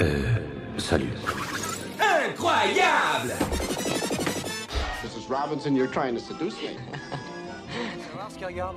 [0.00, 0.34] Euh,
[0.76, 1.10] salut.
[1.98, 3.32] Incroyable
[5.02, 5.28] Mrs.
[5.28, 6.76] Robinson, you're trying to seduce me.
[8.14, 8.76] voir ce qu'il regarde?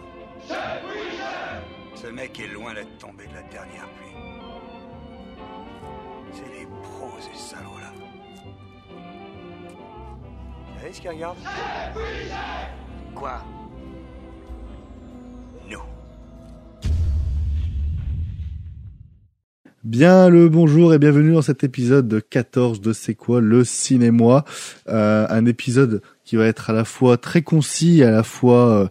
[1.95, 4.15] Ce mec est loin d'être tombé de la dernière pluie.
[6.31, 7.91] C'est les pros, ces salauds-là.
[10.73, 11.37] Vous savez ce qu'il regarde?
[13.13, 13.41] Quoi?
[19.89, 24.45] Bien le bonjour et bienvenue dans cet épisode 14 de C'est quoi le cinéma
[24.87, 28.87] euh, Un épisode qui va être à la fois très concis, à la fois, euh,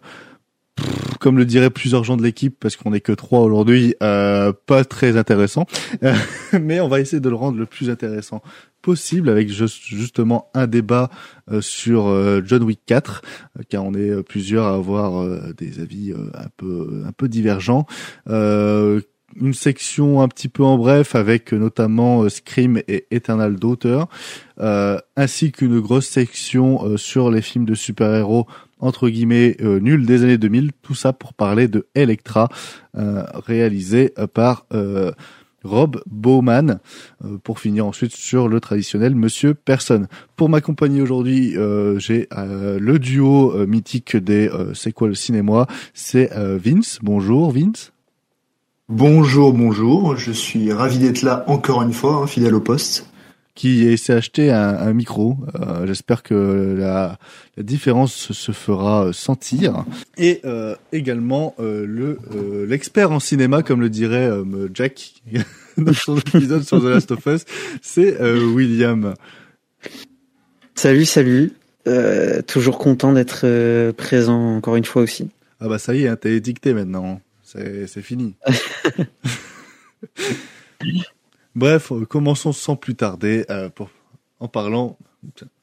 [1.20, 4.84] comme le diraient plusieurs gens de l'équipe, parce qu'on n'est que trois aujourd'hui, euh, pas
[4.84, 5.66] très intéressant.
[6.60, 8.42] Mais on va essayer de le rendre le plus intéressant
[8.82, 11.10] possible avec juste, justement un débat
[11.48, 12.12] euh, sur
[12.44, 13.22] John Wick 4
[13.56, 15.24] euh, car on est plusieurs à avoir
[15.54, 17.86] des avis un peu un peu divergents
[19.36, 24.04] une section un petit peu en bref avec euh, notamment euh, Scream et Eternal Daughter,
[24.60, 28.46] euh, ainsi qu'une grosse section euh, sur les films de super-héros
[28.80, 32.48] entre guillemets euh, nuls des années 2000, tout ça pour parler de Electra,
[32.96, 34.66] euh, réalisé par
[35.64, 36.78] Rob Bowman,
[37.42, 40.06] pour finir ensuite sur le traditionnel Monsieur Personne.
[40.36, 41.56] Pour m'accompagner aujourd'hui,
[41.98, 47.00] j'ai le duo mythique des C'est quoi le cinéma C'est Vince.
[47.02, 47.92] Bonjour Vince.
[48.88, 53.06] Bonjour, bonjour, je suis ravi d'être là encore une fois, hein, fidèle au poste.
[53.54, 55.36] qui s'est acheté un, un micro.
[55.60, 57.18] Euh, J'espère que la,
[57.56, 59.84] la différence se, fera euh, sentir.
[60.16, 65.22] Et euh, également euh, le euh, l'expert en cinéma, comme le dirait euh, Jack
[65.76, 67.44] dans son épisode sur The Last of Us,
[67.82, 69.14] c'est euh, William.
[70.74, 71.52] Salut, salut.
[71.86, 75.28] Euh, toujours content d'être présent encore une fois aussi.
[75.60, 77.20] Ah bah ça y est, hein, t'es édicté maintenant.
[77.48, 78.36] C'est fini.
[81.54, 83.88] Bref, euh, commençons sans plus tarder euh, pour
[84.38, 84.98] en parlant.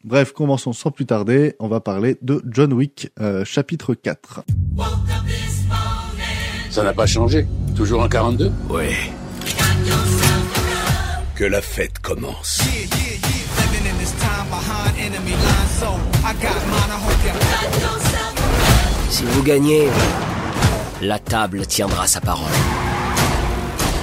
[0.04, 1.56] Bref, commençons sans plus tarder.
[1.60, 4.44] On va parler de John Wick, euh, chapitre 4.
[6.72, 7.46] Ça n'a pas changé.
[7.76, 8.88] Toujours en 42 Oui.
[11.36, 12.62] Que la fête commence.
[19.10, 19.88] Si vous gagnez,
[21.02, 22.52] la table tiendra sa parole.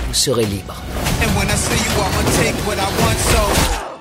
[0.08, 0.74] Vous serez libre.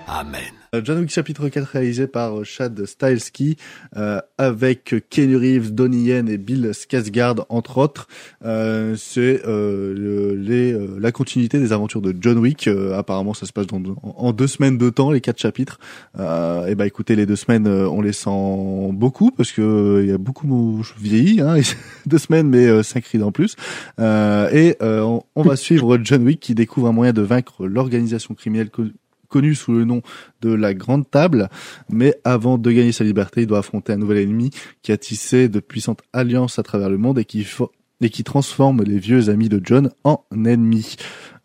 [0.08, 0.61] Amen.
[0.74, 3.58] Euh, John Wick chapitre 4 réalisé par euh, Chad Stahelski
[3.98, 8.08] euh, avec Keanu Reeves, Donnie Yen et Bill Skarsgård entre autres.
[8.46, 12.70] Euh, c'est euh, le- les, euh, la continuité des aventures de John Wick.
[12.96, 15.78] Apparemment, ça se passe dans, en, deux semaines de temps, les quatre chapitres.
[16.18, 18.30] Et bah écoutez, les deux semaines, on les sent
[18.94, 21.42] beaucoup parce que il y a beaucoup vieilli.
[21.42, 21.58] Hein,
[22.06, 23.58] deux semaines, mais cinq rides en plus.
[24.00, 28.70] Et on va suivre John Wick qui découvre un moyen de vaincre l'organisation criminelle
[29.32, 30.02] co- connue sous le nom
[30.42, 31.50] de la Grande Table.
[31.90, 35.50] Mais avant de gagner sa liberté, il doit affronter un nouvel ennemi qui a tissé
[35.50, 37.48] de puissantes alliances à travers le monde et qui,
[38.02, 40.96] et qui transforme les vieux amis de John en ennemis.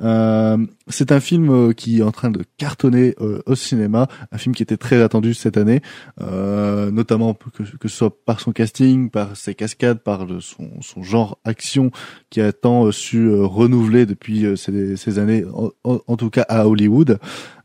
[0.00, 0.58] Euh,
[0.88, 4.54] c'est un film euh, qui est en train de cartonner euh, au cinéma, un film
[4.54, 5.80] qui était très attendu cette année,
[6.20, 11.90] euh, notamment que, ce soit par son casting, par ses cascades, par son, genre action
[12.30, 15.44] qui a tant su renouveler depuis ces, années,
[15.84, 17.18] en, tout cas à Hollywood.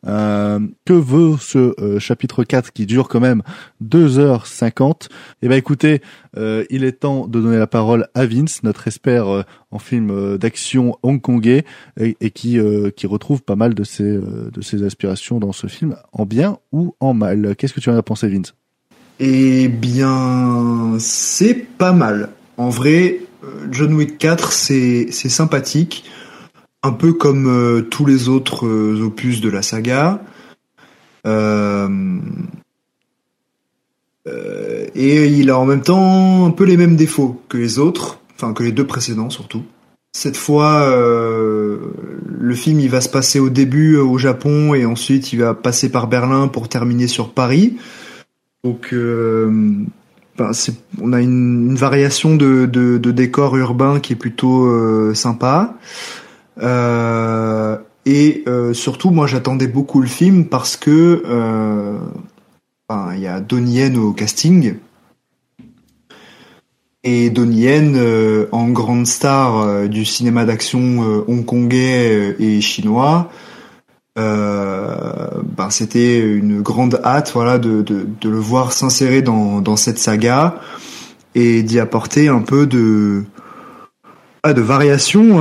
[0.07, 3.43] Euh, que veut ce chapitre 4 qui dure quand même
[3.83, 5.09] 2h50
[5.43, 6.01] Eh ben écoutez,
[6.35, 10.97] il est temps de donner la parole à Vince, notre expert en film euh, d'action
[11.01, 11.65] hongkongais
[11.99, 15.67] et, qui euh, qui retrouve pas mal de ses euh, de ses aspirations dans ce
[15.67, 17.55] film, en bien ou en mal.
[17.57, 18.53] Qu'est-ce que tu en as pensé, Vince?
[19.19, 22.29] Eh bien, c'est pas mal.
[22.57, 23.19] En vrai,
[23.71, 26.05] John Wick 4, c'est sympathique,
[26.81, 28.67] un peu comme tous les autres
[28.99, 30.23] opus de la saga.
[34.95, 38.53] Et il a en même temps un peu les mêmes défauts que les autres, enfin
[38.53, 39.63] que les deux précédents surtout.
[40.13, 41.77] Cette fois, euh,
[42.27, 45.53] le film il va se passer au début euh, au Japon et ensuite il va
[45.53, 47.77] passer par Berlin pour terminer sur Paris.
[48.65, 49.49] Donc, euh,
[50.37, 50.51] ben,
[51.01, 52.65] on a une, variation de,
[52.97, 55.75] décor urbain qui est plutôt sympa.
[58.05, 61.23] Et surtout, moi, j'attendais beaucoup le film parce que
[62.87, 64.75] ben, il y a Donnie Yen au casting.
[67.03, 73.31] Et Donnie Yen, euh, en grande star euh, du cinéma d'action euh, hongkongais et chinois,
[74.17, 80.59] ben, c'était une grande hâte voilà de, de, le voir s'insérer dans, dans cette saga
[81.33, 83.23] et d'y apporter un peu de
[84.43, 85.39] Ah, de variation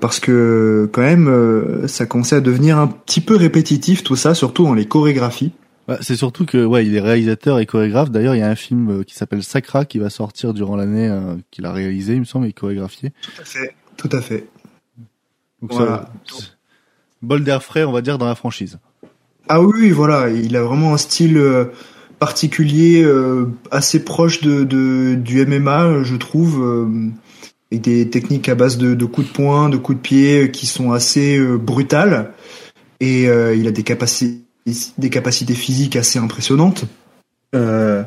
[0.00, 4.64] parce que quand même ça commençait à devenir un petit peu répétitif tout ça, surtout
[4.64, 5.52] dans les chorégraphies.
[5.88, 8.10] Bah, c'est surtout que ouais, il est réalisateur et chorégraphe.
[8.10, 11.08] D'ailleurs, il y a un film euh, qui s'appelle Sacra qui va sortir durant l'année
[11.08, 13.12] euh, qu'il a réalisé, il me semble, et chorégraphié.
[13.22, 13.74] Tout à fait.
[13.96, 14.48] Tout à fait.
[15.62, 16.10] Donc Voilà.
[16.26, 16.36] ça,
[17.22, 18.78] bol d'air frais, on va dire, dans la franchise.
[19.48, 21.66] Ah oui, voilà, il a vraiment un style euh,
[22.18, 27.10] particulier, euh, assez proche de, de du MMA, je trouve, euh,
[27.70, 30.66] avec des techniques à base de, de coups de poing, de coups de pied qui
[30.66, 32.32] sont assez euh, brutales,
[33.00, 34.42] et euh, il a des capacités
[34.98, 36.84] des capacités physiques assez impressionnantes.
[37.54, 38.02] Euh,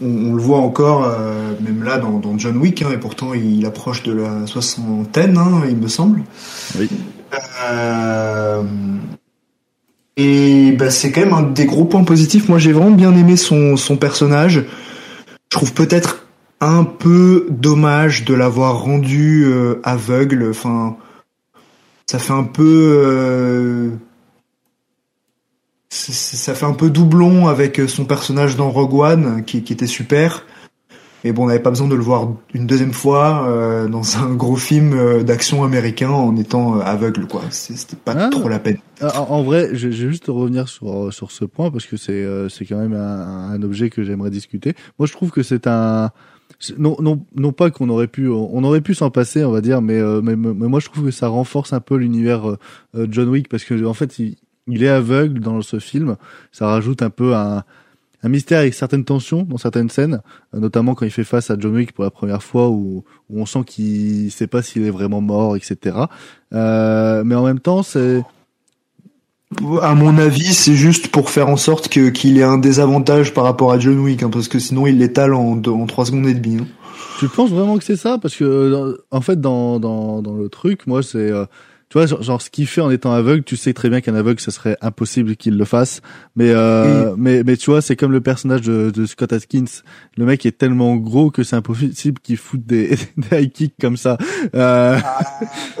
[0.00, 3.34] on, on le voit encore, euh, même là dans, dans John Wick, hein, et pourtant
[3.34, 6.22] il approche de la soixantaine, hein, il me semble.
[6.78, 6.88] Oui.
[7.70, 8.62] Euh,
[10.16, 12.48] et bah, c'est quand même un des gros points positifs.
[12.48, 14.64] Moi, j'ai vraiment bien aimé son, son personnage.
[15.26, 16.26] Je trouve peut-être
[16.60, 19.46] un peu dommage de l'avoir rendu
[19.84, 20.48] aveugle.
[20.50, 20.96] Enfin,
[22.06, 23.92] ça fait un peu,
[25.90, 30.44] ça fait un peu doublon avec son personnage dans Rogue One, qui, qui était super.
[31.24, 34.32] Mais bon, on n'avait pas besoin de le voir une deuxième fois euh, dans un
[34.34, 37.42] gros film euh, d'action américain en étant euh, aveugle, quoi.
[37.50, 38.28] C'était pas Ah.
[38.30, 38.78] trop la peine.
[39.02, 42.12] En, en vrai, je, je vais juste revenir sur sur ce point parce que c'est
[42.12, 44.74] euh, c'est quand même un, un objet que j'aimerais discuter.
[45.00, 46.12] Moi, je trouve que c'est un
[46.78, 49.82] non non non pas qu'on aurait pu on aurait pu s'en passer, on va dire,
[49.82, 52.58] mais, euh, mais mais moi je trouve que ça renforce un peu l'univers euh,
[52.96, 54.36] euh, John Wick parce que en fait il,
[54.68, 56.16] il est aveugle dans ce film.
[56.52, 57.64] Ça rajoute un peu un
[58.24, 60.22] un mystère avec certaines tensions dans certaines scènes,
[60.52, 63.40] euh, notamment quand il fait face à John Wick pour la première fois où, où
[63.40, 65.96] on sent qu'il sait pas s'il est vraiment mort, etc.
[66.52, 68.24] Euh, mais en même temps, c'est
[69.82, 73.44] À mon avis, c'est juste pour faire en sorte que qu'il ait un désavantage par
[73.44, 76.34] rapport à John Wick, hein, parce que sinon il l'étale en, en 3 secondes et
[76.34, 76.58] demie.
[76.60, 76.66] hein.
[77.18, 78.18] Tu penses vraiment que c'est ça?
[78.18, 81.18] Parce que, euh, en fait, dans, dans, dans le truc, moi, c'est...
[81.30, 81.46] euh,
[81.90, 84.14] tu vois, genre, genre, ce qu'il fait en étant aveugle, tu sais très bien qu'un
[84.14, 86.00] aveugle, ce serait impossible qu'il le fasse.
[86.36, 89.64] Mais, euh, mais, mais tu vois, c'est comme le personnage de, de Scott Atkins.
[90.16, 93.96] Le mec est tellement gros que c'est impossible qu'il foute des, des high kicks comme
[93.96, 94.18] ça.
[94.54, 94.98] Euh,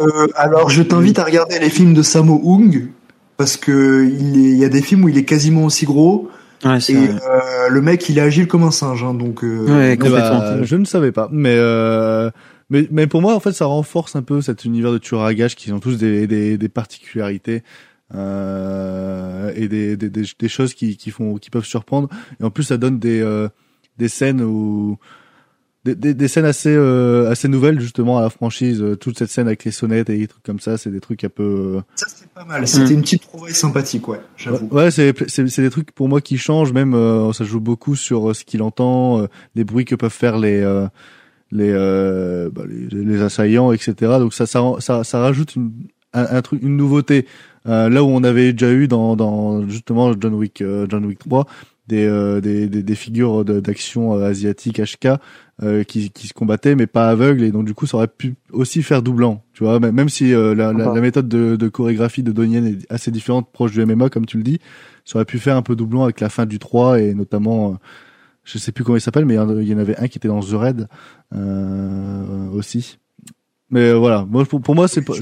[0.00, 2.88] Euh, alors je t'invite à regarder les films de Sammo Hung,
[3.36, 6.28] parce que il, est- il y a des films où il est quasiment aussi gros,
[6.64, 9.44] Ouais, c'est et euh, le mec il est agile comme un singe, hein, donc...
[9.44, 10.38] euh, Ouais, complètement.
[10.40, 11.28] bah, je ne savais pas.
[11.30, 12.30] Mais, euh,
[12.70, 15.34] mais, mais pour moi, en fait, ça renforce un peu cet univers de tueurs à
[15.34, 17.62] gages qui ont tous des, des, des particularités.
[18.14, 22.08] Euh, et des, des, des, des choses qui, qui font qui peuvent surprendre
[22.40, 23.50] et en plus ça donne des euh,
[23.98, 24.96] des scènes où
[25.84, 29.28] des, des, des scènes assez euh, assez nouvelles justement à la franchise Euh, toute cette
[29.30, 32.06] scène avec les sonnettes et des trucs comme ça c'est des trucs un peu Ça
[32.08, 34.68] c'était pas mal, c'était une petite trouvaille sympathique, ouais, j'avoue.
[34.70, 36.72] Ouais, c'est c'est c'est des trucs pour moi qui changent.
[36.72, 40.10] Même euh, ça joue beaucoup sur euh, ce qu'il entend, euh, les bruits que peuvent
[40.10, 40.86] faire les euh,
[41.50, 43.94] les, euh, bah, les les assaillants, etc.
[44.18, 45.72] Donc ça ça ça, ça rajoute une
[46.12, 47.26] un, un truc une nouveauté.
[47.66, 51.18] Euh, là où on avait déjà eu dans dans justement John Wick euh, John Wick
[51.18, 51.46] 3
[51.86, 55.18] des euh, des, des des figures d'action euh, asiatiques HK
[55.62, 57.42] euh, qui qui se combattaient mais pas aveugles.
[57.42, 59.80] Et donc du coup ça aurait pu aussi faire doublant tu vois.
[59.80, 63.10] Même si euh, la, la, la méthode de, de chorégraphie de Donnie Yen est assez
[63.10, 64.60] différente proche du MMA comme tu le dis
[65.04, 67.74] ça aurait pu faire un peu doublon avec la fin du 3 et notamment euh,
[68.50, 70.40] je sais plus comment il s'appelle mais il y en- avait un qui était dans
[70.40, 70.88] The Red
[71.34, 72.98] euh, aussi
[73.70, 75.12] mais euh, voilà moi pour, pour moi c'est pas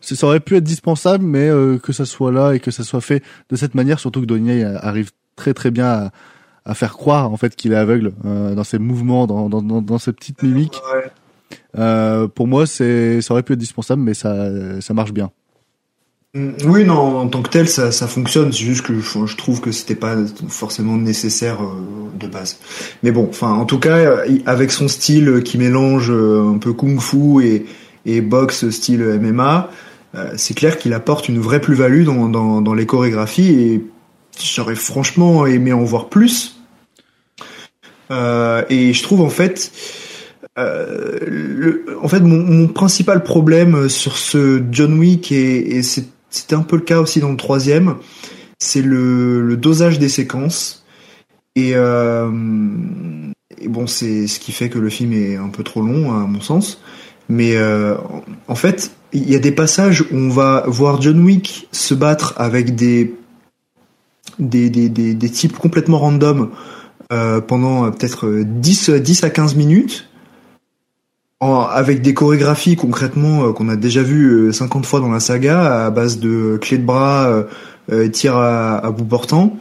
[0.00, 3.00] ça aurait pu être dispensable mais euh, que ça soit là et que ça soit
[3.00, 6.10] fait de cette manière surtout que Donnie arrive très très bien à,
[6.64, 9.80] à faire croire en fait qu'il est aveugle euh, dans ses mouvements dans, dans, dans,
[9.82, 10.80] dans ses petites mimiques
[11.74, 12.28] Ouais.
[12.34, 15.30] pour moi c'est ça aurait pu être dispensable mais ça ça marche bien
[16.34, 18.52] Mm, Oui, non, en tant que tel, ça, ça fonctionne.
[18.52, 20.16] C'est juste que je, je trouve que c'était pas
[20.48, 21.58] forcément nécessaire
[22.18, 22.58] de base.
[23.02, 26.72] Mais bon, enfin, en tout cas, euh, avec son style qui mélange euh, un peu
[26.72, 27.66] kung-fu et,
[28.04, 29.70] et boxe style MMA,
[30.14, 32.28] euh, c'est clair qu'il apporte une vraie plus-value dans,
[32.60, 33.86] dans, les chorégraphies et
[34.40, 36.56] j'aurais franchement aimé en voir plus.
[38.08, 39.72] Et je trouve en fait,
[40.56, 46.82] en fait, mon, principal problème sur ce John Wick et, et c'était un peu le
[46.82, 47.96] cas aussi dans le troisième,
[48.60, 50.85] c'est le dosage des séquences.
[51.56, 52.30] Et, euh,
[53.58, 56.26] et bon, c'est ce qui fait que le film est un peu trop long à
[56.26, 56.80] mon sens.
[57.28, 57.96] Mais euh,
[58.46, 62.34] en fait, il y a des passages où on va voir John Wick se battre
[62.36, 63.14] avec des
[64.38, 66.50] des, des, des, des types complètement random
[67.12, 70.08] euh, pendant peut-être euh, 10, euh, 10 à 15 minutes
[71.40, 75.90] avec des chorégraphies concrètement qu'on a déjà vu euh, 50 fois dans la saga à
[75.90, 77.44] base de clés de bras,
[77.92, 79.56] euh, tir à bout portant.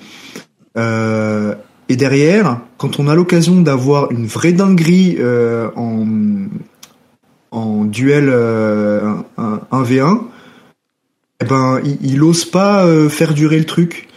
[1.89, 6.05] Euh, et derrière, quand on a l'occasion d'avoir une vraie dinguerie euh, en,
[7.51, 8.29] en duel
[9.37, 10.21] 1v1,
[11.41, 14.07] eh ben, il, il ose pas faire durer le truc.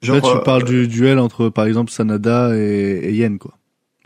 [0.00, 3.52] Genre, Là, tu parles du duel entre, par exemple, Sanada et, et Yen, quoi.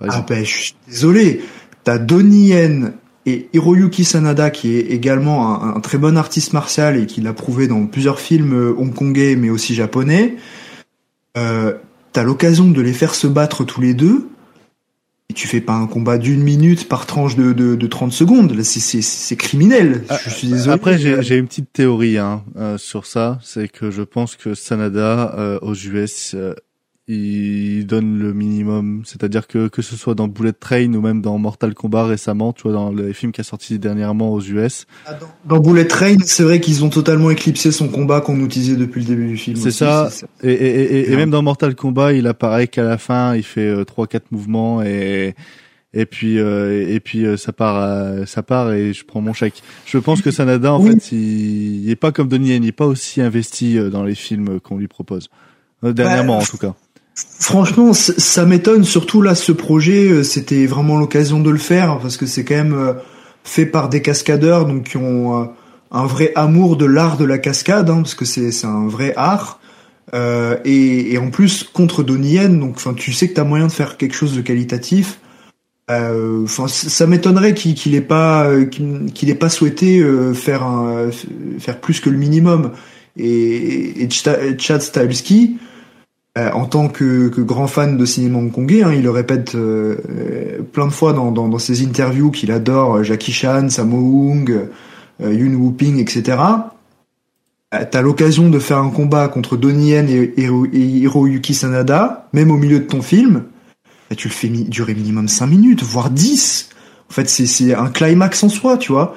[0.01, 1.41] ah ben, je suis désolé.
[1.85, 2.93] T'as Donnie Yen
[3.25, 7.33] et Hiroyuki Sanada, qui est également un, un très bon artiste martial et qui l'a
[7.33, 10.37] prouvé dans plusieurs films hongkongais, mais aussi japonais.
[11.37, 11.75] Euh,
[12.16, 14.26] T'as l'occasion de les faire se battre tous les deux
[15.28, 18.58] et tu fais pas un combat d'une minute par tranche de, de, de 30 secondes.
[18.62, 20.02] C'est criminel.
[20.08, 20.73] Ah, je suis désolé.
[20.73, 23.38] Après, j'ai une petite théorie hein, euh, sur ça.
[23.42, 26.54] C'est que je pense que Sanada euh, aux US, euh,
[27.09, 29.03] il donne le minimum.
[29.05, 32.63] C'est-à-dire que que ce soit dans Bullet Train ou même dans Mortal Kombat récemment, tu
[32.63, 34.87] vois, dans les films qui a sorti dernièrement aux US.
[35.07, 39.03] Ah, dans, Bullet Train, c'est vrai qu'ils ont totalement éclipsé son combat qu'on utilisait depuis
[39.03, 39.57] le début du film.
[39.57, 40.09] C'est ça.
[40.43, 43.85] Et, et, et, même dans Mortal Kombat, il apparaît qu'à la fin, il fait euh,
[43.85, 45.35] trois quatre mouvements et
[45.95, 49.63] et puis euh, et puis euh, ça part ça part et je prends mon chèque.
[49.87, 52.73] Je pense que Sanada en fait il, il, est pas comme Donnie Yen, il est
[52.73, 55.31] pas aussi investi dans les films qu'on lui propose
[55.83, 56.75] dernièrement bah, en tout cas.
[57.16, 58.85] Franchement, ça m'étonne.
[58.85, 62.54] Surtout là, ce projet, euh, c'était vraiment l'occasion de le faire parce que c'est quand
[62.54, 62.92] même euh,
[63.42, 65.46] fait par des cascadeurs, donc qui ont euh,
[65.90, 69.61] un vrai amour de l'art de la cascade, hein, parce que c'est un vrai art.
[70.14, 73.73] Euh, et, et, en plus contre Donnie donc enfin tu sais que t'as moyen de
[73.73, 75.18] faire quelque chose de qualitatif.
[75.88, 80.04] Enfin, ça m'étonnerait qu'il qu'il ait pas qu'il ait pas souhaité
[80.35, 81.11] faire un,
[81.58, 82.73] faire plus que le minimum.
[83.16, 85.58] Et, et Chad Stahelski,
[86.37, 89.97] euh, en tant que, que, grand fan de cinéma hongkongais, hein, il le répète euh,
[90.71, 94.69] plein de fois dans, dans, dans ses interviews qu'il adore Jackie Chan, Sammo Hung,
[95.23, 96.37] euh, Yun Woo-ping, etc.
[97.71, 102.81] T'as l'occasion de faire un combat contre Donnie Yen et, Hiroyuki Sanada, même au milieu
[102.81, 103.45] de ton film,
[104.11, 106.69] et tu le fais durer minimum 5 minutes, voire 10.
[107.11, 109.14] En fait, c'est un climax en soi, tu vois.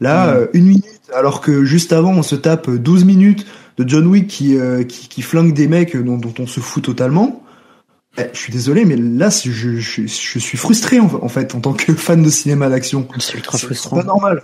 [0.00, 0.48] Là, mm.
[0.54, 3.46] une minute, alors que juste avant, on se tape 12 minutes
[3.78, 6.84] de John Wick qui, euh, qui, qui, flingue des mecs dont, dont on se fout
[6.84, 7.42] totalement.
[8.18, 11.72] Eh, je suis désolé, mais là, je, je, je, suis frustré en, fait en tant
[11.72, 13.08] que fan de cinéma d'action.
[13.18, 13.96] C'est ultra frustrant.
[13.96, 14.42] C'est pas normal.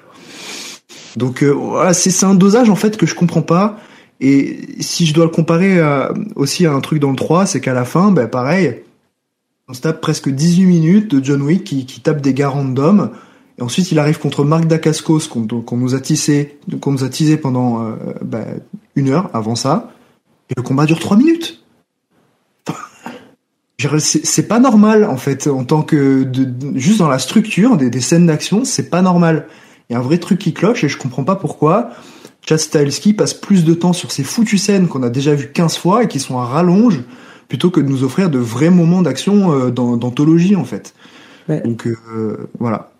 [1.16, 3.78] Donc euh, voilà, c'est un dosage en fait que je comprends pas.
[4.20, 5.80] Et si je dois le comparer
[6.34, 8.82] aussi à un truc dans le 3, c'est qu'à la fin, ben pareil,
[9.68, 13.10] on se tape presque 18 minutes de John Wick qui, qui tape des gars random
[13.58, 17.36] et ensuite, il arrive contre Marc Dacascos, qu'on nous a tissé, qu'on nous a teasé
[17.36, 18.44] pendant euh, bah,
[18.94, 19.92] une heure avant ça.
[20.50, 21.64] Et le combat dure trois minutes.
[23.98, 28.00] c'est pas normal en fait en tant que de, juste dans la structure des, des
[28.00, 29.48] scènes d'action, c'est pas normal.
[29.90, 31.90] Il y a un vrai truc qui cloche et je comprends pas pourquoi
[32.46, 35.76] Chad Stahelski passe plus de temps sur ces foutues scènes qu'on a déjà vues 15
[35.76, 37.02] fois et qui sont à rallonge
[37.48, 40.94] plutôt que de nous offrir de vrais moments d'action euh, d'anthologie en fait.
[41.48, 42.92] Donc euh, voilà.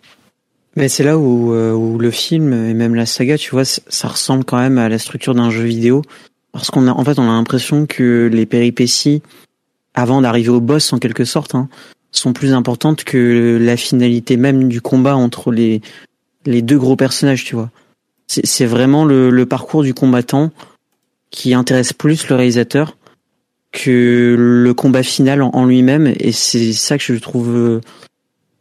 [0.78, 4.06] Mais c'est là où, euh, où, le film et même la saga, tu vois, ça
[4.06, 6.02] ressemble quand même à la structure d'un jeu vidéo.
[6.52, 9.20] Parce qu'on a, en fait, on a l'impression que les péripéties,
[9.94, 11.68] avant d'arriver au boss en quelque sorte, hein,
[12.12, 15.82] sont plus importantes que la finalité même du combat entre les,
[16.46, 17.70] les deux gros personnages, tu vois.
[18.28, 20.52] C'est vraiment le, le parcours du combattant
[21.30, 22.96] qui intéresse plus le réalisateur
[23.72, 26.14] que le combat final en, en lui-même.
[26.20, 27.80] Et c'est ça que je trouve euh,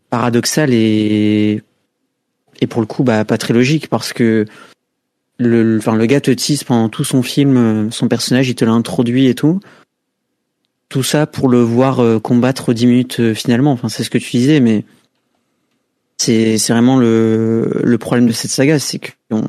[0.10, 1.62] paradoxal et
[2.62, 4.46] et pour le coup bah pas très logique parce que
[5.40, 8.66] le enfin le gars te tease pendant tout son film euh, son personnage il te
[8.66, 9.60] l'introduit et tout.
[10.90, 13.72] Tout ça pour le voir euh, combattre 10 minutes euh, finalement.
[13.72, 14.84] Enfin c'est ce que tu disais mais
[16.18, 19.44] c'est c'est vraiment le le problème de cette saga c'est que on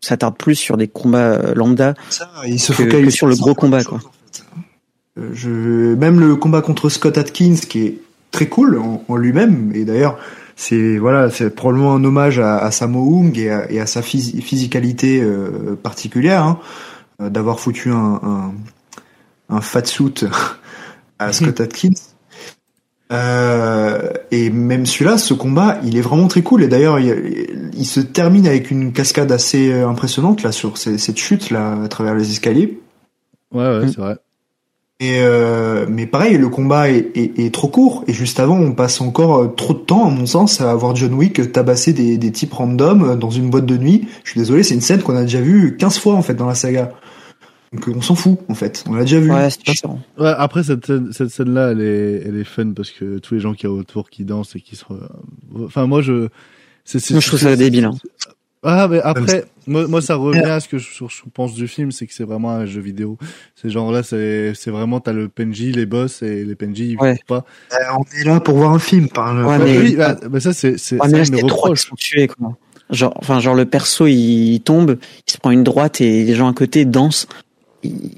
[0.00, 4.00] s'attarde plus sur des combats lambda ça, il se que, sur le gros combat quoi.
[5.16, 7.98] je même le combat contre Scott Atkins qui est
[8.30, 10.18] très cool en, en lui-même et d'ailleurs
[10.60, 14.02] c'est voilà, c'est probablement un hommage à, à Sammo Hung et à, et à sa
[14.02, 16.58] physicalité euh, particulière, hein,
[17.22, 18.54] euh, d'avoir foutu un, un,
[19.50, 20.24] un fat suit
[21.20, 21.90] à Scott Atkins.
[23.12, 26.64] Euh, et même celui-là, ce combat, il est vraiment très cool.
[26.64, 31.50] Et d'ailleurs, il, il, se termine avec une cascade assez impressionnante là sur cette chute
[31.50, 32.80] là à travers les escaliers.
[33.52, 33.88] Ouais, ouais, mm.
[33.90, 34.16] c'est vrai.
[35.00, 38.02] Et euh, mais pareil, le combat est, est, est, trop court.
[38.08, 40.96] Et juste avant, on passe encore euh, trop de temps, à mon sens, à voir
[40.96, 44.08] John Wick tabasser des, des types random euh, dans une boîte de nuit.
[44.24, 46.46] Je suis désolé, c'est une scène qu'on a déjà vue 15 fois en fait dans
[46.46, 46.92] la saga.
[47.72, 49.30] Donc on s'en fout en fait, on l'a déjà vu.
[49.30, 52.90] Ouais, c'est ouais, après cette scène, cette scène là, elle est, elle est fun parce
[52.90, 54.84] que tous les gens qui y a autour qui dansent et qui se,
[55.54, 56.28] enfin moi je,
[56.84, 57.84] c'est, je trouve ça débile.
[57.84, 57.94] Hein.
[58.62, 61.92] Ah, mais après, moi, moi, ça revient à ce que je, je pense du film,
[61.92, 63.18] c'est que c'est vraiment un jeu vidéo.
[63.54, 66.96] C'est genre là, c'est, c'est vraiment, t'as le PNJ, les boss et les PNJ, ils
[66.98, 67.18] ouais.
[67.26, 67.44] pas.
[67.72, 70.52] Euh, on est là pour voir un film, par ouais, mais, oui, bah, bah, ça,
[70.52, 71.74] c'est, c'est, ouais, mais là, trop,
[72.36, 72.56] quoi.
[72.90, 76.48] Genre, enfin, genre le perso il tombe, il se prend une droite et les gens
[76.48, 77.28] à côté dansent.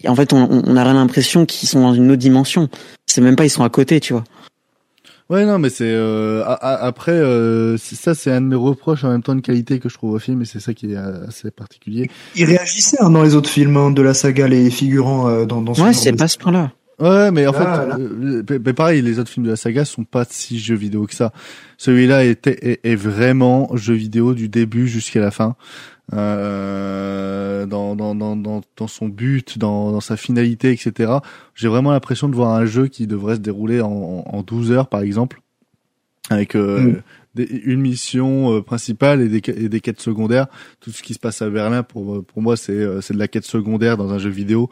[0.07, 2.69] En fait, on, on a l'impression qu'ils sont dans une autre dimension.
[3.07, 4.25] C'est même pas ils sont à côté, tu vois.
[5.31, 9.05] Ouais, non, mais c'est euh, a- a- après euh, ça, c'est un de mes reproches
[9.05, 10.97] en même temps de qualité que je trouve au film, et c'est ça qui est
[10.97, 12.11] euh, assez particulier.
[12.35, 15.63] Il réagissait hein, dans les autres films hein, de la saga, les figurants euh, dans,
[15.63, 16.73] dans ce Ouais, c'est pas ce point-là.
[16.99, 17.97] Ouais, mais en Là, fait, là.
[17.99, 21.07] euh, mais- mais pareil, les autres films de la saga sont pas si jeux vidéo
[21.07, 21.33] que ça.
[21.79, 25.55] Celui-là était est, est vraiment jeu vidéo du début jusqu'à la fin,
[26.13, 31.13] euh, dans, dans, dans, dans, dans son but, dans, dans sa finalité, etc.
[31.55, 33.89] J'ai vraiment l'impression de voir un jeu qui devrait se dérouler en,
[34.27, 35.41] en 12 heures, par exemple,
[36.31, 37.03] avec euh, Mm.
[37.35, 40.47] des- une mission euh, principale et des, et des quêtes secondaires.
[40.81, 43.29] Tout ce qui se passe à Berlin, pour, pour moi, c'est euh, c'est de la
[43.29, 44.69] quête secondaire dans un jeu vidéo.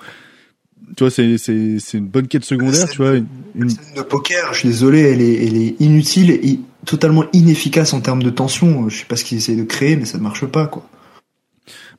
[0.97, 3.17] Tu vois, c'est c'est c'est une bonne quête secondaire, tu vois.
[3.17, 3.27] Une,
[3.57, 7.93] une- de poker, je suis désolé, elle est, elle est inutile et i- totalement inefficace
[7.93, 8.89] en termes de tension.
[8.89, 10.89] Je sais pas ce qu'ils essaient de créer, mais ça ne marche pas, quoi.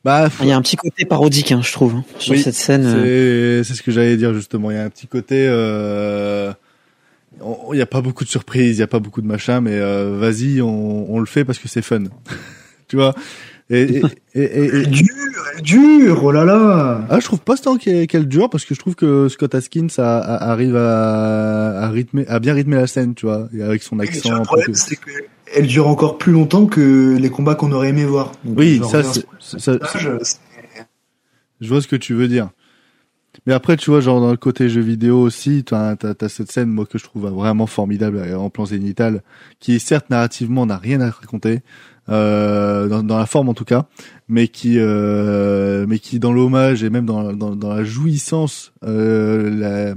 [0.04, 2.54] Bah, Il y a un petit côté parodique, hein, je trouve, hein, sur Oui, cette
[2.54, 2.84] scène.
[2.86, 3.62] euh.
[3.62, 4.70] c'est c'est ce que j'allais dire justement.
[4.70, 5.44] Il y a un petit côté.
[5.46, 6.52] euh,
[7.42, 9.60] on- Il y a pas beaucoup de surprises, il y a pas beaucoup de machin,
[9.60, 12.04] mais euh, vas-y, on, on le fait parce que c'est fun.
[12.88, 13.14] tu vois?
[13.68, 14.02] Et, et,
[14.34, 15.06] et, et- Elle est dure,
[15.52, 18.64] elle est dure, oh là là ah, je trouve pas ce temps qu'elle dure parce
[18.64, 22.76] que je trouve que Scott Askins a- a- arrive à, à rythmer, à bien rythmer
[22.78, 24.34] la scène, tu vois, avec son accent.
[24.38, 25.10] Le problème, que-
[25.52, 28.32] qu'elle dure encore plus longtemps que les combats qu'on aurait aimé voir.
[28.44, 30.40] Donc, Oui, ça, c'est- ça, c'est-
[31.60, 32.50] Je vois ce que tu veux dire.
[33.46, 36.50] Mais après, tu vois, genre dans le côté jeu vidéo aussi, t'as as, as cette
[36.50, 39.22] scène, moi, que je trouve vraiment formidable euh, en plan zénital,
[39.60, 41.60] qui certes narrativement n'a rien à raconter,
[42.08, 43.86] euh, dans, dans la forme en tout cas,
[44.28, 49.48] mais qui, euh, mais qui dans l'hommage et même dans, dans, dans la jouissance, euh,
[49.50, 49.94] la,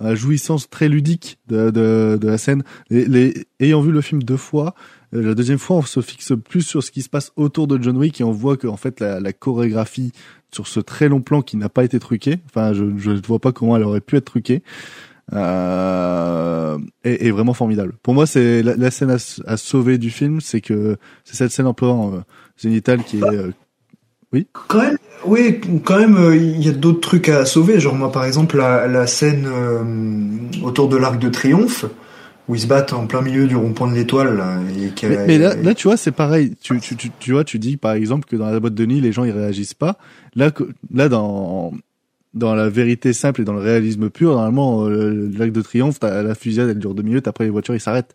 [0.00, 2.62] la jouissance très ludique de, de, de la scène.
[2.90, 4.74] Les, les, ayant vu le film deux fois,
[5.14, 7.82] euh, la deuxième fois, on se fixe plus sur ce qui se passe autour de
[7.82, 10.12] John Wick et on voit que en fait la, la chorégraphie
[10.52, 13.52] sur ce très long plan qui n'a pas été truqué, enfin je ne vois pas
[13.52, 14.62] comment elle aurait pu être truquée,
[15.32, 17.94] euh, est, est vraiment formidable.
[18.02, 21.50] Pour moi, c'est la, la scène à, à sauver du film, c'est que c'est cette
[21.50, 22.20] scène en plan euh,
[22.58, 23.50] zénital qui est euh,
[24.68, 27.80] Quand même, oui, quand même, euh, il y a d'autres trucs à sauver.
[27.80, 29.82] Genre moi, par exemple, la, la scène euh,
[30.62, 31.84] autour de l'Arc de Triomphe,
[32.48, 34.36] où ils se battent en plein milieu du rond-point de l'étoile.
[34.36, 36.54] là, et qui a- Mais, mais là, là, tu vois, c'est pareil.
[36.62, 39.00] Tu, tu, tu, tu vois, tu dis par exemple que dans la boîte de nuit,
[39.00, 39.96] les gens ils réagissent pas.
[40.34, 40.50] Là,
[40.92, 41.72] là dans
[42.34, 46.22] dans la vérité simple et dans le réalisme pur, normalement, euh, lac de triomphe, t'as-
[46.22, 48.14] la fusillade elle dure deux minutes, après les voitures ils s'arrêtent.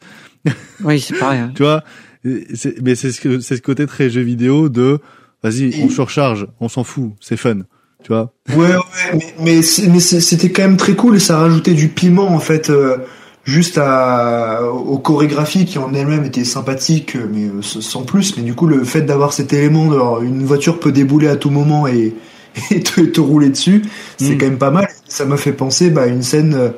[0.84, 1.40] Oui, c'est pareil.
[1.40, 1.52] hein.
[1.56, 1.84] Tu vois,
[2.24, 5.00] mais c'est ce que c'est ce côté très jeu vidéo de
[5.44, 7.60] vas-y, on surcharge, on s'en fout, c'est fun.
[8.04, 8.34] Tu vois.
[8.56, 8.76] Ouais,
[9.14, 12.98] ouais, mais, c'était quand même très cool et ça rajoutait du piment en fait, euh,
[13.44, 18.38] juste à, aux chorégraphies qui en elles-mêmes étaient sympathiques, mais euh, sans plus.
[18.38, 21.36] Mais du coup, le fait d'avoir cet élément, de, alors, une voiture peut débouler à
[21.36, 22.16] tout moment et,
[22.72, 23.84] et te, te rouler dessus,
[24.18, 24.38] c'est Mm.
[24.40, 24.88] quand même pas mal.
[25.08, 26.70] Ça m'a fait penser bah, à une scène euh,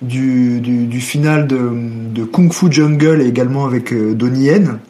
[0.00, 1.70] du, du, du final de,
[2.12, 4.80] de Kung Fu Jungle et également avec euh, Donnie Yen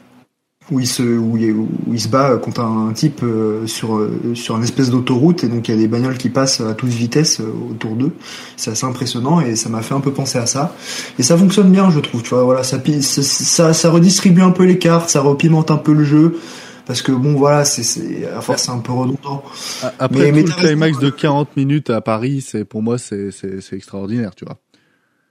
[0.70, 4.32] où il se où il, où il se bat contre un, type euh, sur euh,
[4.34, 6.88] sur une espèce d'autoroute et donc il y a des bagnoles qui passent à toute
[6.90, 8.12] vitesse euh, autour d'eux
[8.56, 10.74] c'est assez impressionnant et ça m'a fait un peu penser à ça
[11.18, 14.52] et ça fonctionne bien je trouve tu vois voilà ça ça ça, ça redistribue un
[14.52, 16.38] peu les cartes ça repimente un peu le jeu
[16.86, 19.42] parce que bon voilà c'est c'est à force c'est un peu redondant
[19.82, 20.68] A- Après Mais- mais tout le t'as raison.
[20.68, 24.58] climax de 40 minutes à Paris, c'est pour moi c'est c'est c'est extraordinaire, tu vois.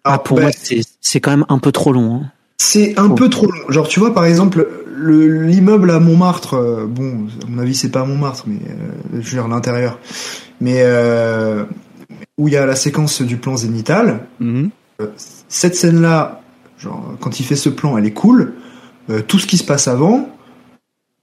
[0.03, 2.15] Ah, pour bah, moi, c'est c'est quand même un peu trop long.
[2.23, 2.31] hein.
[2.63, 3.69] C'est un peu trop long.
[3.69, 7.89] Genre, tu vois, par exemple, le l'immeuble à Montmartre, euh, bon, à mon avis, c'est
[7.89, 9.97] pas à Montmartre, mais euh, je veux dire l'intérieur.
[10.59, 11.63] Mais euh,
[12.37, 14.69] où il y a la séquence du plan zénital, Mhm.
[15.47, 16.41] cette scène-là,
[16.77, 18.53] genre, quand il fait ce plan, elle est cool.
[19.09, 20.29] Euh, tout ce qui se passe avant,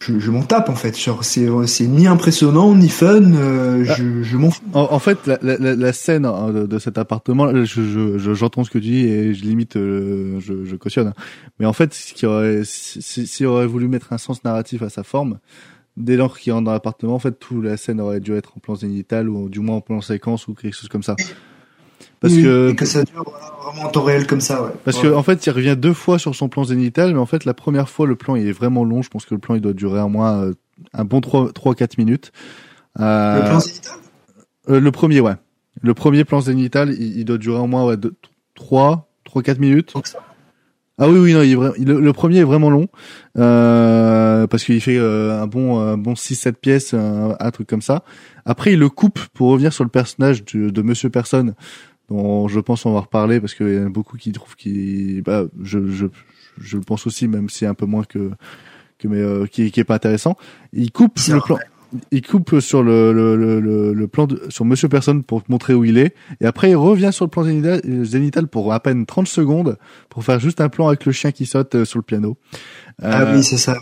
[0.00, 0.94] je, je m'en tape en fait.
[1.22, 3.32] C'est ni impressionnant ni fun.
[3.34, 3.94] euh, Ah.
[3.94, 4.62] je je m'en fous.
[4.72, 8.62] En, en fait, la, la, la- scène hein, de, de cet appartement, là, je, j'entends
[8.64, 11.08] ce que tu dis et je limite, euh, je, je cautionne.
[11.08, 11.14] hein.
[11.58, 14.88] Mais en fait, ce qui aurait, si, si- aurait voulu mettre un sens narratif à
[14.88, 15.38] sa forme,
[15.96, 18.60] dès lors qu'il rentre dans l'appartement, en fait, toute la scène aurait dû être en
[18.60, 21.16] plan zénital ou du moins en plan séquence ou quelque chose comme ça.
[22.20, 23.24] Parce Oui, que et que ça dure
[23.64, 24.62] vraiment en temps réel comme ça.
[24.62, 24.70] Ouais.
[24.84, 25.10] Parce Ouais.
[25.10, 27.54] que en fait, il revient deux fois sur son plan zénital, mais en fait, la
[27.54, 29.02] première fois, le plan il est vraiment long.
[29.02, 30.54] Je pense que le plan il doit durer au moins euh,
[30.94, 32.32] un bon 3-4 minutes.
[32.98, 33.92] Euh, le plan zénital?
[34.70, 35.34] euh, le premier, ouais.
[35.80, 37.96] Le premier plan zénital, il, il doit durer au moins ouais,
[38.56, 39.92] 3, 3-4 minutes.
[39.94, 40.18] Donc ça-
[41.00, 42.88] Ah oui, oui, non, il est le, le premier est vraiment long
[43.38, 47.82] euh, parce qu'il fait euh, un bon, un bon 6-7 pièces, un, un truc comme
[47.82, 48.02] ça.
[48.44, 51.54] Après, il le coupe pour revenir sur le personnage de, de Monsieur Personne,
[52.08, 55.22] dont je pense on va reparler parce qu'il y en a beaucoup qui trouvent qu'il,
[55.22, 56.06] bah, je, je,
[56.60, 58.30] je le pense aussi, même si un peu moins que
[58.98, 60.36] que mais euh, qui, qui est pas intéressant.
[60.72, 61.58] Il coupe le plan.
[62.10, 65.72] Il coupe sur le, le, le, le, plan de, sur Monsieur Personne pour te montrer
[65.72, 69.06] où il est, et après il revient sur le plan zénital, zénital pour à peine
[69.06, 69.78] 30 secondes
[70.10, 72.36] pour faire juste un plan avec le chien qui saute euh, sur le piano.
[73.00, 73.78] Ah Euh, oui, c'est ça.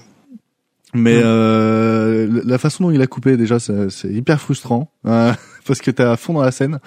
[0.94, 1.22] mais Mm.
[1.24, 5.32] euh, la façon dont il a coupé déjà, c'est hyper frustrant euh,
[5.66, 6.78] parce que t'es à fond dans la scène.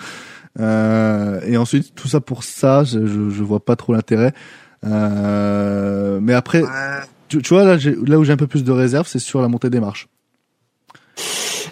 [0.59, 4.33] Euh, et ensuite tout ça pour ça, je, je, je vois pas trop l'intérêt.
[4.85, 6.63] Euh, mais après,
[7.27, 9.47] tu, tu vois là, là où j'ai un peu plus de réserve, c'est sur la
[9.47, 10.07] montée des marches.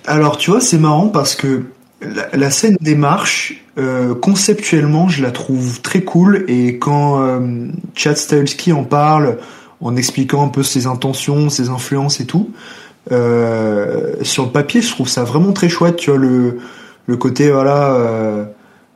[0.05, 1.63] Alors, tu vois, c'est marrant parce que
[2.01, 6.45] la, la scène des marches, euh, conceptuellement, je la trouve très cool.
[6.47, 9.37] Et quand euh, Chad Stahelski en parle,
[9.81, 12.51] en expliquant un peu ses intentions, ses influences et tout,
[13.11, 15.97] euh, sur le papier, je trouve ça vraiment très chouette.
[15.97, 16.59] Tu vois, le,
[17.05, 18.45] le côté, voilà, euh,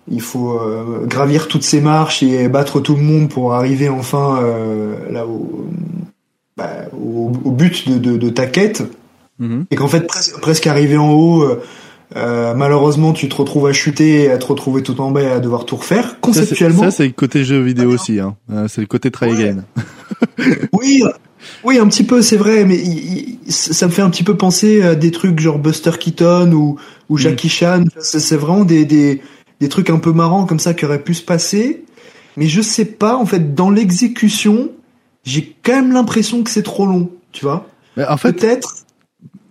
[0.09, 4.39] il faut euh, gravir toutes ces marches et battre tout le monde pour arriver enfin
[4.41, 5.67] euh, là au,
[6.57, 8.83] bah, au, au but de, de, de ta quête
[9.39, 9.65] Mhm.
[9.71, 11.61] et qu'en fait presque, presque arrivé en haut euh,
[12.15, 15.39] euh, malheureusement tu te retrouves à chuter à te retrouver tout en bas et à
[15.39, 18.19] devoir tout refaire conceptuellement ça c'est le côté jeu vidéo aussi.
[18.19, 18.35] Hein.
[18.51, 19.33] Euh, c'est le côté try Ouais.
[19.49, 19.63] again.
[20.73, 21.01] oui
[21.63, 24.37] oui un petit peu c'est vrai mais il- il- ça me fait un petit peu
[24.37, 26.75] penser à des trucs genre Buster Keaton ou,
[27.09, 29.21] ou Jackie Chan c'est c'est vraiment des, des,
[29.61, 31.85] des trucs un peu marrants comme ça qui auraient pu se passer
[32.35, 34.69] mais je sais pas en fait dans l'exécution
[35.23, 38.75] j'ai quand même l'impression que c'est trop long tu vois Mais en fait, peut-être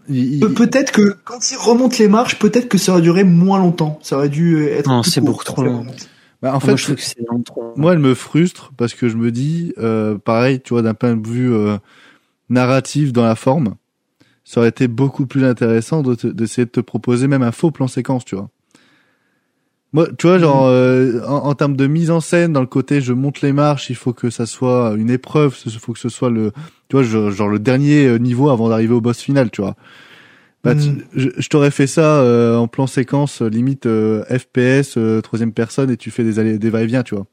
[0.09, 4.01] il- Peut-être que quand il remonte les marches, peut-être que ça aurait duré moins longtemps.
[4.03, 4.89] Ça aurait dû euh, être.
[4.89, 5.87] Non, c'est beaucoup trop long.
[6.43, 7.73] bah, en Moi, fait, je trouve que c'est vraiment trop.
[7.77, 11.15] moi, elle me frustre parce que je me dis, euh, pareil, tu vois, d'un point
[11.15, 11.77] de vue euh,
[12.49, 13.77] narratif dans la forme,
[14.45, 17.87] ça aurait été beaucoup plus intéressant de d'essayer de te proposer même un faux plan
[17.87, 18.49] séquence, tu vois.
[19.93, 23.01] Moi, tu vois, genre, euh, en, en termes de mise en scène, dans le côté
[23.01, 26.09] je monte les marches, il faut que ça soit une épreuve, il faut que ce
[26.09, 26.53] soit le,
[26.89, 29.75] tu vois, genre, genre le dernier euh, niveau avant d'arriver au boss final, tu vois.
[30.63, 30.99] Bah, tu- Mm.
[31.17, 35.91] je, je t'aurais fait ça euh, en plan séquence, limite euh, FPS, euh, troisième personne,
[35.91, 37.27] et tu fais des allers, des va-et-vient, tu vois.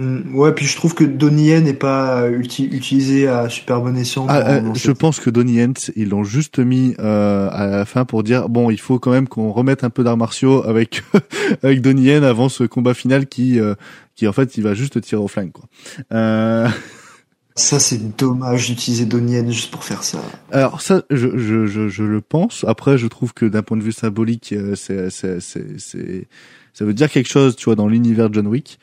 [0.00, 3.96] Mm, Ouais, puis je trouve que Donnie Yen n'est pas uti- utilisé à super bon
[3.96, 4.24] escient.
[4.28, 8.04] Ah, euh, je pense que Donnie Yen, ils l'ont juste mis euh, à la fin
[8.06, 11.02] pour dire bon, il faut quand même qu'on remette un peu d'arts martiaux avec
[11.62, 13.74] avec Donnie Yen avant ce combat final qui euh,
[14.16, 15.64] qui en fait il va juste tirer au flingue quoi.
[16.12, 16.66] Euh,
[17.56, 20.18] Ça, c'est dommage d'utiliser Donnie Yen juste pour faire ça.
[20.50, 22.64] alors ça, je, je, je, je le pense.
[22.66, 26.26] Après, je trouve que d'un point de vue symbolique, euh, c'est c'est c'est c'est
[26.72, 28.78] ça veut dire quelque chose, tu vois, dans l'univers de John Wick.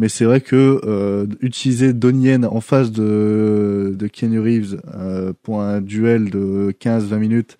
[0.00, 5.32] Mais c'est vrai que euh, utiliser Donnie Yen en face de de Keanu Reeves euh,
[5.42, 7.58] pour un duel de 15-20 minutes,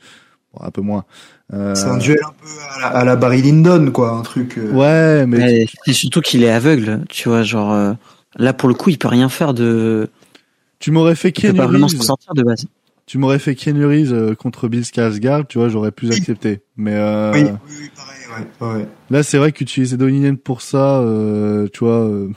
[0.54, 1.04] bon, un peu moins.
[1.52, 2.46] Euh, C'est un duel un peu
[2.76, 4.56] à la, à la Barry Lyndon, quoi, un truc.
[4.56, 7.92] euh, Ouais, mais et surtout qu'il est aveugle, tu vois, genre euh,
[8.36, 10.08] là pour le coup, il peut rien faire de,
[10.78, 12.66] tu m'aurais fait Keanu pas vraiment s'en Reeves, sortir de base.
[13.06, 16.60] tu m'aurais fait Keanu Reeves contre Bill Skarsgård, tu vois, j'aurais plus accepté.
[16.76, 18.17] Mais euh, Oui, oui, oui, pareil,
[18.60, 18.66] ouais.
[18.66, 18.86] ouais.
[19.10, 22.28] là, c'est vrai qu'utiliser Donnie Yen pour ça, euh, tu vois, euh,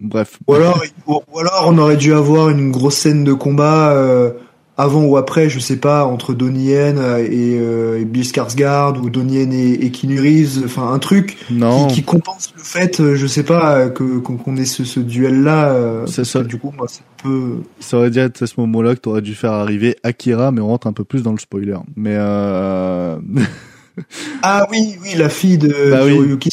[0.00, 0.38] bref.
[0.46, 4.32] Ou alors, ou, alors, on aurait dû avoir une grosse scène de combat euh,
[4.76, 7.54] avant ou après, je sais pas, entre Donnie Yen et,
[8.00, 12.02] et Bill Skarsgård ou Donnie Yen et, et Reeves, enfin un truc Non, qui, qui
[12.02, 16.06] compense le fait, je sais pas, que qu'on ait ce, ce duel-là.
[16.06, 16.42] C'est ça.
[16.42, 17.58] Du coup, moi, c'est peu.
[17.78, 20.68] ça aurait dû être à ce moment-là que t'aurais dû faire arriver Akira, mais on
[20.68, 21.78] rentre un peu plus dans le spoiler.
[21.96, 23.18] Mais euh...
[24.42, 26.12] Ah oui, oui, la fille de Bah oui.
[26.14, 26.50] Hiroyuki.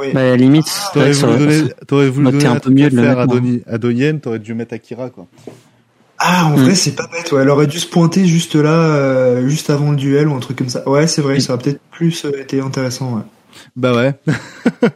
[0.00, 0.12] Oui.
[0.12, 2.70] Bah, à la limite, t'aurais ouais, ça voulu donner, t'aurais voulu Noter donner un peu
[2.70, 3.26] mieux de le faire à.
[3.26, 5.26] Donnie, Donnie Yen, t'aurais dû mettre Akira, quoi.
[6.18, 6.62] Ah, en Mm.
[6.62, 7.30] vrai, c'est pas bête.
[7.32, 10.40] Ouais, elle aurait dû se pointer juste là, euh, juste avant le duel ou un
[10.40, 10.88] truc comme ça.
[10.88, 13.16] Ouais, c'est vrai, ça aurait peut-être plus euh, été intéressant.
[13.16, 13.22] Ouais.
[13.76, 14.14] Bah ouais.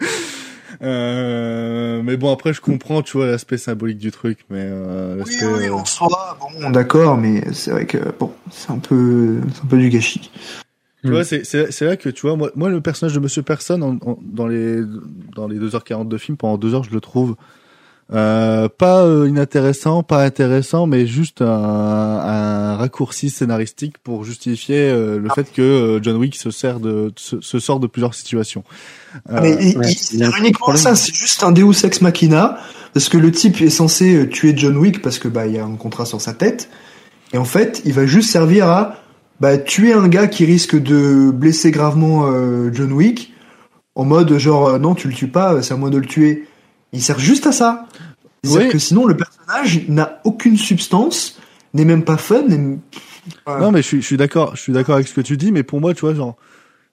[0.85, 5.71] Euh, mais bon, après, je comprends, tu vois, l'aspect symbolique du truc, mais euh, Oui,
[5.71, 9.79] en soi, bon, d'accord, mais c'est vrai que bon, c'est un peu, c'est un peu
[9.79, 10.31] du gâchis.
[11.03, 11.13] Tu Mm.
[11.13, 13.83] vois, c'est, c'est, c'est là que tu vois, moi, moi, le personnage de Monsieur Personne,
[13.83, 14.81] en- en- dans les,
[15.35, 17.35] dans les 2h40 de film, pendant deux heures, je le trouve,
[18.13, 25.19] euh, pas euh, inintéressant, pas intéressant, mais juste un, un raccourci scénaristique pour justifier euh,
[25.19, 28.65] le fait que euh, John Wick se sert de, se, se sort de plusieurs situations.
[29.15, 30.83] Euh, Ah, mais il- ouais, il- le uniquement problème.
[30.83, 32.59] ça, c'est juste un Deus ex machina,
[32.93, 35.59] parce que le type est censé euh, tuer John Wick parce que bah il y
[35.59, 36.69] a un contrat sur sa tête,
[37.33, 38.97] et en fait, il va juste servir à
[39.43, 43.33] bah, tuer un gars qui risque de blesser gravement euh, John Wick,
[43.97, 46.07] en mode genre euh, non tu le tues pas, euh, c'est à moi de le
[46.07, 46.47] tuer.
[46.93, 47.89] Il sert juste à ça.
[48.45, 48.73] C'est-à-dire Oui.
[48.73, 51.41] que sinon le personnage n'a aucune substance,
[51.75, 52.45] n'est même pas fun.
[53.49, 55.51] Non, mais je suis, je suis d'accord, je suis d'accord avec ce que tu dis,
[55.51, 56.37] mais pour moi, tu vois, genre,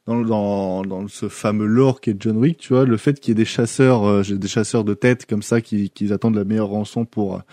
[0.07, 3.29] dans, dans, dans ce fameux lore qui est John Wick, tu vois, le fait qu'il
[3.29, 6.45] y ait des chasseurs, euh, des chasseurs de tête comme ça qui, qui attendent la
[6.45, 7.43] meilleure rançon pour,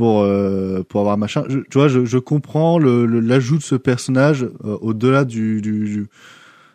[0.00, 1.44] pour euh, pour avoir machin.
[1.48, 5.60] Je, tu vois, je, je comprends le le- l'ajout de ce personnage euh, au-delà du
[5.60, 6.08] du,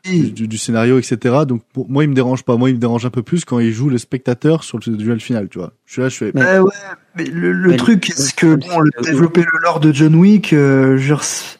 [0.03, 1.17] du, du du scénario, etc.
[1.47, 2.55] Donc pour moi, il me dérange pas.
[2.57, 5.19] Moi, il me dérange un peu plus quand il joue le spectateur sur le duel
[5.19, 5.49] final.
[5.49, 6.31] Tu vois, je suis là, je fais.
[6.35, 6.71] Mais- Ouais, ouais,
[7.15, 10.53] mais le, le Mais truc, c'est que bon, le, développer le lore de John Wick,
[10.53, 11.57] euh, genre, c'est-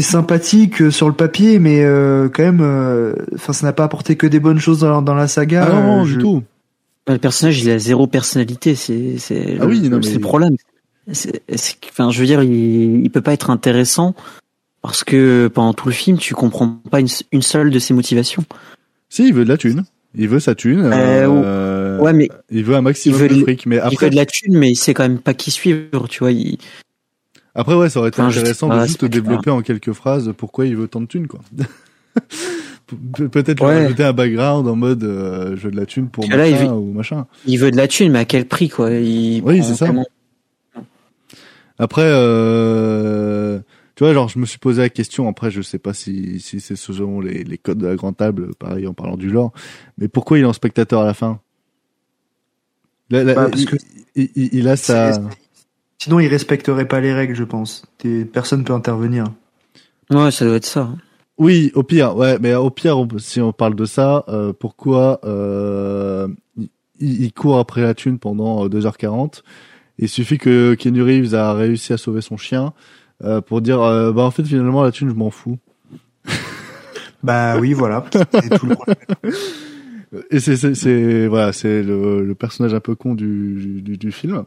[0.00, 4.14] sympathique euh, sur le papier, mais euh, quand même, euh, enfin, ça n'a pas apporté
[4.16, 5.66] que des bonnes choses dans, la- dans la saga.
[5.68, 6.42] Ah non, non, du tout.
[7.08, 8.74] Le personnage, il a zéro personnalité.
[8.74, 10.56] C'est, c'est, Ah oui, le- non, c'est mais- le problème.
[11.12, 11.40] C'est,
[11.88, 14.14] enfin, je veux dire, il, il peut pas être intéressant
[14.82, 18.44] parce que pendant tout le film, tu comprends pas une, une seule de ses motivations.
[19.08, 19.84] Si, il veut de la thune.
[20.16, 20.80] Il veut sa thune.
[20.84, 23.66] Euh, euh, Ouais, mais Il veut un maximum il veut de fric.
[23.66, 26.08] Mais il après, fait de la thune, mais il sait quand même pas qui suivre,
[26.08, 26.32] tu vois.
[26.32, 26.58] Il,
[27.54, 30.76] après ouais, ça aurait été Enfin, intéressant de juste développer en quelques phrases pourquoi il
[30.76, 31.40] veut tant de thunes, quoi.
[32.86, 33.82] Pe- Peut-être lui Ouais.
[33.82, 36.66] rajouter un background en mode euh, je veux de la thune pour machin il veut-
[36.72, 37.26] ou machin.
[37.46, 38.90] il veut de la thune, mais à quel prix, quoi?
[38.92, 39.90] Il Oui, c'est ça.
[41.78, 43.58] Après, euh,
[43.96, 45.28] tu vois, genre, je me suis posé la question.
[45.28, 48.54] Après, je sais pas si, si c'est selon les, les codes de la grande table,
[48.54, 49.52] pareil en parlant du lore.
[49.98, 51.40] Mais pourquoi il est en spectateur à la fin?
[53.10, 53.76] Là, là, Bah, parce il, que
[54.14, 55.20] il, il- il a sa.
[55.98, 57.84] Sinon, il respecterait pas les règles, je pense.
[58.32, 59.24] Personne peut intervenir.
[60.10, 60.90] Ouais, ça doit être ça.
[61.38, 65.20] Oui, au pire, ouais, mais au pire, on si on parle de ça, euh, pourquoi
[65.24, 66.68] euh, il,
[66.98, 69.42] il court après la thune pendant euh, 2h40
[69.98, 72.72] Il suffit que Keanu Reeves a réussi à sauver son chien
[73.22, 75.58] euh, pour dire, euh, bah en fait finalement la thune je m'en fous.
[77.22, 78.04] Bah oui, voilà.
[78.12, 78.96] C'est tout le problème.
[80.30, 84.12] Et c'est c'est c'est voilà, c'est le, le personnage un peu con du du, du
[84.12, 84.44] film.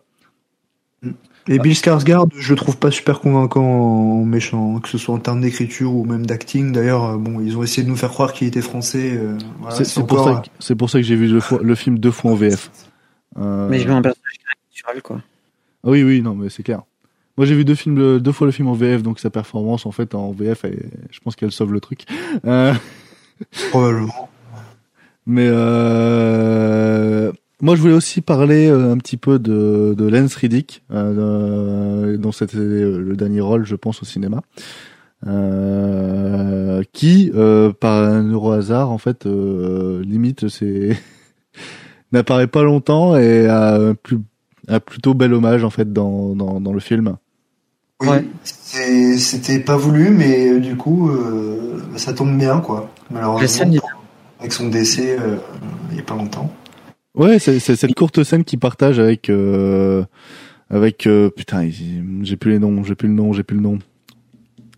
[1.52, 5.20] Et Bill Skarsgård, je le trouve pas super convaincant en méchant, que ce soit en
[5.20, 6.72] termes d'écriture ou même d'acting.
[6.72, 9.14] D'ailleurs, euh, bon, ils ont essayé de nous faire croire qu'il était français.
[9.18, 11.76] euh, voilà, c'est c'est pour encore- ça que, c'est pour ça que j'ai vu le,
[11.76, 12.70] film deux fois en VF.
[13.38, 14.36] Euh, Mais je veux un personnage
[14.72, 15.22] naturel, quoi.
[15.84, 16.84] Ah oui, oui, non, mais c'est clair.
[17.36, 19.92] Moi, j'ai vu deux films, deux fois le film en VF, donc sa performance, en
[19.92, 22.04] fait, en VF, elle- je pense qu'elle sauve le truc.
[22.46, 22.74] Euh,
[23.72, 24.30] Probablement.
[25.26, 27.32] mais euh,
[27.62, 32.32] moi, je voulais aussi parler euh, un petit peu de, de Lance Riddick, euh, dont
[32.32, 34.42] c'était le dernier rôle, je pense, au cinéma,
[35.28, 40.98] euh, qui, euh, par un euro hasard, en fait, euh, limite, c'est
[42.12, 44.20] n'apparaît pas longtemps et a un plus
[44.72, 47.16] un plutôt bel hommage en fait dans, dans, dans le film.
[48.02, 48.26] Oui, Ouais.
[48.44, 52.90] c'est- c'était pas voulu, mais euh, du coup, euh, ça tombe bien, quoi.
[53.10, 53.66] Malheureusement,
[54.40, 55.38] avec son décès euh,
[55.92, 56.52] il y a pas longtemps.
[57.16, 60.04] Ouais, c'est cette courte scène qu'il partage avec euh,
[60.70, 61.70] avec euh, putain,
[62.22, 63.80] j'ai plus les noms, j'ai plus le nom, j'ai plus le nom.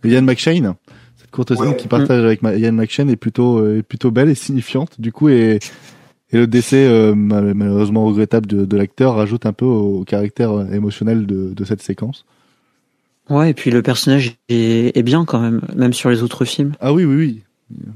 [0.04, 0.74] Ian McShane.
[1.18, 1.76] Cette courte scène Ouais.
[1.76, 5.30] qu'il partage avec Ian McShane est plutôt euh, est plutôt belle et signifiante du coup
[5.30, 5.60] et
[6.34, 10.74] et le décès euh, mal- malheureusement regrettable de, de l'acteur rajoute un peu au caractère
[10.74, 12.26] émotionnel de, de cette séquence.
[13.30, 16.72] Ouais, et puis le personnage est, est bien quand même, même sur les autres films.
[16.80, 17.44] Ah oui oui oui.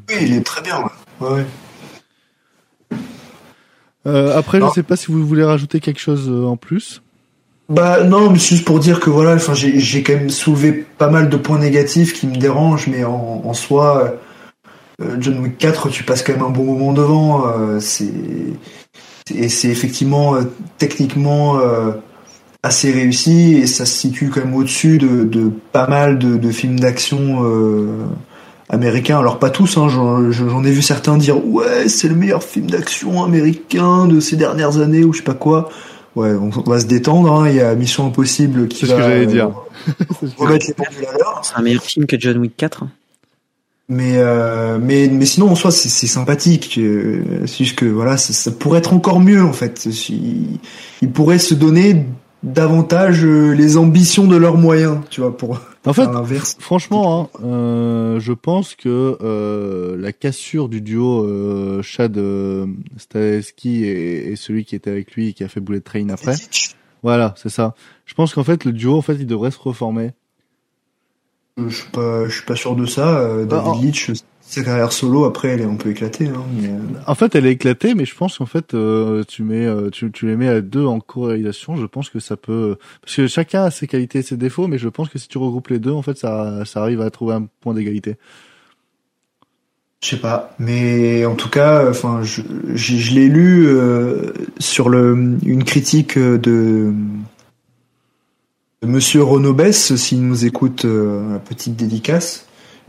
[0.10, 0.82] Oui, il est très bien.
[1.22, 1.46] Ouais, ouais.
[4.08, 4.70] Euh, après Non.
[4.70, 7.02] je sais pas si vous voulez rajouter quelque chose euh, en plus.
[7.70, 11.30] Bah non, mais juste pour dire que voilà, enfin j'ai quand même soulevé pas mal
[11.30, 14.14] de points négatifs qui me dérangent, mais en, en soi,
[15.02, 17.48] euh, John Wick 4, tu passes quand même un bon moment devant.
[17.48, 18.12] euh, c'est
[19.34, 20.36] et c'est effectivement
[20.78, 21.60] techniquement
[22.62, 26.52] assez réussi et ça se situe quand même au-dessus de, de pas mal de, de
[26.52, 27.44] films d'action
[28.70, 29.20] américains.
[29.20, 32.70] Alors pas tous, hein, j'en j'en ai vu certains dire ouais c'est le meilleur film
[32.70, 35.70] d'action américain de ces dernières années ou je sais pas quoi.
[36.16, 37.32] Ouais, on on va se détendre.
[37.32, 37.50] hein.
[37.50, 39.50] Il y a Mission Impossible qui C'est ce va que j'allais dire.
[39.88, 41.42] euh, remettre les pendules à l'heure.
[41.44, 42.86] C'est un meilleur film que John Wick 4.
[43.88, 46.76] Mais euh, mais mais sinon en soi c'est c'est sympathique.
[46.80, 49.78] euh, C'est juste que voilà ça, ça pourrait être encore mieux en fait.
[49.92, 50.60] Si-
[51.04, 52.06] Ils pourraient se donner
[52.46, 56.56] davantage euh, les ambitions de leurs moyens, tu vois, pour En fait, faire l'inverse.
[56.60, 63.84] Franchement, hein, euh, je pense que euh, la cassure du duo euh, Chad euh, Stahelski
[63.84, 66.36] et, et celui qui était avec lui et qui a fait Bullet Train après,
[67.04, 67.76] voilà, c'est ça.
[68.06, 70.12] Je pense qu'en fait le duo, en fait, il devrait se reformer.
[71.58, 73.18] Je suis pas je suis pas sûr de ça.
[73.20, 73.82] euh, David Ah, ah.
[73.82, 74.12] Leitch,
[74.48, 76.28] sa carrière solo après elle est un peu éclatée.
[76.28, 76.78] Hein, mais, euh,
[77.08, 80.12] En fait, elle est éclatée, mais je pense qu'en fait, euh, tu mets, euh, tu,
[80.12, 81.76] tu les mets à deux en co-réalisation.
[81.76, 84.78] Je pense que ça peut, parce que chacun a ses qualités et ses défauts, mais
[84.78, 87.34] je pense que si tu regroupes les deux, en fait, ça, ça arrive à trouver
[87.34, 88.18] un point d'égalité.
[90.04, 92.42] Je sais pas, mais en tout cas, enfin, je,
[92.76, 96.94] je, je l'ai lu euh, sur le une critique de,
[98.84, 102.45] de Monsieur Renaud Bess, s'il nous écoute, euh, la petite dédicace,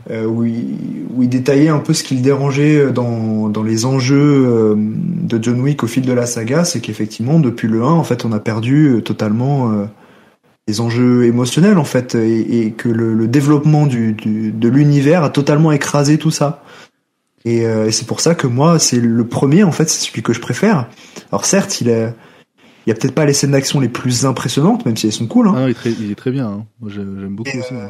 [0.09, 4.45] où, il, où il détaillait un peu ce qui le dérangeait dans, dans les enjeux
[4.47, 8.03] euh, de John Wick au fil de la saga, c'est qu'effectivement, depuis le 1, en
[8.03, 9.85] fait, on a perdu euh, totalement euh,
[10.67, 15.23] des enjeux émotionnels en fait et, et que le, le développement du, du de l'univers
[15.23, 16.63] a totalement écrasé tout ça.
[17.45, 20.21] Et, euh, et c'est pour ça que moi, c'est le premier en fait, c'est celui
[20.23, 20.87] que je préfère.
[21.31, 22.13] Alors certes, il est
[22.85, 25.27] il y a peut-être pas les scènes d'action les plus impressionnantes, même si elles sont
[25.27, 25.49] cool.
[25.49, 25.53] Hein.
[25.57, 26.47] Ah, il, est très, il est très bien.
[26.47, 26.65] Hein.
[26.79, 27.73] Moi, j'ai- j'aime beaucoup aussi.
[27.73, 27.89] hein.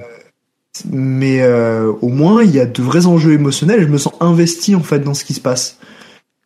[0.92, 4.76] Mais euh, au moins il y a de vrais enjeux émotionnels je me sens investi
[4.76, 5.80] en fait dans ce qui se passe.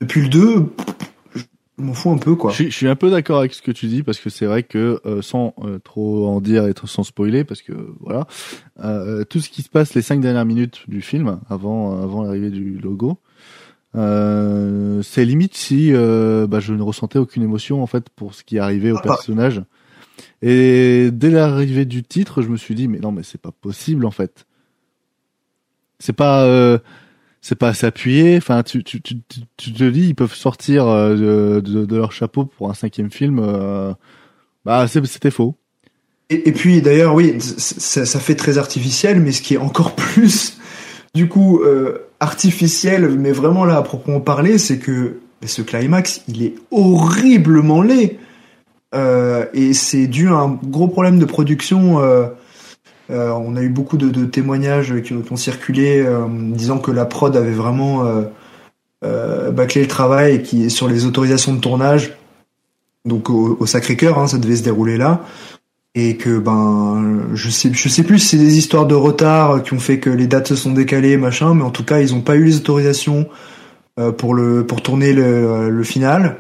[0.01, 0.65] Depuis le 2,
[1.35, 1.41] je
[1.77, 2.49] m'en fous un peu quoi.
[2.51, 4.45] Je, suis- je suis un peu d'accord avec ce que tu dis parce que c'est
[4.47, 8.27] vrai que euh, sans euh, trop en dire et sans spoiler parce que voilà
[9.29, 12.79] tout ce qui se passe les cinq dernières minutes du film avant avant l'arrivée du
[12.79, 13.17] logo
[13.93, 18.91] c'est limite si bah, je ne ressentais aucune émotion en fait pour ce qui arrivait
[18.91, 19.17] au Ah, pareil.
[19.17, 19.61] personnage
[20.41, 24.05] et dès l'arrivée du titre je me suis dit mais non mais c'est pas possible
[24.05, 24.45] en fait
[25.99, 26.79] c'est pas euh,
[27.41, 28.38] c'est pas appuyé.
[28.38, 29.15] Enfin, tu, tu, tu,
[29.57, 33.39] tu- te dis, ils peuvent sortir euh, de, de, leur chapeau pour un cinquième film.
[33.39, 33.93] euh,
[34.63, 35.55] bah, c'était faux.
[36.29, 40.60] Et, puis d'ailleurs, oui, ça, ça fait très artificiel, mais ce qui est encore plus,
[41.13, 46.43] du coup, euh, artificiel, mais vraiment là à proprement parler, c'est que ce climax, il
[46.43, 48.17] est horriblement laid.
[48.93, 51.99] Euh, et c'est dû à un gros problème de production.
[51.99, 52.27] euh,
[53.10, 57.51] euh, on a eu beaucoup de, témoignages qui, ont- circulé disant que la prod avait
[57.51, 58.06] vraiment
[59.01, 62.13] bâclé le travail et qui sur les autorisations de tournage.
[63.06, 65.25] Donc au, Sacré-Cœur, hein, ça devait se dérouler là
[65.93, 69.73] et que ben je sais je sais plus si c'est des histoires de retard qui
[69.73, 72.21] ont fait que les dates se sont décalées machin mais en tout cas ils ont
[72.21, 73.27] pas eu les autorisations
[74.17, 76.38] pour le pour tourner le, final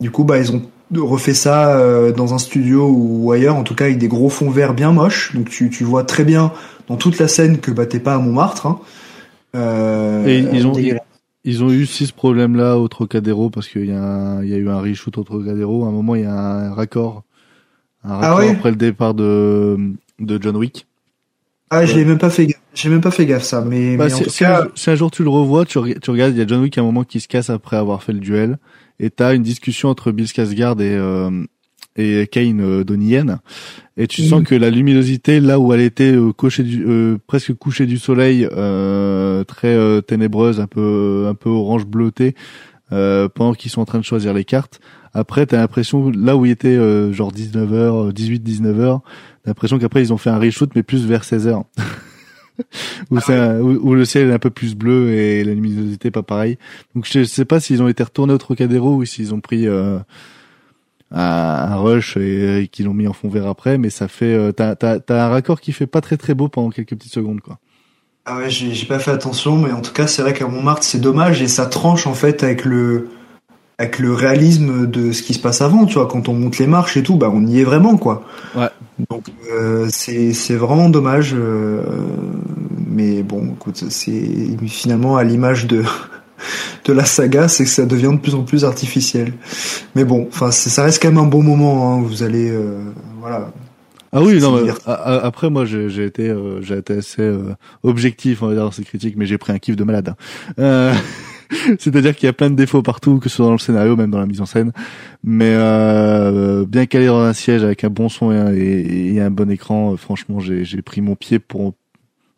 [0.00, 0.62] du coup bah ils ont
[0.96, 4.50] refait ça euh, dans un studio ou ailleurs en tout cas avec des gros fonds
[4.50, 6.52] verts bien moches donc tu tu vois très bien
[6.88, 8.78] dans toute la scène que bah t'es pas à Montmartre hein.
[9.56, 10.74] Euh, Et ils ont,
[11.44, 14.54] ils, ont eu aussi ce problème-là au Trocadéro parce qu'il y, a un- il y
[14.54, 15.84] a eu un reshoot au Trocadéro.
[15.84, 17.22] À un moment, il y a un raccord,
[18.04, 18.50] un Ah ouais?
[18.50, 19.78] après le départ de,
[20.20, 20.86] de John Wick.
[21.70, 24.18] ah j'ai même pas fait j'ai même pas fait gaffe ça mais, Bah, mais en
[24.28, 26.46] si cas un, si un jour tu le revois, tu, tu regardes, il y a
[26.46, 28.58] John Wick à un moment qui se casse après avoir fait le duel,
[29.00, 31.44] et t'as une discussion entre Bill Skarsgård et euh,
[31.98, 32.84] et Kane euh,
[33.96, 37.52] et tu sens que la luminosité là où elle était euh, couchée du, euh, presque
[37.54, 42.36] couchée du soleil, euh, très euh, ténébreuse, un peu un peu orange bleuté,
[42.92, 44.80] euh, pendant qu'ils sont en train de choisir les cartes.
[45.12, 49.00] Après, t'as l'impression là où il était euh, genre 19h, 18, 19h,
[49.42, 51.64] t'as l'impression qu'après ils ont fait un reshoot mais plus vers 16h.
[53.10, 56.22] où, un- où, où le ciel est un peu plus bleu et la luminosité pas
[56.22, 56.58] pareil.
[56.94, 59.98] Donc je sais pas s'ils ont été retournés au Trocadéro ou s'ils ont pris euh,
[61.10, 64.34] un, un rush et, et qu'ils l'ont mis en fond vert après, mais ça fait
[64.34, 64.74] euh, t'as
[65.08, 67.58] un raccord qui fait pas très très beau pendant quelques petites secondes quoi.
[68.30, 71.00] Ah ouais, j'ai pas fait attention, mais en tout cas, c'est vrai qu'à Montmartre, c'est
[71.00, 73.08] dommage et ça tranche en fait avec le
[73.78, 76.66] avec le réalisme de ce qui se passe avant, tu vois, quand on monte les
[76.66, 78.24] marches et tout, bah on y est vraiment quoi.
[78.56, 78.68] Ouais.
[79.08, 81.82] Donc euh, c'est c'est vraiment dommage, euh,
[82.88, 85.84] mais bon, écoute, c'est finalement à l'image de
[86.84, 89.32] de la saga, c'est que ça devient de plus en plus artificiel.
[89.94, 91.94] Mais bon, enfin, ça reste quand même un bon moment.
[91.94, 92.82] Hein, vous allez, euh,
[93.20, 93.52] voilà.
[94.10, 98.46] Ah oui, non, mais, après moi j'ai été euh, j'ai été assez euh, objectif on
[98.46, 100.14] va dire dans ces critiques, mais j'ai pris un kiff de malade.
[100.58, 100.92] hein.
[101.78, 104.10] C'est-à-dire qu'il y a plein de défauts partout, que ce soit dans le scénario, même
[104.10, 104.72] dans la mise en scène,
[105.24, 109.20] mais euh, bien calé dans un siège avec un bon son et un, et, et
[109.20, 109.92] un bon écran.
[109.92, 111.74] euh, franchement, j'ai pris mon pied pour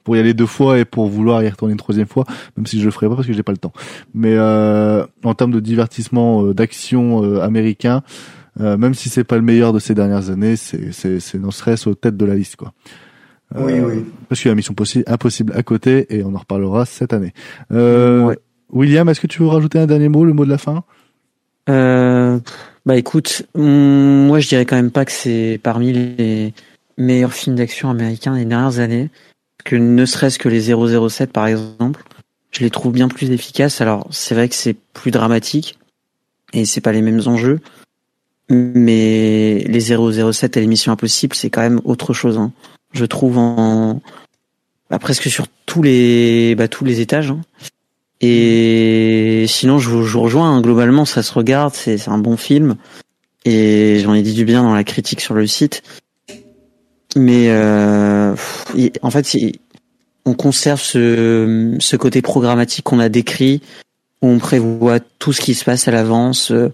[0.02, 2.24] pour y aller deux fois et pour vouloir y retourner une troisième fois,
[2.56, 3.72] même si je le ferai pas parce que j'ai pas le temps.
[4.14, 8.02] Mais euh, en termes de divertissement, euh, d'action euh, américain,
[8.58, 11.94] même si c'est pas le meilleur de ces dernières années, c'est c'est non serait-ce aux
[11.94, 12.72] têtes de la liste quoi.
[13.56, 14.04] Oui, oui.
[14.28, 17.32] Parce qu'il y a Mission Possi- Impossible à côté et on en reparlera cette année.
[17.72, 18.38] Euh, Ouais.
[18.72, 20.84] William, est-ce que tu veux rajouter un dernier mot, le mot de la fin?
[21.68, 22.38] Euh,
[22.86, 26.54] bah écoute, hum, moi je dirais quand même pas que c'est parmi les
[26.96, 29.10] meilleurs films d'action américains des dernières années.
[29.64, 30.72] Que ne serait-ce que les
[31.08, 32.02] 007 par exemple,
[32.50, 33.80] je les trouve bien plus efficaces.
[33.80, 35.78] Alors c'est vrai que c'est plus dramatique
[36.52, 37.60] et c'est pas les mêmes enjeux,
[38.48, 42.38] mais les 007 et les Missions Impossibles c'est quand même autre chose.
[42.38, 42.52] hein.
[42.92, 44.00] Je trouve en
[44.88, 47.30] bah, presque sur tous les bah, tous les étages.
[47.30, 47.40] hein.
[48.20, 50.50] Et sinon, je vous, je vous rejoins.
[50.56, 50.60] hein.
[50.60, 51.74] Globalement, ça se regarde.
[51.74, 52.76] C'est un bon film.
[53.44, 55.82] Et j'en ai dit du bien dans la critique sur le site.
[57.16, 58.34] Mais euh,
[59.02, 59.36] en fait,
[60.26, 63.62] on conserve ce, ce côté programmatique qu'on a décrit,
[64.22, 66.70] où on prévoit tout ce qui se passe à l'avance, euh,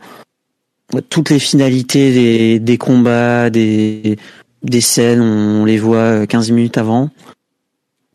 [1.09, 4.19] toutes les finalités des, des combats, des,
[4.63, 7.11] des scènes, on les voit 15 minutes avant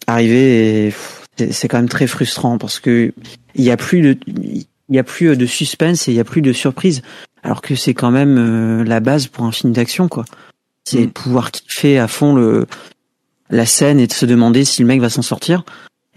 [0.08, 0.88] arriver.
[0.88, 0.94] Et
[1.52, 3.14] c'est- quand même très frustrant parce que
[3.56, 4.66] il y a plus de il
[4.96, 7.02] y a plus de suspense et il y a plus de surprise
[7.44, 10.26] alors que c'est quand même euh, la base pour un film d'action quoi
[10.86, 11.12] C'est Mm.
[11.12, 12.66] pouvoir kiffer à fond le
[13.50, 15.64] la scène et de se demander si le mec va s'en sortir.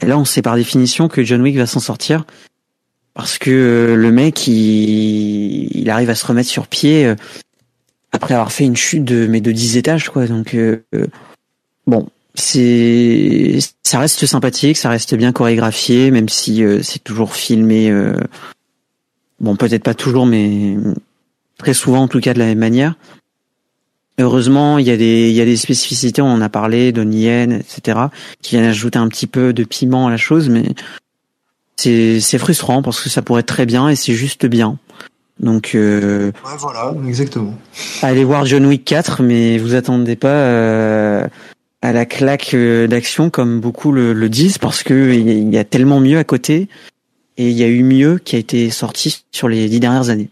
[0.00, 2.24] Et là, on sait par définition que John Wick va s'en sortir
[3.14, 7.14] parce que euh, le mec, il, il arrive à se remettre sur pied euh,
[8.12, 10.26] après avoir fait une chute de mais de 10 étages, quoi.
[10.26, 10.78] Donc euh,
[11.86, 17.90] bon, c'est ça reste sympathique, ça reste bien chorégraphié, même si euh, c'est toujours filmé.
[17.90, 18.14] euh,
[19.40, 20.76] bon, peut-être pas toujours, mais
[21.58, 22.96] très souvent en tout cas de la même manière.
[24.18, 27.22] Heureusement, il y a des il y a des spécificités, on en a parlé, Donnie
[27.22, 27.98] Yen, etc.,
[28.42, 30.64] qui viennent ajouter un petit peu de piment à la chose, mais
[31.76, 34.78] c'est c'est frustrant parce que ça pourrait être très bien et c'est juste bien.
[35.40, 37.54] Donc euh, Ouais, voilà, exactement.
[38.02, 41.26] allez voir John Wick 4, mais vous attendez pas euh,
[41.84, 46.00] à la claque euh, d'action comme beaucoup le, disent, parce que il y a tellement
[46.00, 46.68] mieux à côté
[47.36, 50.30] et il y a eu mieux qui a été sorti sur les dix dernières années.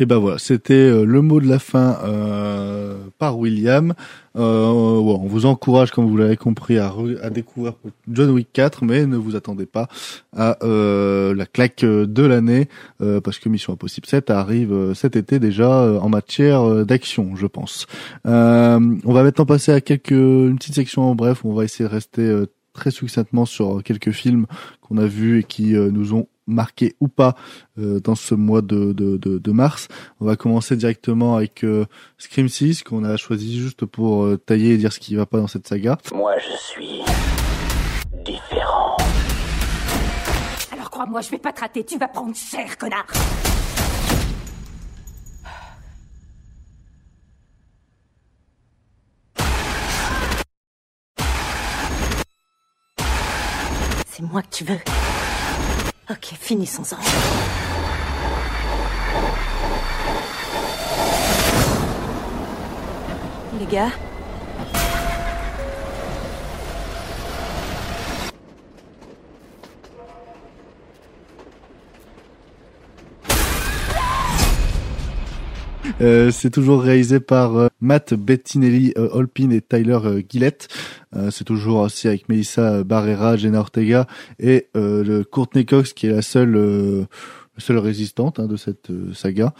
[0.00, 3.94] Et ben voilà, c'était euh, le mot de la fin euh, par William.
[4.36, 6.92] Euh, on vous encourage, comme vous l'avez compris, à,
[7.22, 7.74] à découvrir
[8.08, 9.88] John Wick 4, mais ne vous attendez pas
[10.36, 12.68] à euh, la claque de l'année,
[13.00, 16.84] euh, parce que Mission Impossible 7 arrive euh, cet été déjà euh, en matière euh,
[16.84, 17.86] d'action, je pense.
[18.26, 21.44] Euh, on va maintenant passer à quelques une petite section en bref.
[21.44, 24.46] où On va essayer de rester euh, très succinctement sur quelques films
[24.80, 27.36] qu'on a vus et qui euh, nous ont marqué ou pas
[27.78, 29.88] euh, dans ce mois de, de, de, de mars.
[30.20, 31.84] On va commencer directement avec euh,
[32.16, 35.38] Scream 6 qu'on a choisi juste pour euh, tailler et dire ce qui va pas
[35.38, 35.98] dans cette saga.
[36.12, 37.02] Moi, je suis
[38.24, 38.96] différent.
[40.72, 43.06] Alors crois-moi, je vais pas te rater, tu vas prendre cher, connard
[54.10, 54.78] C'est moi que tu veux.
[56.10, 56.96] Ok, finissons-en.
[63.58, 63.90] Les gars
[76.00, 80.68] Euh, c'est toujours réalisé par euh, Matt Bettinelli euh, Holpin et Tyler euh, Gillett.
[81.16, 84.06] Euh, c'est toujours aussi avec Melissa Barrera, Jenna Ortega
[84.38, 84.68] et
[85.32, 87.06] Courtney Cox qui est la seule
[87.56, 89.52] seule résistante hein, de cette saga.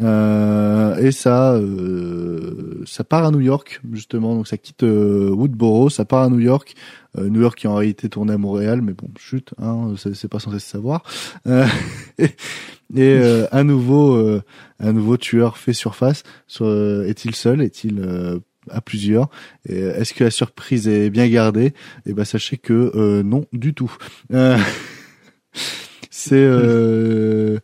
[0.00, 5.90] Euh, et ça, euh, ça part à New York justement, donc ça quitte euh, Woodboro,
[5.90, 6.74] ça part à New York.
[7.16, 10.38] Euh, New York qui en réalité tournait à Montréal, mais bon, chut, hein, c'est pas
[10.38, 11.02] censé se savoir.
[11.46, 11.66] Euh,
[12.96, 13.20] et
[13.50, 14.42] un nouveau, euh,
[14.78, 16.22] un nouveau tueur fait surface.
[16.46, 16.66] Sur,
[17.04, 17.62] est-il seul?
[17.62, 18.04] Est-il
[18.70, 19.30] à plusieurs?
[19.68, 21.72] Et, Est-ce que la surprise est bien gardée?
[22.06, 23.94] Eh ben sachez que non du tout.
[26.10, 27.60] C'est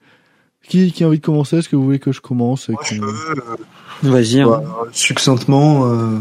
[0.68, 1.58] qui qui a envie de commencer?
[1.58, 4.40] Est-ce que vous voulez que je commence Moi, je peux, euh, Vas-y.
[4.40, 4.48] hein.
[4.48, 4.62] Bah,
[4.92, 6.18] succinctement, euh,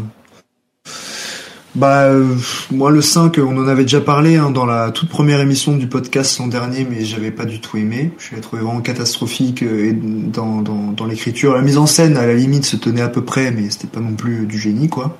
[1.74, 2.36] bah, euh,
[2.70, 5.88] moi le 5, on en avait déjà parlé hein, dans la toute première émission du
[5.88, 8.12] podcast l'an dernier, mais j'avais pas du tout aimé.
[8.18, 11.54] Je l'ai trouvé vraiment catastrophique euh, et dans, dans, dans l'écriture.
[11.54, 14.00] La mise en scène, à la limite, se tenait à peu près, mais c'était pas
[14.00, 15.18] non plus du génie, quoi.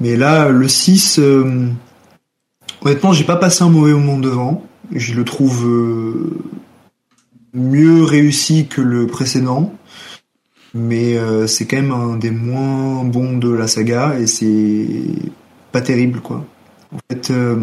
[0.00, 1.66] Mais là, le 6, euh,
[2.82, 4.64] honnêtement, j'ai pas passé un mauvais moment devant.
[4.94, 6.30] Je le trouve euh,
[7.54, 9.74] mieux réussi que le précédent
[10.72, 14.86] mais euh, c'est quand même un des moins bons de la saga et c'est
[15.72, 16.44] pas terrible quoi.
[16.94, 17.56] En fait, euh,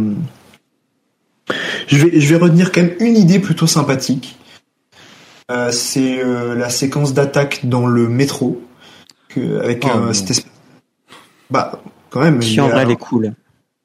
[1.87, 4.37] je vais je vais retenir quand même une idée plutôt sympathique.
[5.49, 6.21] Euh, c'est
[6.55, 8.61] la séquence d'attaque dans le métro
[9.29, 10.51] que, avec Oh, cette espèce-
[11.49, 13.33] bah quand même Qui en a- elle est cool.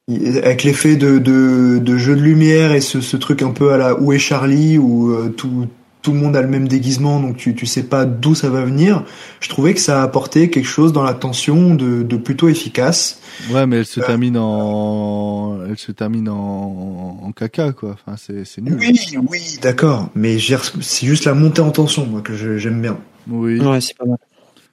[0.08, 3.76] avec l'effet de, de, de jeu de lumière et ce, ce truc un peu à
[3.76, 5.68] la Où est Charlie où euh, tout,
[6.02, 8.64] tout le monde a le même déguisement donc tu, tu sais pas d'où ça va
[8.64, 9.04] venir.
[9.40, 13.20] Je trouvais que ça a apporté quelque chose dans la tension de, de plutôt efficace.
[13.50, 17.92] Ouais, mais elle se Euh, termine en, elle se termine en, en caca quoi.
[18.04, 18.76] Enfin, c'est c'est nul.
[18.78, 19.00] Oui,
[19.30, 20.10] oui, d'accord.
[20.14, 22.98] Mais c'est juste la montée en tension moi que je- j'aime bien.
[23.30, 23.60] Oui.
[23.60, 24.18] Ouais, c'est pas mal.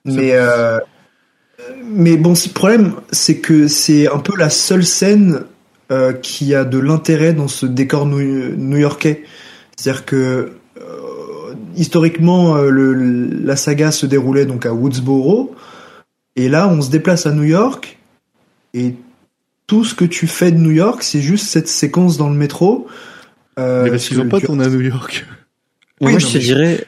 [0.06, 0.80] Mais euh,
[1.86, 5.42] mais bon, le problème, c'est que c'est un peu la seule scène
[5.92, 9.24] euh, qui a de l'intérêt dans ce décor new- new-yorkais.
[9.76, 10.54] C'est-à-dire que
[11.80, 15.56] historiquement, euh, le, la saga se déroulait donc à Woodsboro,
[16.36, 17.98] et là, on se déplace à New York,
[18.74, 18.94] et
[19.68, 22.88] tout ce que tu fais de New York, c'est juste cette séquence dans le métro.
[23.58, 25.26] Euh, mais parce qu'ils pas tourné à New York.
[26.02, 26.86] Oui, Moi, je te mais- dirais,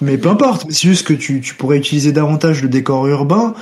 [0.00, 3.54] mais peu importe, mais c'est juste que tu, tu pourrais utiliser davantage le décor urbain,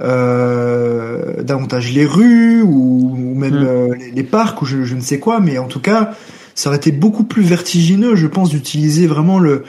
[0.00, 3.66] euh, davantage les rues ou, ou même Mm.
[3.66, 6.14] euh, les, les parcs ou je, je ne sais quoi, mais en tout cas,
[6.54, 9.64] ça aurait été beaucoup plus vertigineux, je pense, d'utiliser vraiment le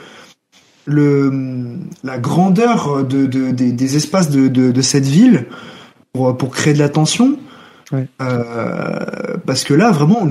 [0.86, 1.32] le
[2.04, 4.48] la grandeur de, de- des, des espaces de,
[4.82, 5.46] cette ville
[6.12, 7.36] pour, pour créer de la tension.
[7.92, 8.08] Ouais.
[8.20, 10.28] Euh, parce que là, vraiment, on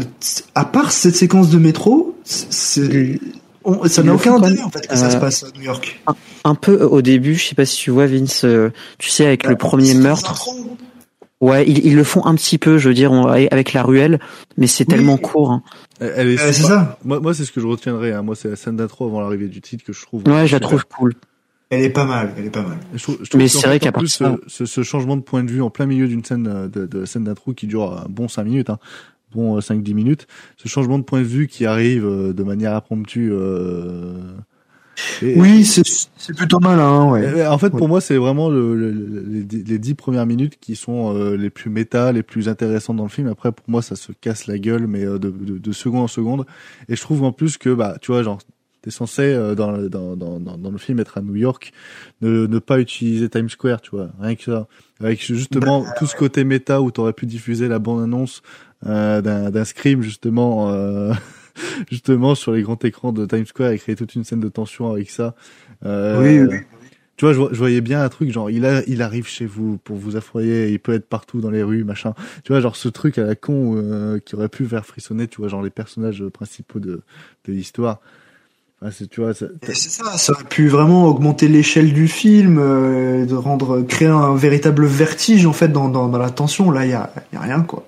[0.55, 3.19] à part cette séquence de métro, c'est,
[3.63, 6.01] on- ça n'a aucun intérêt en fait que ça euh, se passe à New York.
[6.43, 9.45] Un peu au début, je sais pas si tu vois Vince, euh, tu sais avec
[9.47, 10.47] le premier meurtre.
[11.41, 14.19] Ouais, ils, ils le font un petit peu, je veux dire, on- avec la ruelle,
[14.57, 14.95] mais c'est Oui.
[14.95, 15.51] tellement court.
[15.51, 15.63] hein.
[15.99, 16.97] Elle est Euh, c'est ça.
[17.05, 18.11] Moi, moi c'est ce que je retiendrai.
[18.13, 18.21] Hein.
[18.21, 20.23] Moi, c'est la scène d'intro avant l'arrivée du titre que je trouve.
[20.27, 21.13] Ouais, je la trouve cool.
[21.71, 22.77] Elle est pas mal, elle est pas mal.
[22.93, 25.43] Je trouve- je trouve Mais c'est vrai qu'à plus, ça- ce, ce changement de point
[25.43, 28.05] de vue en plein milieu d'une scène euh, de, de scène d'intro qui dure un
[28.07, 28.77] bon 5 minutes, hein,
[29.33, 30.27] bon 5-10 minutes,
[30.57, 33.31] ce changement de point de vue qui arrive euh, de manière impromptue.
[33.31, 34.13] Euh,
[35.21, 35.83] et- Oui, c'est,
[36.17, 37.39] c'est plutôt malin, ouais.
[37.39, 37.87] et- en fait, pour Ouais.
[37.87, 41.35] moi, c'est vraiment le, le- le- les, dix- les dix premières minutes qui sont euh,
[41.35, 43.27] les plus méta, les plus intéressantes dans le film.
[43.27, 46.07] Après, pour moi, ça se casse la gueule, mais euh, de, de, de seconde en
[46.07, 46.45] seconde.
[46.89, 48.39] Et je trouve en plus que, bah, tu vois, genre,
[48.81, 51.71] t'es censé euh, dans, le- dans, dans, dans, le film être à New York,
[52.21, 54.67] ne, ne pas utiliser Times Square, tu vois, rien que ça.
[55.01, 58.43] Avec justement Bah, tout ce côté méta où t'aurais pu diffuser la bande-annonce
[58.85, 61.11] euh, d'un d'un scream justement, euh,
[61.89, 64.91] justement sur les grands écrans de Times Square et créer toute une scène de tension
[64.91, 65.35] avec ça.
[65.85, 66.57] Euh, Oui, oui.
[67.17, 69.45] tu vois, je, vo- je voyais bien un truc genre il a, il arrive chez
[69.45, 72.13] vous pour vous affroyer, il peut être partout dans les rues, machin.
[72.43, 75.37] Tu vois, genre ce truc à la con euh, qui aurait pu faire frissonner, tu
[75.37, 77.01] vois, genre les personnages principaux de,
[77.47, 77.99] de l'histoire.
[78.91, 83.25] C'est, tu vois, ça- c'est ça, ça aurait pu vraiment augmenter l'échelle du film, euh,
[83.25, 86.69] de rendre, créer un véritable vertige en fait dans, dans, dans la tension.
[86.69, 87.87] Là, il y a, y a rien quoi.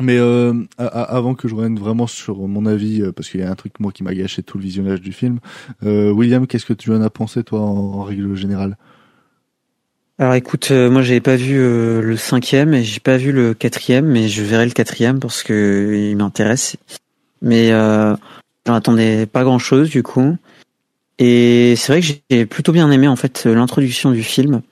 [0.00, 3.50] Mais euh, avant que je revienne vraiment sur mon avis, euh, parce qu'il y a
[3.50, 5.40] un truc moi qui m'a gâché tout le visionnage du film,
[5.82, 8.76] euh, William, qu'est-ce que tu en as pensé toi en, règle générale?
[10.20, 13.54] Alors écoute, euh, moi j'avais pas vu euh, le cinquième et j'ai pas vu le
[13.54, 16.76] quatrième, mais je verrai le quatrième parce que il m'intéresse.
[17.40, 18.16] Mais euh,
[18.66, 20.36] j'en attendais pas grand chose du coup.
[21.20, 24.62] Et c'est vrai que j'ai plutôt bien aimé en fait l'introduction du film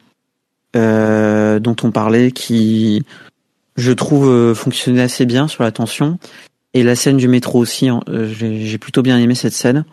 [0.74, 3.03] dont on parlait, qui
[3.77, 6.18] je trouve euh, fonctionnait assez bien sur la tension.
[6.74, 9.85] Et la scène du métro aussi, hein, euh, j'ai j'ai plutôt bien aimé cette scène.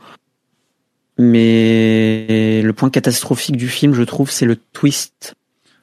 [1.17, 5.36] Mais le point catastrophique du film, je trouve, c'est le twist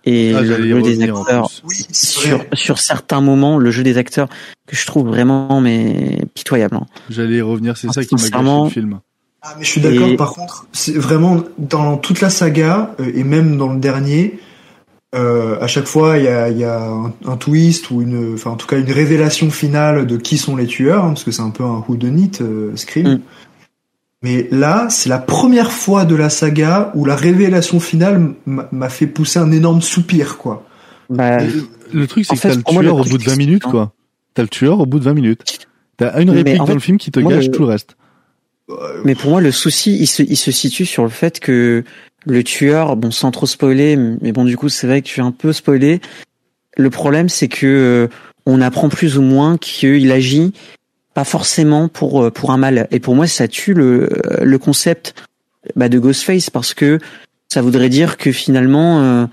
[0.04, 1.48] et Ah, le jeu des acteurs.
[1.64, 4.28] Oui, Sur, sur certains moments, le jeu des acteurs
[4.66, 6.76] que je trouve vraiment mais pitoyable.
[6.76, 6.86] hein.
[7.10, 9.00] J'allais y revenir, c'est Ah, ça qui m'a gâché le film.
[9.42, 10.08] Ah, mais je suis d'accord.
[10.08, 14.38] Et- Par contre, c'est vraiment dans toute la saga euh, et même dans le dernier,
[15.14, 18.34] euh, à chaque fois il y a, il y a un, un twist ou une,
[18.34, 21.32] enfin en tout cas une révélation finale de qui sont les tueurs, hein, parce que
[21.32, 23.14] c'est un peu un whodunit euh, Scream.
[23.14, 23.20] Mm.
[24.22, 28.88] Mais là, c'est la première fois de la saga où la révélation finale m'a m'a
[28.90, 30.66] fait pousser un énorme soupir, quoi.
[31.08, 31.38] Bah,
[31.92, 33.92] Le truc, c'est que t'as le tueur le au bout de 20 twist, minutes, quoi.
[34.34, 35.66] T'as le tueur au bout de 20 minutes.
[35.96, 37.96] T'as une réplique dans fait, le film qui te gâche tout le reste.
[39.04, 41.84] Mais pour moi, le souci, il se, il se situe sur le fait que
[42.26, 45.22] le tueur, bon, sans trop spoiler, mais bon, du coup, c'est vrai que tu es
[45.22, 46.00] un peu spoilé.
[46.76, 48.08] Le problème, c'est que euh,
[48.46, 50.52] on apprend plus ou moins qu'il agit
[51.14, 52.86] pas forcément pour euh, pour un mal.
[52.90, 54.08] Et pour moi, ça tue le
[54.42, 55.14] le concept
[55.76, 56.98] bah, de Ghostface parce que
[57.48, 59.26] ça voudrait dire que finalement, euh,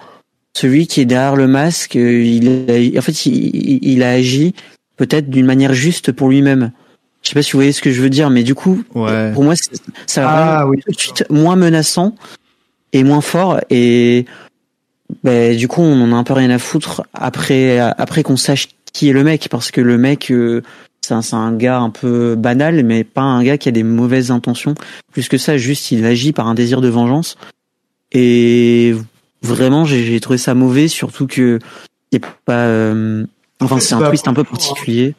[0.56, 4.12] celui qui est derrière le masque, euh, il a, en fait, il, il- il a
[4.12, 4.56] agi
[4.96, 6.72] peut-être d'une manière juste pour lui-même.
[7.28, 9.34] Je sais pas si vous voyez ce que je veux dire, mais du coup, Ouais.
[9.34, 9.54] pour moi,
[10.06, 10.80] ça va Ah, oui.
[10.86, 12.16] tout de suite moins menaçant
[12.94, 13.60] et moins fort.
[13.70, 14.26] Et
[15.26, 18.70] ben, du coup, on en a un peu rien à foutre après, après qu'on sache
[18.94, 20.62] qui est le mec, parce que le mec, euh,
[21.02, 24.32] c'est un, un gars un peu banal, mais pas un gars qui a des mauvaises
[24.32, 24.74] intentions.
[25.12, 27.38] Plus que ça, juste, il agit par un désir de vengeance.
[28.14, 28.96] Et
[29.42, 31.60] vraiment, j'ai trouvé ça mauvais, surtout que
[32.14, 32.54] c'est pas.
[32.68, 33.26] euh,
[33.60, 35.14] enfin, c'est un twist un peu particulier.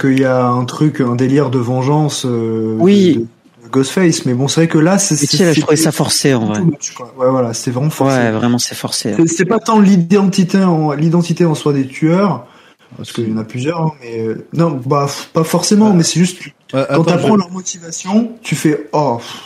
[0.00, 2.24] Qu'il y a un truc, un délire de vengeance.
[2.26, 3.14] euh, Oui.
[3.14, 3.20] de-
[3.64, 5.16] de Ghostface, mais bon, c'est vrai que là, c'est.
[5.16, 6.60] Tu sais, là, je trouvais ça forcé en vrai.
[6.60, 6.94] much.
[7.16, 8.16] Ouais, voilà, c'est vraiment forcé.
[8.16, 9.14] Ouais, vraiment, c'est forcé.
[9.16, 12.46] C'est- C'est pas tant l'identité en l'identité en soi des tueurs,
[12.96, 16.18] parce qu'il y en a plusieurs, hein, mais euh, non, bah pas forcément, mais c'est
[16.20, 16.40] juste
[16.72, 19.40] Ouais, quand t'apprends je- leur motivation, tu fais oh, pff,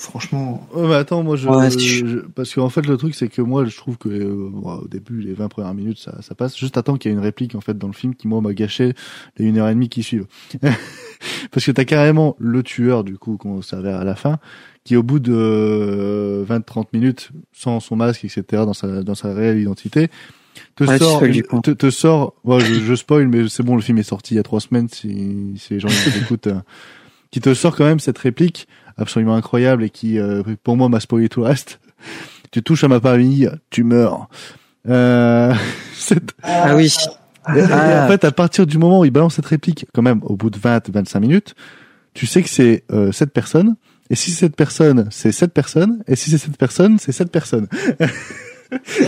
[0.00, 0.66] franchement.
[0.74, 3.64] Ouais, mais attends, moi, je, Ouais, je- parce qu'en fait, le truc, c'est que moi,
[3.64, 4.50] je trouve que euh,
[4.82, 6.56] au début, les 20 premières minutes, ça, ça passe.
[6.56, 8.52] Juste attends qu'il y ait une réplique en fait dans le film qui moi m'a
[8.54, 8.94] gâché
[9.36, 10.26] les une heure et demie qui suivent.
[11.50, 14.38] parce que t'as carrément le tueur du coup qu'on s'avère à la fin,
[14.84, 19.32] qui au bout de euh, 20-30 minutes, sans son masque, etc., dans sa dans sa
[19.34, 20.08] réelle identité,
[20.76, 21.20] te Ouais, sort,
[21.62, 22.34] te, te sort.
[22.44, 24.60] Bon, je, je spoil, mais c'est bon, le film est sorti il y a trois
[24.60, 24.88] semaines.
[24.88, 25.88] Si, si les gens
[26.22, 26.60] écoutent, euh,
[27.30, 28.66] qui te sort quand même cette réplique
[29.00, 31.80] absolument incroyable et qui, euh, pour moi, m'a spoilé tout le reste.
[32.50, 34.28] Tu touches à ma famille, tu meurs.
[34.88, 35.54] Euh,
[36.42, 36.92] Ah oui.
[37.54, 38.04] et Ah.
[38.04, 40.50] en fait, à partir du moment où il balance cette réplique, quand même, au bout
[40.50, 41.54] de 20, 25 minutes,
[42.14, 43.76] tu sais que c'est euh, cette personne
[44.10, 47.68] Et si cette personne, c'est cette personne, et si c'est cette personne, c'est cette personne.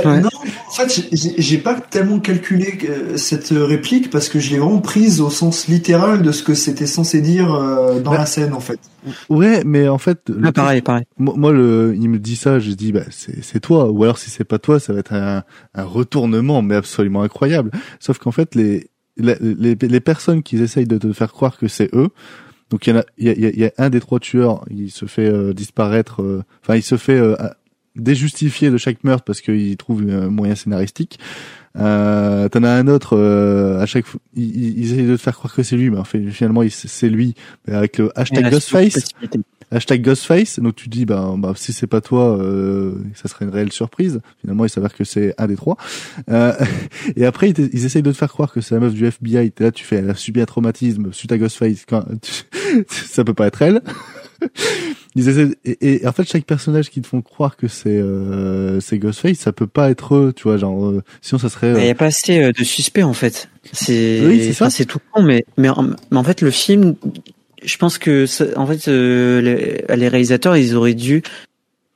[0.04, 0.28] Euh, non,
[0.68, 4.80] en fait, j'ai- j'ai pas tellement calculé euh, cette réplique parce que je l'ai vraiment
[4.80, 8.52] prise au sens littéral de ce que c'était censé dire euh, dans Bah, la scène,
[8.54, 8.78] en fait.
[9.28, 11.04] Ouais, mais en fait, le Ah, pareil, pareil.
[11.18, 13.90] Moi, moi, le, il me dit ça, je dis, bah, c'est, c'est toi.
[13.90, 15.44] Ou alors, si c'est pas toi, ça va être un,
[15.74, 17.70] un retournement, mais absolument incroyable.
[18.00, 21.68] Sauf qu'en fait, les, les, les, les personnes qui essayent de te faire croire que
[21.68, 22.08] c'est eux,
[22.70, 23.90] donc il y en a, il y a, il y a- il y a un
[23.90, 27.36] des trois tueurs, il se fait euh, disparaître, euh, enfin, il se fait euh,
[27.96, 31.18] déjustifier de chaque meurtre parce qu'il trouve un moyen scénaristique.
[31.78, 35.22] Euh, t'en as un autre euh, à chaque fois ils, ils ils essayent de te
[35.22, 37.32] faire croire que c'est lui mais en fait finalement il- c'est lui
[37.66, 38.94] mais avec le hashtag Et Ghostface
[39.70, 40.60] hashtag Ghostface.
[40.60, 43.72] Donc tu te dis, bah, bah si c'est pas toi, euh, ça serait une réelle
[43.72, 44.20] surprise.
[44.42, 45.78] Finalement, il s'avère que c'est un des trois.
[46.28, 46.52] Euh,
[47.16, 49.50] et après, ils, ils essayent de te faire croire que c'est la meuf du FBI.
[49.50, 51.86] T'es là, tu fais, elle a subi un traumatisme suite à Ghostface.
[51.88, 53.80] Quand, tu- ça peut pas être elle.
[55.14, 58.80] Ils essaient, et, et en fait, chaque personnage qui te font croire que c'est euh,
[58.80, 60.56] c'est Ghostface, ça peut pas être eux, tu vois.
[60.56, 61.70] Genre, euh, sinon ça serait.
[61.70, 63.48] Il euh, n'y a pas assez euh, de suspects en fait.
[63.72, 64.70] C'est Oui, c'est ça.
[64.70, 66.94] c'est tout con, mais mais en, mais en fait le film,
[67.62, 71.22] je pense que ça- en fait euh, les, les réalisateurs ils auraient dû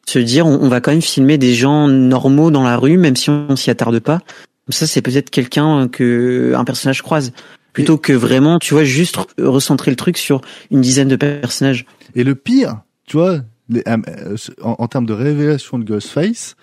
[0.06, 3.16] se dire on, on va quand même filmer des gens normaux dans la rue, même
[3.16, 4.18] si on s'y attarde pas.
[4.66, 7.32] Comme ça, c'est peut-être quelqu'un que un personnage croise
[7.72, 10.40] plutôt que vraiment, tu vois, juste re- recentrer le truc sur
[10.70, 11.84] une dizaine de personnages.
[12.16, 16.56] Et le pire, tu vois, les- euh, euh, en, en termes de révélation de Ghostface,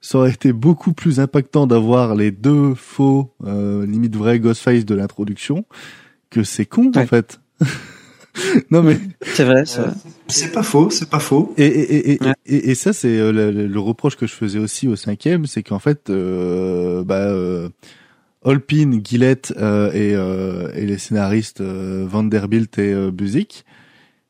[0.00, 4.94] ça aurait été beaucoup plus impactant d'avoir les deux faux, euh, limite vrais Ghostface de
[4.94, 5.64] l'introduction
[6.30, 7.40] que c'est con en fait.
[8.70, 9.64] non mais C'est vrai.
[9.66, 9.92] c'est vrai.
[10.28, 11.54] C'est pas faux, c'est pas faux.
[11.56, 12.34] et et et, Ouais.
[12.46, 15.46] et, et ça c'est euh, le, le- le reproche que je faisais aussi au cinquième,
[15.46, 17.68] c'est qu'en fait euh, bah euh,
[18.42, 23.64] Holpin, Gillette euh, et, euh, et les scénaristes euh, Vanderbilt et euh, Buzik,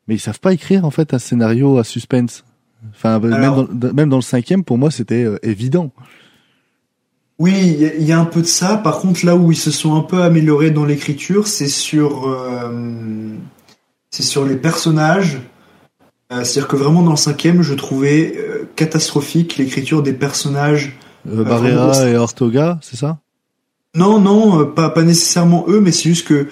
[0.09, 2.45] mais ils savent pas écrire en fait un scénario à suspense.
[2.91, 5.93] Enfin, même, Alors- dans, dans- même dans le cinquième, pour moi, c'était euh, évident.
[7.39, 8.77] Oui, il y, a- il y a un peu de ça.
[8.79, 13.31] Par contre, là où ils se sont un peu améliorés dans l'écriture, c'est sur, euh,
[14.11, 15.39] c'est sur les personnages.
[16.33, 18.37] Euh, C'est-à-dire que vraiment dans le cinquième, je trouvais
[18.77, 20.99] catastrophique l'écriture des personnages.
[21.25, 21.59] Barrera
[21.93, 23.19] vraiment, et Ortoga, c'est ça?
[23.95, 26.49] Non, non, pas, pas nécessairement eux, mais c'est juste que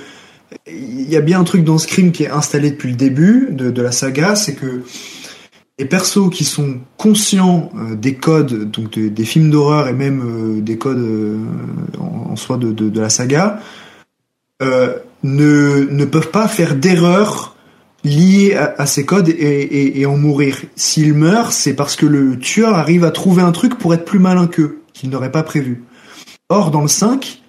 [0.66, 3.82] il y a bien un truc dans Scream qui est installé depuis le début de,
[3.82, 4.82] la saga, c'est que
[5.78, 10.22] les persos qui sont conscients euh, des codes, donc de- des films d'horreur et même
[10.24, 11.36] euh, des codes euh,
[11.98, 13.60] en, soi de, la saga,
[15.22, 17.56] ne, peuvent pas faire d'erreurs
[18.04, 20.58] liées à, ces codes et, et, et en mourir.
[20.76, 24.20] S'ils meurent, c'est parce que le tueur arrive à trouver un truc pour être plus
[24.20, 25.82] malin qu'eux, qu'il n'aurait pas prévu.
[26.48, 27.42] Or, dans le 5,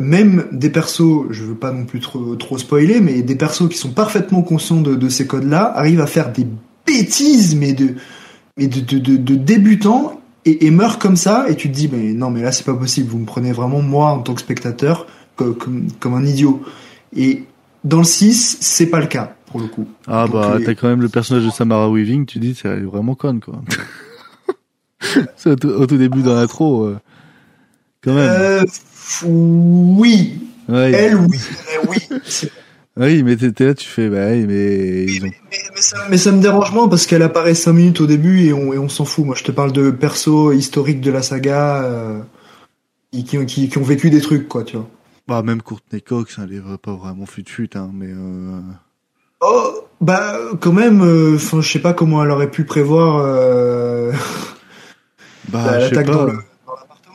[0.00, 3.78] même des persos, je veux pas non plus trop, trop spoiler, mais des persos qui
[3.78, 6.46] sont parfaitement conscients de, de ces codes-là arrivent à faire des
[6.86, 7.94] bêtises, mais de,
[8.56, 11.88] mais de, de, de, de débutants et, et meurent comme ça, et tu te dis,
[11.92, 14.40] mais non, mais là c'est pas possible, vous me prenez vraiment moi en tant que
[14.40, 16.62] spectateur comme, comme, comme un idiot.
[17.14, 17.44] Et
[17.84, 19.86] dans le 6, c'est pas le cas, pour le coup.
[20.06, 22.74] Ah Donc, bah, les- t'as quand même le personnage de Samara Weaving, tu dis, c'est
[22.80, 23.60] vraiment conne, quoi.
[25.36, 26.98] c'est au, tout- au tout début dans l'intro, euh,
[28.02, 28.28] quand même.
[28.30, 28.64] Euh,
[29.26, 30.38] oui,
[30.68, 30.92] Ouais.
[30.92, 31.98] elle, oui, euh, oui.
[32.24, 32.50] C'est-
[32.96, 35.26] Oui, mais t'es là, tu fais, bah, mais ils ont...
[35.28, 35.32] Mais,
[35.74, 38.52] mais ça, mais ça me dérange moins parce qu'elle apparaît 5 minutes au début et
[38.52, 39.24] on, et on s'en fout.
[39.24, 42.20] Moi, je te parle de persos historiques de la saga euh,
[43.12, 44.88] qui, qui, ont vécu des trucs, quoi, tu vois.
[45.28, 48.60] Bah, même Courtney Cox, elle est pas vraiment fut-fut, hein, mais euh...
[49.40, 54.12] Oh, bah, quand même, euh, je sais pas comment elle aurait pu prévoir euh,
[55.48, 56.38] Bah, l'attaque dans le-.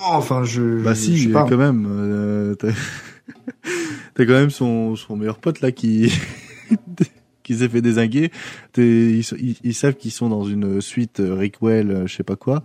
[0.06, 0.82] Enfin, je.
[0.84, 1.46] Bah je si, sais pas.
[1.50, 1.86] quand même.
[1.90, 2.70] Euh, t'as
[4.16, 6.12] t'as quand même son, son meilleur pote là qui
[7.44, 8.32] qui s'est fait désinguer.
[8.74, 12.24] T'es- Ils, ils, ils savent qu'ils sont dans une suite euh, Rickwell, euh, je sais
[12.24, 12.64] pas quoi.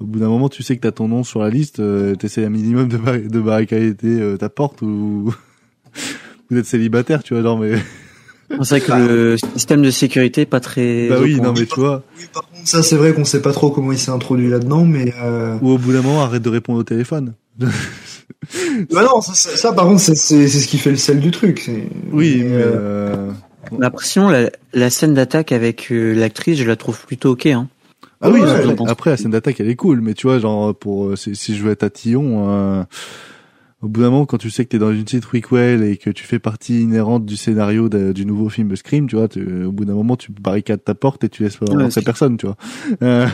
[0.00, 1.78] Au bout d'un moment, tu sais que t'as ton nom sur la liste.
[1.80, 5.32] Euh, T'essaies un minimum de, bar de barricader euh, ta porte ou
[6.50, 7.42] vous êtes célibataire, tu vois.
[7.42, 7.74] Genre, mais
[8.62, 11.08] C'est vrai que le système de sécurité est pas très.
[11.08, 12.02] bah oui, non mais tu vois.
[12.18, 14.84] Oui, par contre, ça, c'est vrai qu'on sait pas trop comment il s'est introduit là-dedans,
[14.84, 15.12] mais.
[15.22, 15.56] Euh...
[15.62, 17.34] Ou au bout d'un moment, arrête de répondre au téléphone.
[18.90, 21.20] Bah non, ça, ça, ça, par contre, c'est c'est- c'est ce qui fait le sel
[21.20, 21.70] du truc.
[22.12, 23.30] Oui, mais euh,
[23.72, 27.46] euh, Après, sinon, la, la scène d'attaque avec euh, l'actrice, je la trouve plutôt ok.
[27.46, 27.68] Hein.
[28.20, 28.48] Ah oui, Ouais,
[28.88, 31.56] après- la scène d'attaque elle est cool, mais tu vois genre pour euh, si, si
[31.56, 32.82] je veux être tatillon, euh,
[33.82, 36.08] au bout d'un moment quand tu sais que t'es dans une petite Wickwell et que
[36.10, 39.72] tu fais partie inhérente du scénario de- du nouveau film Scream, tu vois, tu- au
[39.72, 42.46] bout d'un moment tu barricades ta porte et tu laisses pas Ouais, rentrer personne, tu
[42.46, 42.56] vois.
[43.02, 43.26] Euh,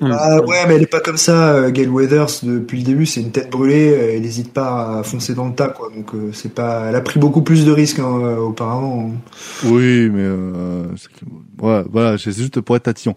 [0.00, 1.54] Ah ouais, mais elle est pas comme ça.
[1.56, 3.90] euh, Gail Weathers depuis le début, c'est une tête brûlée.
[3.92, 5.90] euh, Elle n'hésite pas à foncer dans le tas, quoi.
[5.94, 6.86] Donc euh, c'est pas.
[6.88, 9.10] Elle a pris beaucoup plus de risques hein, euh, auparavant.
[9.64, 10.84] Oui, mais euh,
[11.58, 13.16] voilà, voilà, c'est juste pour être tatillon.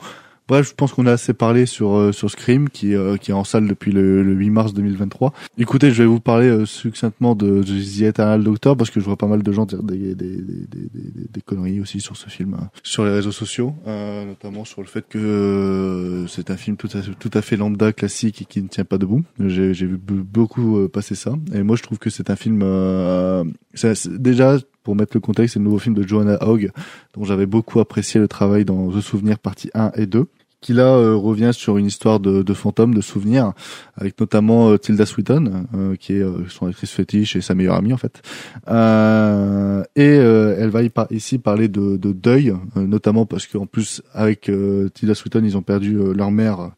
[0.51, 3.33] Bref, je pense qu'on a assez parlé sur euh, sur Scream qui euh, qui est
[3.33, 5.31] en salle depuis le, le 8 mars 2023.
[5.57, 9.15] Écoutez, je vais vous parler euh, succinctement de, The Eternal Doctor parce que je vois
[9.15, 10.89] pas mal de gens dire des des des des,
[11.31, 14.87] des, conneries aussi sur ce film hein, sur les réseaux sociaux, euh, notamment sur le
[14.87, 18.61] fait que euh, c'est un film tout à tout à fait lambda classique et qui
[18.61, 19.23] ne tient pas debout.
[19.39, 22.59] J'ai j'ai vu be- beaucoup passer ça et moi je trouve que c'est un film
[22.61, 26.71] euh, c'est- déjà pour mettre le contexte, c'est le nouveau film de Joanna Hogg
[27.15, 30.27] dont j'avais beaucoup apprécié le travail dans The Souvenir partie 1 et 2
[30.61, 33.53] qui là euh, revient sur une histoire de, de fantômes, de souvenirs,
[33.97, 37.75] avec notamment euh, Tilda Swinton, euh, qui est euh, son actrice fétiche et sa meilleure
[37.75, 38.21] amie en fait.
[38.69, 44.01] Euh, et euh, elle va ici parler de, de deuil, euh, notamment parce qu'en plus
[44.13, 46.71] avec euh, Tilda Swinton, ils ont perdu euh, leur mère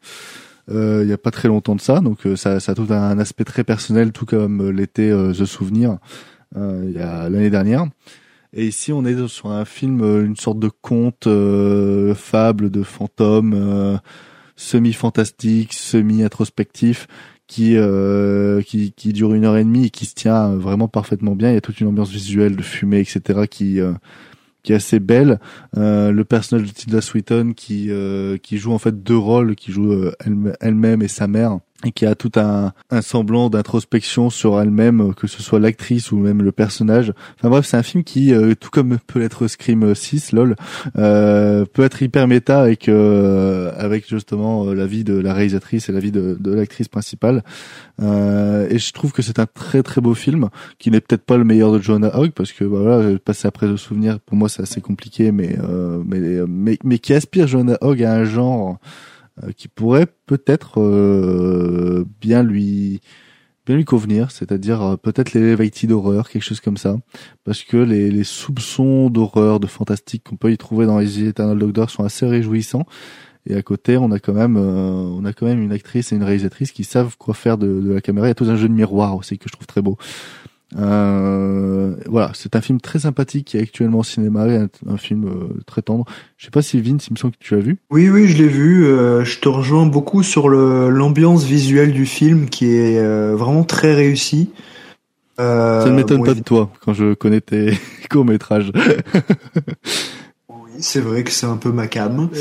[0.70, 2.86] euh, il y a pas très longtemps de ça, donc euh, ça, ça a tout
[2.88, 5.98] un aspect très personnel, tout comme euh, l'était euh, The Souvenir
[6.56, 7.86] euh, l'année dernière.
[8.56, 12.82] Et ici, on est sur un film, euh, une sorte de conte, euh, fable de
[12.84, 13.96] fantôme, euh,
[14.56, 17.08] semi-fantastique, semi-introspectif,
[17.46, 20.88] qui, euh, qui qui dure une heure et demie et qui se tient euh, vraiment
[20.88, 21.50] parfaitement bien.
[21.50, 23.92] Il y a toute une ambiance visuelle de fumée, etc., qui euh,
[24.62, 25.40] qui est assez belle.
[25.76, 29.72] Euh, le personnage de Tilda Swinton qui euh, qui joue en fait deux rôles, qui
[29.72, 29.92] joue
[30.24, 35.14] elle- elle-même et sa mère et qui a tout un, un semblant d'introspection sur elle-même,
[35.14, 37.12] que ce soit l'actrice ou même le personnage.
[37.38, 40.56] Enfin bref, c'est un film qui, euh, tout comme peut l'être Scream 6, lol,
[40.96, 45.88] euh, peut être hyper méta avec euh, avec justement euh, la vie de la réalisatrice
[45.88, 47.42] et la vie de, de l'actrice principale.
[48.02, 51.36] Euh, et je trouve que c'est un très très beau film, qui n'est peut-être pas
[51.36, 54.48] le meilleur de Joanna Hogg, parce que bah, voilà, passer après le souvenir, pour moi
[54.48, 58.70] c'est assez compliqué, mais euh, mais, mais mais qui aspire Joanna Hogg à un genre
[58.70, 58.88] euh,
[59.56, 63.00] qui pourrait peut-être euh, bien lui
[63.66, 65.56] bien lui convenir, c'est-à-dire euh, peut-être les
[65.86, 66.96] d'horreur, quelque chose comme ça,
[67.44, 71.58] parce que les, les soupçons d'horreur, de fantastique qu'on peut y trouver dans les Eternal
[71.58, 72.86] Doctor sont assez réjouissants.
[73.46, 76.16] Et à côté, on a quand même, euh, on a quand même une actrice et
[76.16, 78.26] une réalisatrice qui savent quoi faire de, de la caméra.
[78.26, 79.98] Il y a tout un jeu de miroir aussi que je trouve très beau.
[80.76, 85.26] Euh, voilà, c'est un film très sympathique qui est actuellement au cinéma, un, un film
[85.26, 86.04] euh, très tendre.
[86.36, 87.78] Je sais pas si Vince, il me semble que tu as vu.
[87.90, 88.84] Oui, oui, je l'ai vu.
[88.86, 93.94] euh, je te rejoins beaucoup sur l'ambiance visuelle du film qui est euh, vraiment très
[93.94, 94.50] réussie.
[95.36, 97.76] Ça ne m'étonne bon, pas de toi quand je connais tes
[98.10, 98.70] courts métrages.
[100.48, 102.28] Oui, c'est vrai que c'est un peu ma cam.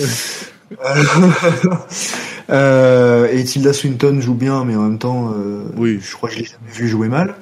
[2.49, 5.33] Euh, et Tilda Swinton joue bien, mais en même temps,
[5.77, 5.99] Oui.
[6.01, 7.35] je crois que je l'ai jamais vu jouer mal.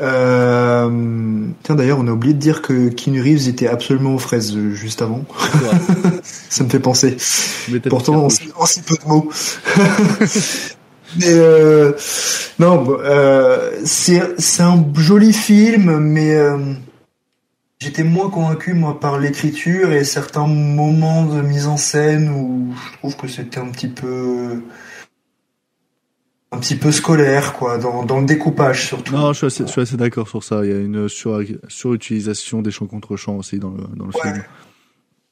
[0.00, 4.56] Euh, tiens, d'ailleurs, on a oublié de dire que Keanu Reeves était absolument aux fraises
[4.56, 5.24] euh, juste avant.
[6.22, 7.16] Ça me fait penser.
[7.88, 8.34] Pourtant, un en peu.
[8.34, 9.30] si, en si peu de mots.
[11.18, 11.92] mais euh,
[12.58, 16.58] non, bon, euh, c'est c'est un joli film, mais euh,
[17.78, 22.98] j'étais moins convaincu moi par l'écriture et certains moments de mise en scène où je
[22.98, 24.62] trouve que c'était un petit peu
[26.54, 29.14] un petit peu scolaire quoi dans, dans le découpage surtout.
[29.14, 30.60] Non, je suis assez, je suis assez d'accord sur ça.
[30.64, 34.10] Il y a une sur, surutilisation des champs contre champs aussi dans le, dans le
[34.14, 34.32] Ouais.
[34.32, 34.42] film.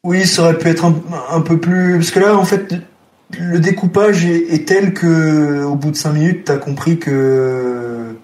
[0.05, 0.95] Oui, ça aurait pu être un,
[1.31, 2.75] un peu plus parce que là en fait
[3.39, 8.14] le découpage est, est tel que au bout de cinq minutes t'as compris que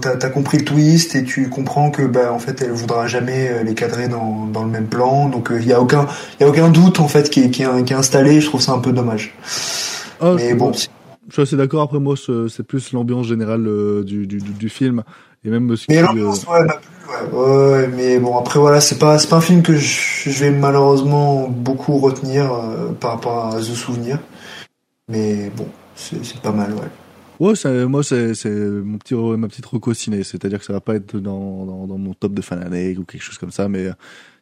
[0.00, 3.48] t'as as compris le twist et tu comprends que bah en fait elle voudra jamais
[3.50, 6.06] euh, les cadrer dans, dans le même plan donc il y a aucun
[6.38, 8.46] il y a aucun doute en fait qui est, qui est, qui est installé je
[8.46, 9.34] trouve ça un peu dommage
[10.20, 10.72] Ah, mais bon
[11.28, 11.82] Je suis assez d'accord.
[11.82, 15.02] Après moi, c'est plus l'ambiance générale euh, du, du, film
[15.44, 17.38] et même ce mais l'ambiance ouais m'a plu ouais.
[17.38, 20.50] Ouais, ouais, mais bon après voilà c'est pas pas un film que je, je vais
[20.50, 24.18] malheureusement beaucoup retenir euh, par rapport à The Souvenir
[25.08, 26.88] mais bon c'est pas mal ouais
[27.40, 31.18] Ouais, moi c'est mon petit ma petite reco ciné, c'est-à-dire que ça va pas être
[31.18, 33.88] dans, dans, dans mon top de fin d'année ou quelque chose comme ça, mais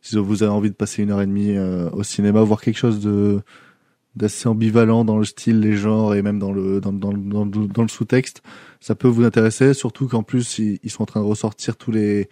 [0.03, 2.77] si vous avez envie de passer une heure et demie euh, au cinéma, voir quelque
[2.77, 3.41] chose de
[4.17, 7.67] d'assez ambivalent dans le style, les genres et même dans le dans, dans, dans, le-
[7.69, 8.43] dans le sous-texte,
[8.81, 11.91] ça peut vous intéresser, surtout qu'en plus ils, ils sont en train de ressortir tous
[11.93, 12.29] les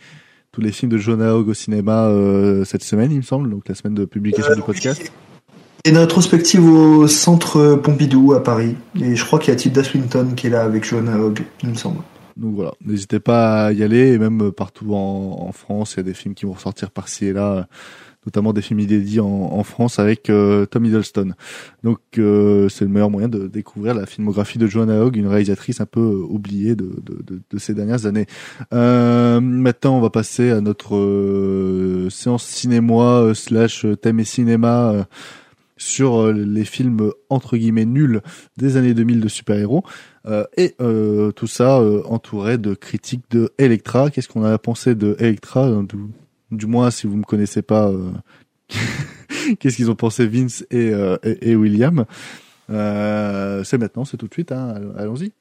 [0.53, 3.69] tous les films de Jonah Hogg au cinéma euh, cette semaine, il me semble, donc
[3.69, 5.13] la semaine de publication du podcast.
[5.85, 8.77] Et une rétrospective au centre Pompidou à Paris.
[9.01, 11.71] Et je crois qu'il y a Tilda Swinton qui est là avec Joanna Hogg, il
[11.71, 12.01] me semble.
[12.37, 15.97] Donc voilà, n'hésitez pas à y aller, et même euh, partout en, en France, il
[15.99, 17.63] y a des films qui vont ressortir par-ci et là, euh,
[18.27, 21.33] notamment des films inédits en, en France avec euh, Tom Hiddleston.
[21.83, 25.81] Donc euh, c'est le meilleur moyen de découvrir la filmographie de Joanna Hogg, une réalisatrice
[25.81, 28.27] un peu euh, oubliée de, de, de, de ces dernières années.
[28.71, 35.07] Maintenant, on va passer à notre séance cinéma slash thème et cinéma.
[35.77, 38.21] sur les films entre guillemets nuls
[38.59, 39.83] des années 2000 de super-héros.
[40.27, 44.11] Euh, et euh, tout ça euh, entouré de critiques de Electra.
[44.11, 45.97] Qu'est-ce qu'on a pensé de Electra du,
[46.51, 48.13] du, moins, si vous me connaissez pas, euh,
[49.59, 52.05] qu'est-ce qu'ils ont pensé Vince et, euh, et, et William
[52.69, 54.53] C'est maintenant, c'est tout de suite.
[54.53, 55.33] Hein, Allons-y.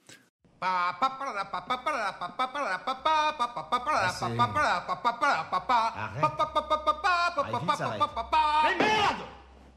[8.63, 9.21] Mais merde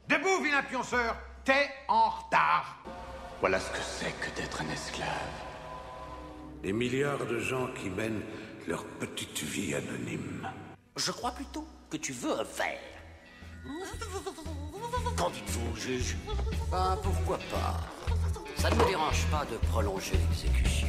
[0.09, 1.15] Debout, vilain pionceur
[1.45, 2.77] T'es en retard
[3.39, 5.07] Voilà ce que c'est que d'être un esclave.
[6.61, 8.21] Des milliards de gens qui mènent
[8.67, 10.47] leur petite vie anonyme.
[10.95, 12.79] Je crois plutôt que tu veux un verre.
[15.17, 16.15] Qu'en dites-vous, juge?
[16.71, 17.79] Ben, pourquoi pas
[18.57, 20.87] Ça ne me dérange pas de prolonger l'exécution.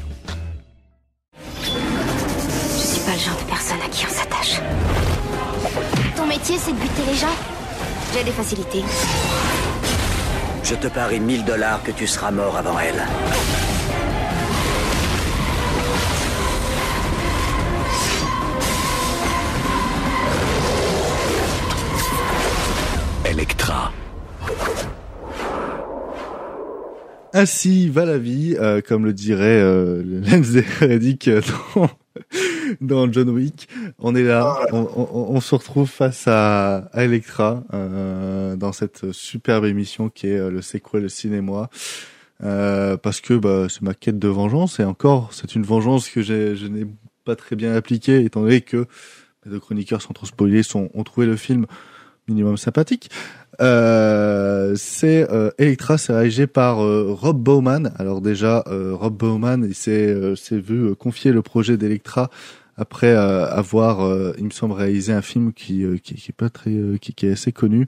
[1.33, 4.61] Je suis pas le genre de personne à qui on s'attache.
[6.17, 7.35] Ton métier, c'est de buter les gens?
[8.13, 8.85] J'ai des facilités.
[10.63, 13.07] Je te parie 1000 dollars que tu seras mort avant elle.
[27.33, 31.29] Ainsi va la vie, euh, comme le dirait euh, Lens Reddick
[32.81, 33.69] dans, John Wick.
[33.99, 40.09] On est là, on, se retrouve face à, à Electra euh, dans cette superbe émission
[40.09, 41.71] qui est euh, le C'est quoi le cinéma.
[42.43, 46.21] Euh, parce que bah, c'est ma quête de vengeance et encore c'est une vengeance que
[46.21, 46.85] je n'ai
[47.25, 48.87] pas très bien appliquée étant donné que
[49.45, 51.67] les deux chroniqueurs sans trop spoiler sont, ont trouvé le film
[52.29, 53.11] minimum sympathique.
[53.61, 57.93] Euh, c'est euh, Electra, c'est réalisé par euh, Rob Bowman.
[57.99, 62.31] Alors déjà, euh, Rob Bowman, il s'est euh, vu euh, confier le projet d'Electra
[62.77, 67.15] après avoir, il me semble, réalisé un film qui qui, qui est pas très, qui,
[67.15, 67.87] qui est assez connu.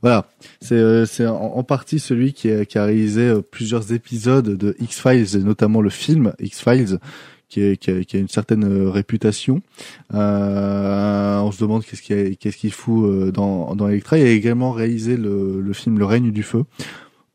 [0.00, 0.28] Voilà,
[0.60, 5.00] c'est c'est en, en partie celui qui a, qui a réalisé plusieurs épisodes de X
[5.00, 7.00] Files, et notamment le film X Files,
[7.48, 9.62] qui, est, qui, a, une certaine euh, réputation.
[10.14, 14.18] Euh, on se demande qu'est-ce qu'il qu'est-ce fout euh, dans dans Electra.
[14.18, 16.64] Il a également réalisé le, le film Le règne du feu.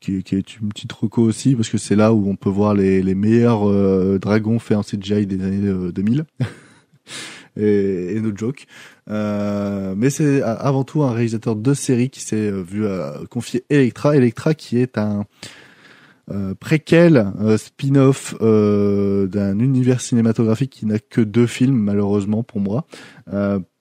[0.00, 2.74] Qui, qui est une petite reco aussi parce que c'est là où on peut voir
[2.74, 6.24] les, les meilleurs euh, dragons faits en CGI des années euh, 2000
[7.56, 8.66] et, et no joke
[9.10, 12.84] euh, mais c'est avant tout un réalisateur de série qui s'est vu
[13.30, 15.24] confier Electra Electra qui est un
[16.32, 22.60] euh, préquel, euh, spin-off euh, d'un univers cinématographique qui n'a que deux films malheureusement pour
[22.60, 22.86] moi,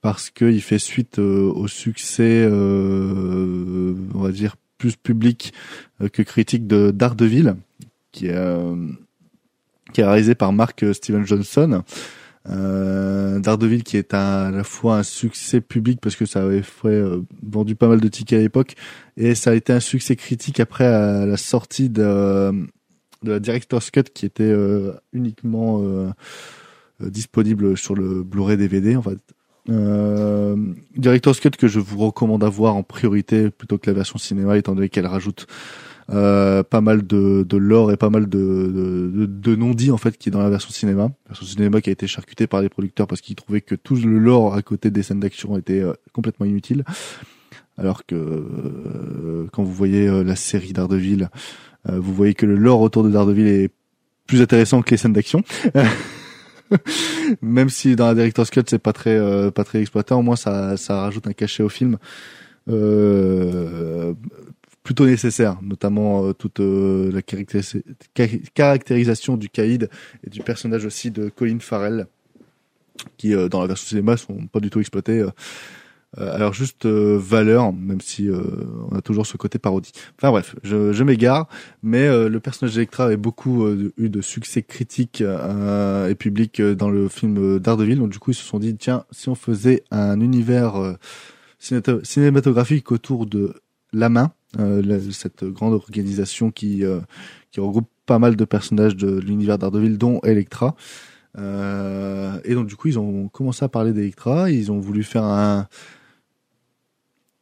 [0.01, 5.53] parce qu'il fait suite au succès, on va dire plus public
[6.11, 7.55] que critique de Daredevil,
[8.11, 8.39] qui est
[9.93, 11.83] qui est réalisé par Mark Steven Johnson.
[12.49, 16.87] Euh, Daredevil qui est à la fois un succès public parce que ça avait fait,
[16.87, 18.73] euh, vendu pas mal de tickets à l'époque
[19.15, 22.51] et ça a été un succès critique après la sortie de,
[23.23, 26.09] de la Director's Cut qui était euh, uniquement euh,
[27.01, 29.19] euh, disponible sur le Blu-ray DVD en fait.
[29.69, 30.55] Euh,
[30.95, 34.57] Director's Cut que je vous recommande à voir en priorité plutôt que la version cinéma
[34.57, 35.45] étant donné qu'elle rajoute
[36.09, 40.17] euh, pas mal de, de lore et pas mal de, de, de, non-dits en fait
[40.17, 41.11] qui est dans la version cinéma.
[41.27, 44.19] Version cinéma qui a été charcutée par les producteurs parce qu'ils trouvaient que tout le
[44.19, 46.83] lore à côté des scènes d'action était euh, complètement inutile.
[47.77, 51.29] Alors que euh, quand vous voyez euh, la série Daredevil,
[51.87, 53.71] vous voyez que le lore autour de Daredevil est
[54.27, 55.43] plus intéressant que les scènes d'action.
[57.41, 59.19] Même si dans la Director's Cut c'est pas très
[59.51, 61.97] pas très exploité, au moins ça ça rajoute un cachet au film.
[62.69, 64.13] Euh,
[64.83, 67.83] plutôt nécessaire, notamment euh, toute euh, la caractéris-
[68.17, 69.89] ca- caractérisation du caïd
[70.25, 72.07] et du personnage aussi de Colin Farrell,
[73.17, 75.19] qui euh, dans la version cinéma sont pas du tout exploités.
[75.19, 75.29] euh,
[76.17, 78.41] euh, alors juste euh, valeur, même si euh,
[78.91, 79.93] on a toujours ce côté parodie.
[80.17, 81.47] Enfin bref, je, je m'égare,
[81.83, 86.59] mais euh, le personnage d'Electra avait beaucoup euh, eu de succès critique euh, et public
[86.59, 89.29] euh, dans le film euh, Daredevil, donc du coup ils se sont dit tiens si
[89.29, 90.95] on faisait un univers euh,
[92.03, 93.53] cinématographique autour de
[93.93, 94.40] la main, euh,
[95.11, 96.99] cette grande organisation qui euh,
[97.51, 100.75] qui regroupe pas mal de personnages de l'univers Daredevil, dont Electra.
[101.37, 105.23] Euh, et donc du coup ils ont commencé à parler d'Electra, ils ont voulu faire
[105.23, 105.67] un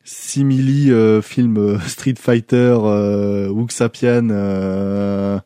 [0.04, 5.40] simili euh, film euh, Street Fighter euh, Wuxapian euh,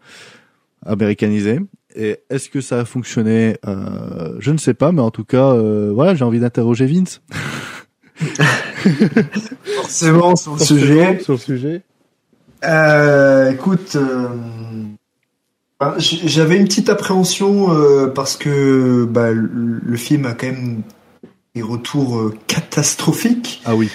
[0.85, 1.59] américanisé.
[1.95, 3.57] Et est-ce que ça a fonctionné?
[3.67, 7.21] Euh, Je ne sais pas, mais en tout cas, euh, voilà, j'ai envie d'interroger Vince
[9.75, 11.19] Forcément, sur le sujet.
[11.21, 11.81] Sur le sujet.
[12.63, 14.27] Euh, écoute, euh,
[15.97, 20.81] j- j'avais une petite appréhension euh, parce que bah, le, film a quand même
[21.55, 23.61] des retours catastrophiques.
[23.65, 23.89] Ah oui.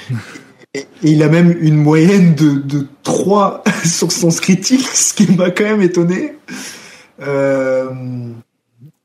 [0.74, 5.50] Et, il a même une moyenne de, de 3 sur Sens Critique, ce qui m'a
[5.50, 6.34] quand même étonné.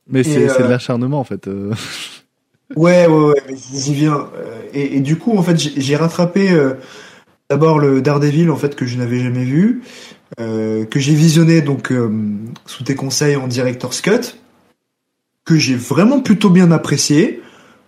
[0.07, 1.47] Mais c'est de l'acharnement en fait.
[2.75, 4.27] Ouais, ouais, ouais, mais j'y viens.
[4.73, 6.49] Et, et, du coup, en fait, j'ai rattrapé
[7.49, 9.83] d'abord le Daredevil en fait que je n'avais jamais vu,
[10.37, 11.93] que j'ai visionné donc
[12.65, 14.35] sous tes conseils en director's cut,
[15.45, 17.41] que j'ai vraiment plutôt bien apprécié.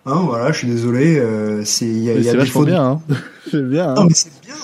[0.05, 1.17] Hein, voilà, je suis désolé.
[1.17, 2.67] Euh, c'est il y a, y a des fautes.
[2.67, 2.83] bien.
[2.83, 3.01] Hein.
[3.51, 3.89] c'est bien.
[3.89, 3.95] Hein.
[3.95, 4.55] Non, mais c'est bien.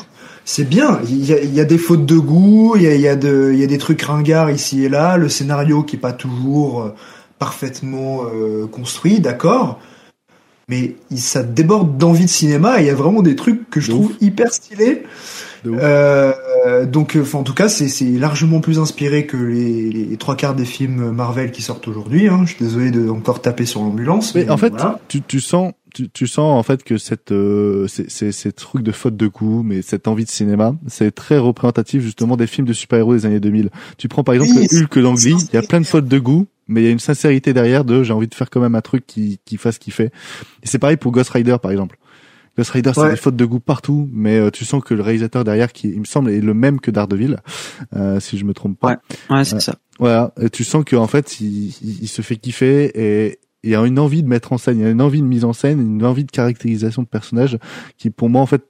[0.43, 0.99] C'est bien.
[1.07, 2.73] Il y a, y a, des fautes de goût.
[2.75, 5.17] Il y a, y a de, il y a des trucs ringards ici et là.
[5.17, 6.95] Le scénario qui est pas toujours euh,
[7.39, 9.79] parfaitement euh, construit, d'accord.
[10.67, 12.79] Mais ça déborde d'envie de cinéma.
[12.79, 15.03] Et il y a vraiment des trucs que je trouve hyper stylés.
[15.67, 20.55] Euh, donc, enfin, en tout cas, c'est largement plus inspiré que les, les, trois quarts
[20.55, 22.27] des films Marvel qui sortent aujourd'hui.
[22.27, 22.41] Hein.
[22.45, 24.33] Je suis désolé de encore taper sur l'ambulance.
[24.35, 24.73] Mais, en fait,
[25.07, 28.91] tu, tu sens, tu, tu, sens en fait que cette, euh, c'est ces trucs de
[28.91, 32.73] faute de goût, mais cette envie de cinéma, c'est très représentatif justement des films de
[32.73, 33.69] super-héros des années 2000.
[33.97, 36.47] Tu prends par exemple le Hulk d'Angly, il y a plein de fautes de goût,
[36.71, 38.81] mais il y a une sincérité derrière de j'ai envie de faire quand même un
[38.81, 40.05] truc qui, qui fasse kiffer.
[40.63, 41.97] Et c'est pareil pour Ghost Rider par exemple.
[42.57, 45.43] Ghost Rider, c'est des fautes de goût partout, mais euh, tu sens que le réalisateur
[45.43, 47.37] derrière, qui il me semble est le même que Daredevil,
[47.95, 48.99] euh, si je me trompe pas.
[49.29, 49.75] Ouais, ouais c'est ça.
[49.99, 53.85] Voilà, et tu sens qu'en fait, il, il, se fait kiffer et il y a
[53.85, 55.79] une envie de mettre en scène, il y a une envie de mise en scène,
[55.79, 57.57] une envie de caractérisation de personnage
[57.97, 58.63] qui, pour moi, en fait,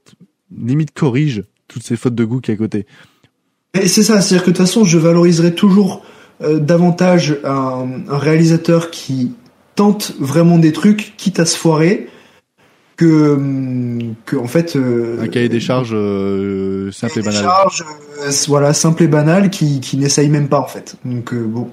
[0.55, 2.85] limite corrige toutes ces fautes de goût qui est à côté.
[3.73, 6.03] Et c'est ça, c'est-à-dire que de toute façon, je valoriserai toujours
[6.43, 9.33] euh, davantage un, un réalisateur qui
[9.75, 12.09] tente vraiment des trucs, quitte à se foirer,
[13.01, 13.37] que,
[14.25, 17.41] que en fait euh, un cahier des charges euh, simple et banal.
[17.41, 17.83] Charges,
[18.23, 20.95] euh, voilà, simple et banal qui qui n'essaye même pas en fait.
[21.03, 21.69] Donc bon.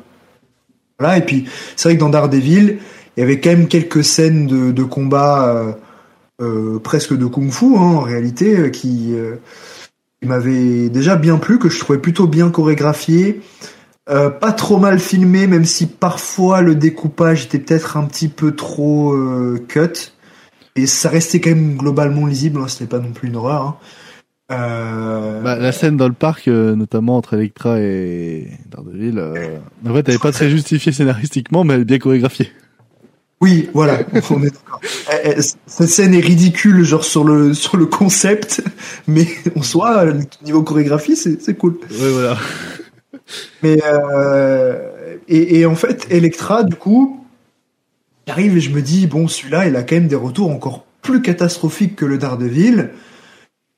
[0.98, 1.44] Voilà et puis
[1.76, 2.78] c'est vrai que dans Daredevil,
[3.16, 5.76] il y avait quand même quelques scènes de, de combat
[6.82, 9.14] presque de kung-fu hein, en réalité qui
[10.22, 13.42] m'avaient déjà bien plu que je trouvais plutôt bien chorégraphié.
[14.08, 19.14] Pas trop mal filmé, même si parfois le découpage était peut-être un petit peu trop
[19.68, 20.12] cut.
[20.76, 23.62] Et ça restait quand même globalement lisible, hein, c'était pas non plus une horreur.
[23.62, 23.76] Hein.
[24.50, 25.42] Euh...
[25.42, 29.58] Bah, la scène dans le parc, euh, notamment entre Electra et Daredevil, euh...
[29.86, 32.50] en fait, elle est pas très justifiée scénaristiquement, mais elle est bien chorégraphiée.
[33.40, 34.00] Oui, voilà,
[34.30, 34.80] on est d'accord.
[35.66, 38.62] Cette scène est ridicule, genre sur le sur le concept,
[39.06, 40.06] mais en soi,
[40.44, 41.78] niveau chorégraphie, c'est c'est cool.
[41.90, 42.36] Ouais, voilà.
[43.62, 47.18] Mais euh, et, et en fait, Electra, du coup,
[48.28, 51.22] J'arrive et je me dis, bon, celui-là, il a quand même des retours encore plus
[51.22, 52.90] catastrophiques que le Daredevil.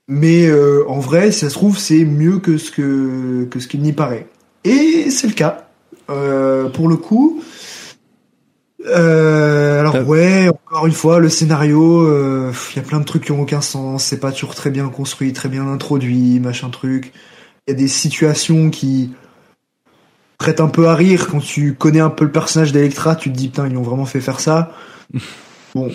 [0.09, 3.69] Mais euh, en vrai, si ça se trouve, c'est mieux que ce que, que ce
[3.69, 4.27] qu'il n'y paraît.
[4.65, 5.69] Et c'est le cas.
[6.11, 7.45] Euh, pour le coup.
[8.87, 13.31] Euh, alors ouais, encore une fois, le scénario, il y a plein de trucs qui
[13.31, 14.03] ont aucun sens.
[14.03, 17.13] C'est pas toujours très bien construit, très bien introduit, machin truc.
[17.69, 19.13] Il y a des situations qui
[20.41, 23.37] prête un peu à rire quand tu connais un peu le personnage d'Electra, tu te
[23.37, 24.73] dis putain ils ont vraiment fait faire ça.
[25.75, 25.93] bon,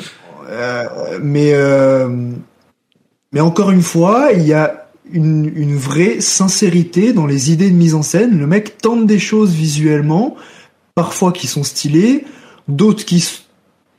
[0.47, 0.85] euh,
[1.21, 2.07] mais euh,
[3.33, 7.75] mais encore une fois, il y a une, une vraie sincérité dans les idées de
[7.75, 8.37] mise en scène.
[8.37, 10.35] Le mec tente des choses visuellement,
[10.93, 12.23] parfois qui sont stylées,
[12.67, 13.27] d'autres qui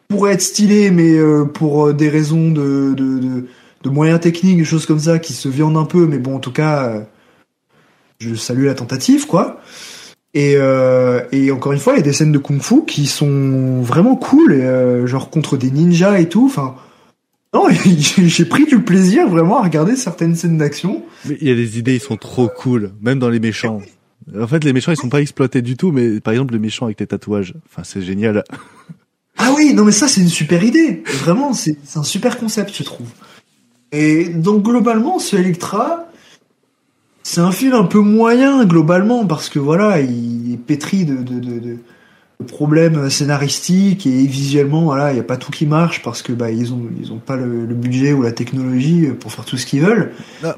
[0.07, 3.47] pourraient être stylées, mais euh, pour des raisons de, de, de,
[3.83, 6.07] de, moyens techniques, des choses comme ça, qui se viandent un peu.
[6.07, 7.05] Mais bon, en tout cas,
[8.21, 9.61] je salue la tentative, quoi.
[10.37, 13.81] Et, euh, et encore une fois, il y a des scènes de kung-fu qui sont
[13.81, 16.45] vraiment cool, et, euh, genre contre des ninjas et tout.
[16.45, 16.75] Enfin,
[17.55, 17.69] non,
[18.19, 21.03] j'ai pris du plaisir vraiment à regarder certaines scènes d'action.
[21.25, 23.81] Mais il y a des idées, ils sont trop cool, même dans les méchants.
[24.39, 26.85] En fait, les méchants, ils sont pas exploités du tout, mais par exemple, les méchants
[26.85, 28.45] avec tes tatouages, enfin, c'est génial.
[29.39, 31.03] Ah oui, non mais ça, c'est une super idée.
[31.05, 33.09] Vraiment, c'est un super concept, je trouve.
[33.93, 36.06] Et donc globalement, ce Electra,
[37.29, 41.41] c'est un film un peu moyen globalement parce que voilà, il est pétri de, de,
[41.41, 41.79] de, de
[42.45, 46.51] problèmes scénaristiques et visuellement voilà, il n'y a pas tout qui marche parce que bah
[46.51, 49.81] ils ont ils ont pas le, budget ou la technologie pour faire tout ce qu'ils
[49.81, 50.13] veulent.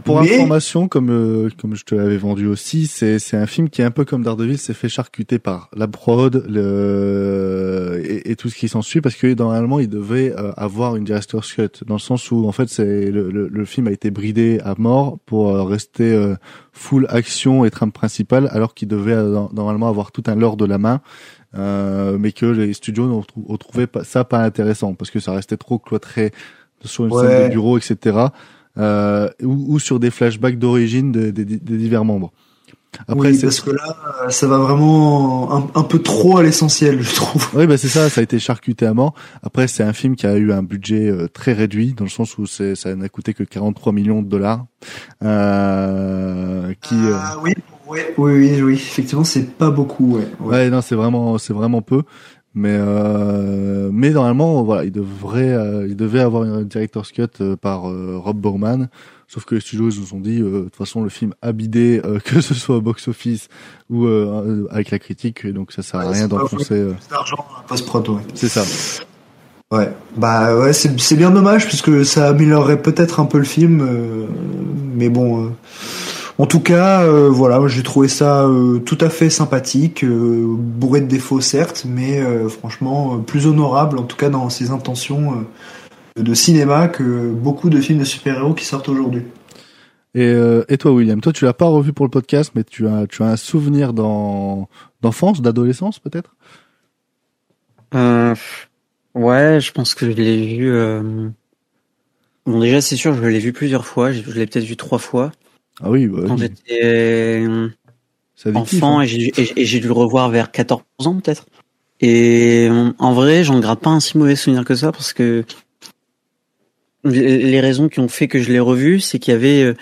[0.05, 3.83] pour information, comme euh, comme je te l'avais vendu aussi, c'est c'est un film qui
[3.83, 8.57] est un peu comme Daredevil, c'est fait charcuter par la prod, le et, tout ce
[8.57, 12.31] qui s'ensuit parce que normalement il devait euh, avoir une director's cut dans le sens
[12.31, 16.35] où en fait c'est le, le, film a été bridé à mort pour euh, rester
[16.72, 19.16] full action et trame principale alors qu'il devait
[19.53, 23.87] normalement avoir tout un lore de la main euh, mais que les studios ont, trouvé
[24.05, 26.33] ça pas intéressant parce que ça restait trop cloîtré
[26.85, 28.29] sur une scène de bureau, etc.
[28.79, 32.33] Euh, ou, ou, sur des flashbacks d'origine des de, divers membres.
[33.07, 37.03] Après, oui, parce que là, euh, ça va vraiment un, un peu trop à l'essentiel,
[37.03, 37.49] je trouve.
[37.55, 39.15] Oui, bah c'est ça, ça a été charcuté à mort.
[39.43, 42.39] Après, c'est un film qui a eu un budget euh, très réduit, dans le sens
[42.39, 44.65] où c'est, ça n'a coûté que 43 millions de dollars.
[45.23, 47.57] Euh, qui, euh, Ah oui, ouais,
[47.89, 50.28] oui, oui, oui, effectivement, c'est pas beaucoup, ouais.
[50.41, 50.49] ouais.
[50.49, 52.03] ouais, non, c'est vraiment, c'est vraiment peu.
[52.55, 57.57] Mais, euh, mais normalement, voilà, il devrait, euh, il devait avoir une director's cut euh,
[57.57, 58.89] par euh, Rob Bowman.
[59.28, 61.53] Sauf que les studios ils nous ont dit, euh, de toute façon, le film a
[61.53, 63.49] bidé, euh, que ce soit au box-office
[63.91, 66.89] ou euh, avec la critique, et donc ça sert à rien d'enfoncer.
[67.11, 68.22] d'argent post-prod, ouais.
[68.34, 68.64] c'est ça.
[69.70, 74.26] Ouais, bah ouais, c'est bien dommage puisque ça améliorerait peut-être un peu le film, euh,
[74.95, 75.53] mais bon.
[76.39, 81.01] En tout cas, euh, voilà, j'ai trouvé ça euh, tout à fait sympathique, euh, bourré
[81.01, 85.45] de défauts certes, mais euh, franchement euh, plus honorable, en tout cas dans ses intentions
[86.18, 89.24] euh, de cinéma que beaucoup de films de super-héros qui sortent aujourd'hui.
[90.14, 92.86] Et, euh, et toi, William, toi, tu l'as pas revu pour le podcast, mais tu
[92.89, 94.68] as, tu as un souvenir dans,
[95.03, 96.34] d'enfance, d'adolescence, peut-être?
[97.95, 98.34] Euh,
[99.14, 100.70] ouais, je pense que je l'ai vu.
[100.70, 101.28] euh,
[102.47, 104.12] Bon, déjà, c'est sûr, je l'ai vu plusieurs fois.
[104.12, 105.32] Je je l'ai peut-être vu trois fois.
[105.83, 106.41] Ah oui, bah, Quand oui.
[106.41, 107.68] j'étais euh,
[108.55, 109.05] enfant hein.
[109.05, 111.47] et j'ai dû le revoir vers 14 ans peut-être.
[112.01, 115.45] Et euh, en vrai, j'en garde pas un si mauvais souvenir que ça parce que
[117.05, 119.74] les raisons qui ont fait que je l'ai revu, c'est qu'il y avait euh,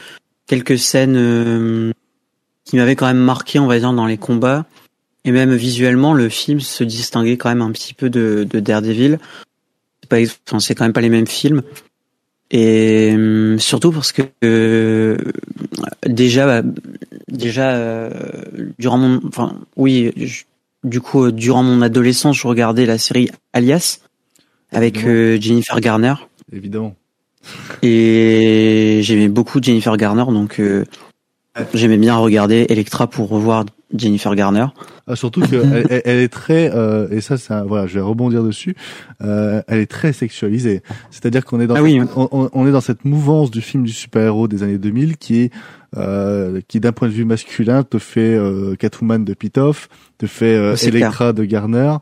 [0.47, 1.93] quelques scènes
[2.65, 4.67] qui m'avaient quand même marqué, on va dire, dans les combats.
[5.25, 9.19] Et même visuellement, le film se distinguait quand même un petit peu de, de Daredevil.
[10.01, 11.63] C'est pas, enfin, c'est quand même pas les mêmes films.
[12.51, 13.15] Et
[13.59, 14.23] surtout parce que
[16.07, 16.69] déjà, bah,
[17.29, 18.11] déjà euh,
[18.79, 20.45] durant mon, enfin oui, je-
[20.85, 24.01] du coup euh, durant mon adolescence, je regardais la série Alias
[24.73, 26.15] avec euh, Jennifer Garner
[26.53, 26.95] Évidemment.
[27.83, 30.85] et j'aimais beaucoup Jennifer Garner, donc euh.
[31.75, 34.67] J'aimais bien regarder Electra pour revoir Jennifer Garner.
[35.07, 38.01] Ah, surtout qu'elle elle, elle est très, euh, et ça, c'est un- voilà, je vais
[38.01, 38.75] rebondir dessus.
[39.23, 40.83] Euh, elle est très sexualisée.
[41.11, 44.49] C'est-à-dire qu'on est dans, Ah oui, on, est dans cette mouvance du film du super-héros
[44.49, 45.53] des années 2000 qui est,
[45.97, 49.89] euh, qui d'un point de vue masculin te fait euh, Catwoman de Pitoff,
[50.19, 51.95] te fait euh, C'est Electra de Garner,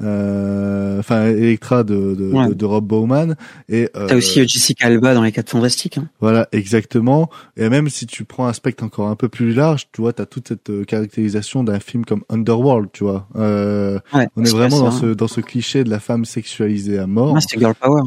[0.00, 2.48] enfin Electra de, de, Ouais.
[2.48, 3.36] de, de Rob Bowman.
[3.68, 5.98] Et euh, T'as aussi euh, Jessica Alba dans les Quatre Fantastiques.
[5.98, 6.08] Hein.
[6.20, 7.28] Voilà, exactement.
[7.56, 10.26] Et même si tu prends un spectre encore un peu plus large, tu vois, t'as
[10.26, 13.28] toute cette euh, caractérisation d'un film comme Underworld, tu vois.
[13.36, 14.98] Euh, Ouais, on est vraiment ça, dans hein.
[15.00, 17.32] ce dans ce cliché de la femme sexualisée à mort.
[17.32, 18.02] Ouais, c'est Girl Power.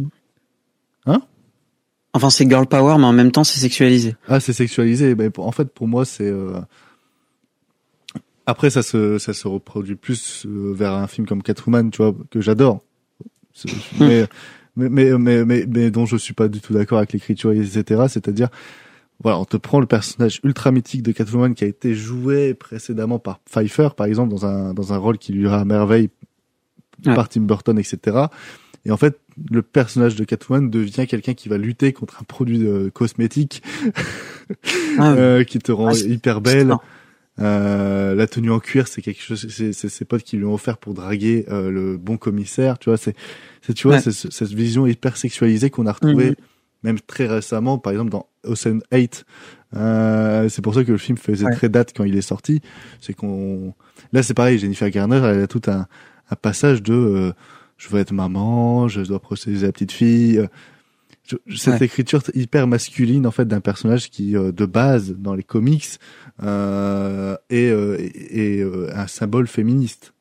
[1.05, 1.21] Hein?
[2.13, 4.15] Enfin, c'est Girl Power, mais en même temps, c'est sexualisé.
[4.27, 5.15] Ah, c'est sexualisé.
[5.15, 6.59] Mais pour- en fait, pour moi, c'est euh,
[8.45, 12.13] après ça se ça se reproduit plus euh, vers un film comme Catwoman, tu vois,
[12.29, 12.81] que j'adore.
[13.53, 13.69] C'est-
[13.99, 14.25] Mais,
[14.75, 18.03] mais mais mais mais mais dont je suis pas du tout d'accord avec l'écriture, etc.
[18.07, 18.49] C'est-à-dire
[19.23, 23.19] voilà, on te prend le personnage ultra mythique de Catwoman qui a été joué précédemment
[23.19, 26.09] par Pfeiffer, par exemple, dans un dans un rôle qui lui ira à merveille
[27.05, 27.15] Ouais.
[27.15, 28.25] par Tim Burton, etc.
[28.85, 29.19] Et en fait,
[29.49, 33.63] le personnage de Catwoman devient quelqu'un qui va lutter contre un produit euh, cosmétique
[34.99, 36.75] Ah, euh, qui te rend Ah, hyper belle.
[37.39, 40.77] Euh, la tenue en cuir, c'est quelque chose, c'est ses potes qui lui ont offert
[40.77, 42.77] pour draguer euh, le bon commissaire.
[42.77, 43.15] Tu vois, c'est,
[43.61, 44.01] c'est tu vois, Ouais.
[44.01, 46.36] c'est ce- cette vision hyper sexualisée qu'on a retrouvée Mhm.
[46.84, 49.23] même très récemment, par exemple dans Ocean 8.
[49.75, 51.55] Euh, c'est pour ça que le film faisait Ouais.
[51.55, 52.59] très date quand il est sorti.
[52.99, 53.73] C'est qu'on,
[54.11, 54.59] là, c'est pareil.
[54.59, 55.88] Jennifer Garner, elle a tout un,
[56.29, 57.32] un passage de, euh,
[57.77, 60.45] je veux être maman, je dois procéder la petite fille.
[61.28, 61.86] Je- cette Ouais.
[61.86, 65.88] écriture hyper masculine en fait d'un personnage qui euh, de base dans les comics
[66.43, 70.13] euh, est, euh, est- euh, un symbole féministe.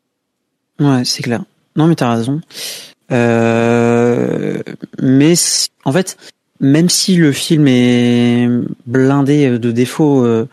[0.78, 1.44] Ouais, c'est clair.
[1.76, 2.40] Non, mais t'as raison.
[3.12, 4.62] Euh,
[5.01, 5.34] mais
[5.84, 6.16] en fait,
[6.61, 8.48] même si le film est
[8.86, 10.46] blindé de défauts, euh,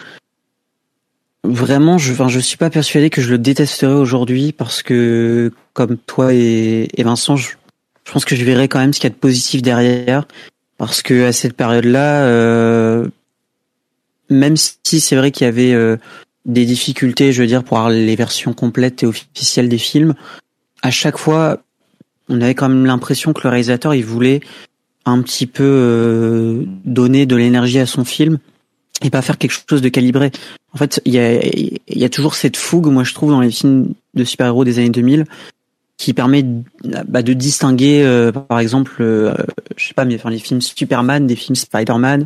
[1.43, 5.97] vraiment, je, enfin, je suis pas persuadé que je le détesterais aujourd'hui parce que, comme
[5.97, 7.49] toi et, et Vincent, je,
[8.07, 10.25] je pense que je verrais quand même ce qu'il y a de positif derrière
[10.77, 13.05] parce que à cette période-là, euh,
[14.29, 15.97] même si c'est vrai qu'il y avait euh,
[16.45, 20.13] des difficultés, je veux dire, pour avoir les versions complètes et officielles des films,
[20.83, 21.57] à chaque fois,
[22.29, 24.39] on avait quand même l'impression que le réalisateur, il voulait
[25.03, 28.37] un petit peu euh, donner de l'énergie à son film
[29.01, 30.31] et pas faire quelque chose de calibré.
[30.73, 33.51] En fait, il y a, y a toujours cette fougue, moi je trouve, dans les
[33.51, 35.25] films de super-héros des années 2000,
[35.97, 36.45] qui permet
[37.07, 39.33] bah, de distinguer, euh, par exemple, euh,
[39.75, 42.25] je sais pas, mais enfin les films Superman, des films Spider-Man,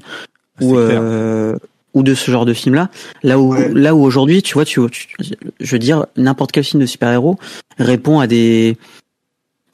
[0.60, 1.56] ou euh,
[1.94, 2.90] ou de ce genre de film là
[3.24, 3.70] là où Ouais.
[3.74, 5.08] là où aujourd'hui tu vois tu, tu-
[5.60, 7.38] je veux dire n'importe quel film de super-héros
[7.80, 8.78] répond à des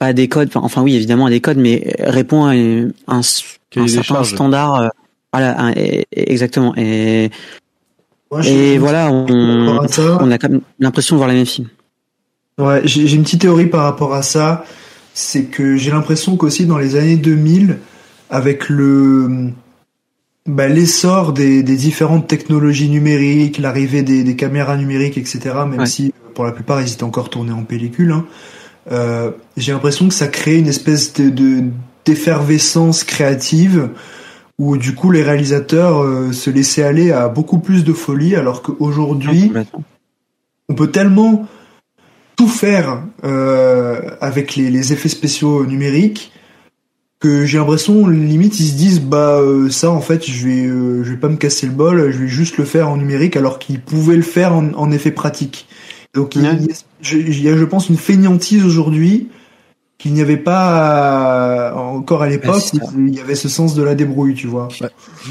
[0.00, 2.88] pas à des codes enfin, enfin oui évidemment à des codes mais répond à un,
[3.06, 4.88] un, certain standard euh,
[5.32, 6.72] voilà un- et- et- exactement.
[6.76, 7.30] Et
[8.30, 11.68] Moi, Et voilà, on, on a quand même l'impression de voir les mêmes films.
[12.58, 14.64] Ouais, j'ai j'ai une petite théorie par rapport à ça.
[15.14, 17.78] C'est que j'ai l'impression qu'aussi dans les années 2000,
[18.30, 19.50] avec le
[20.46, 25.86] bah, l'essor des, des différentes technologies numériques, l'arrivée des, des caméras numériques, etc., même Ouais.
[25.86, 28.24] si pour la plupart ils étaient encore tournés en pellicule, hein,
[28.92, 31.64] euh, j'ai l'impression que ça crée une espèce de de-
[32.04, 33.90] d'effervescence créative
[34.58, 38.62] où du coup les réalisateurs euh, se laissaient aller à beaucoup plus de folie, alors
[38.62, 39.84] qu'aujourd'hui Complètement.
[40.70, 41.46] on peut tellement
[42.38, 46.32] tout faire euh, avec les, les effets spéciaux numériques
[47.18, 51.02] que j'ai l'impression limite ils se disent bah euh, ça en fait je vais euh,
[51.02, 53.58] je vais pas me casser le bol je vais juste le faire en numérique alors
[53.58, 55.66] qu'ils pouvaient le faire en, en effet pratique.
[56.14, 56.56] Donc il y, a,
[57.02, 59.28] je, il y a, je pense une fainéantise aujourd'hui
[59.98, 62.62] qu'il n'y avait pas euh, encore à l'époque
[62.96, 64.68] il y avait ce sens de la débrouille tu vois.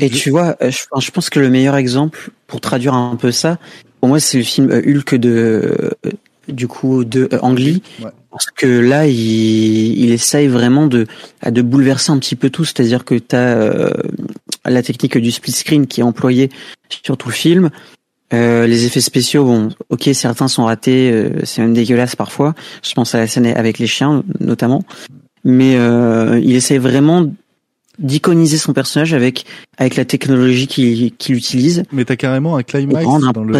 [0.02, 3.32] Et tu vois, euh, je, je pense que le meilleur exemple pour traduire un peu
[3.32, 3.58] ça,
[4.00, 5.92] pour moi, c'est le film euh, Hulk de
[6.48, 8.12] du coup de euh, Ouais.
[8.32, 9.16] parce que là, il,
[10.00, 11.08] il essaye vraiment de
[11.46, 13.92] de bouleverser un petit peu tout, c'est-à-dire que tu as
[14.66, 16.50] la technique du split screen qui est employée
[17.04, 17.70] sur tout le film.
[18.34, 22.56] Euh, les effets spéciaux, bon, ok, certains sont ratés, euh, c'est même dégueulasse parfois.
[22.84, 24.84] Je pense à la scène avec les chiens, notamment.
[25.46, 27.26] Mais euh, il essaie vraiment
[28.00, 29.46] d'iconiser son personnage avec
[29.78, 33.60] avec la technologie qu'il qu'il utilise Mais t'as carrément un climax dans le,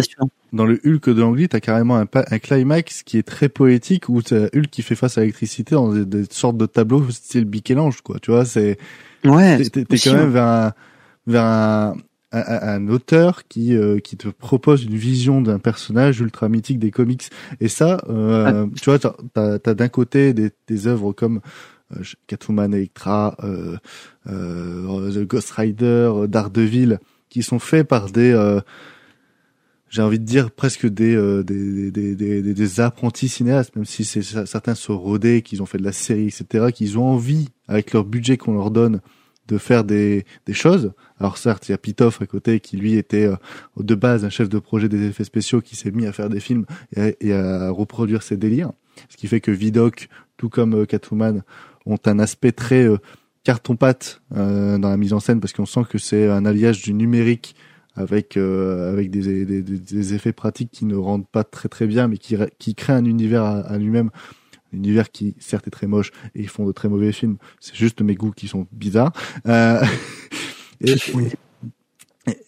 [0.52, 4.22] dans le Hulk de Langley, t'as carrément un, un climax qui est très poétique où
[4.22, 8.00] t'as Hulk qui fait face à l'électricité dans des, des sortes de tableaux style Michel-Ange,
[8.02, 8.18] quoi.
[8.20, 8.78] Tu vois, c'est,
[9.24, 10.72] Ouais, t'es, quand même vers un,
[11.26, 11.94] vers un,
[12.30, 17.28] un, auteur qui, euh, qui te propose une vision d'un personnage ultra mythique des comics.
[17.60, 21.40] Et ça, euh, tu vois, t'as, d'un côté des, des œuvres comme
[22.26, 23.76] Catwoman, Electra, euh,
[24.28, 26.98] euh, The Ghost Rider, euh, Daredevil,
[27.28, 28.60] qui sont faits par des, euh,
[29.90, 34.04] j'ai envie de dire presque des, euh, des, des, des, des, apprentis cinéastes, même si
[34.04, 38.04] certains sont rodés, qu'ils ont fait de la série, etc., qu'ils ont envie, avec leur
[38.04, 39.00] budget qu'on leur donne,
[39.46, 40.92] de faire des, des choses.
[41.18, 43.36] Alors certes, il y a Pitoff à côté qui lui était euh,
[43.78, 46.40] de base un chef de projet des effets spéciaux qui s'est mis à faire des
[46.40, 48.72] films et à, et à reproduire ses délires.
[49.08, 51.44] Ce qui fait que Vidoc, tout comme euh, Catwoman,
[51.88, 52.98] ont un aspect très euh,
[53.44, 56.92] carton-pâte euh, dans la mise en scène parce qu'on sent que c'est un alliage du
[56.94, 57.56] numérique
[57.94, 62.06] avec euh, avec des, des, des, effets pratiques qui ne rendent pas très très bien
[62.08, 64.10] mais qui qui créent un univers à, à lui-même.
[64.72, 67.38] Un univers qui certes est très moche et ils font de très mauvais films.
[67.58, 69.12] C'est juste mes goûts qui sont bizarres.
[69.46, 69.82] Euh,
[70.82, 70.96] et, et-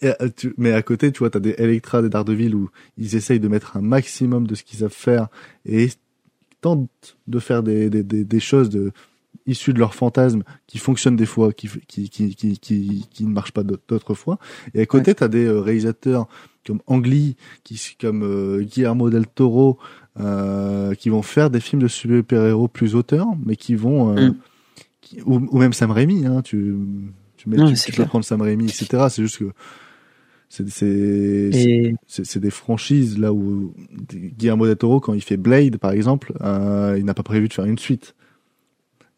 [0.03, 3.15] et, euh, tu- mais à côté tu vois t'as des Electra des Daredevil où ils
[3.15, 5.27] essayent de mettre un maximum de ce qu'ils savent faire
[5.65, 5.89] et
[6.61, 8.91] tentent de faire des, des, des, des choses de
[9.47, 13.31] issues de leurs fantasmes qui fonctionnent des fois, qui, qui, qui, qui, qui, qui ne
[13.31, 14.37] marchent pas d'autres fois.
[14.73, 16.27] Et à côté, tu as des euh, réalisateurs
[16.65, 19.79] comme Ang Lee, qui, comme euh, Guillermo del Toro,
[20.19, 24.15] euh, qui vont faire des films de super-héros plus auteurs, mais qui vont...
[24.15, 24.35] Euh, Mm.
[25.01, 26.75] qui- ou, ou même Sam Raimi, hein, tu,
[27.37, 29.07] tu, mets, Ouais, tu, tu peux prendre Sam Raimi, etc.
[29.09, 29.51] C'est juste que
[30.49, 33.73] c'est c'est Et des franchises là où
[34.11, 37.53] Guillermo del Toro quand il fait Blade par exemple euh, il n'a pas prévu de
[37.53, 38.15] faire une suite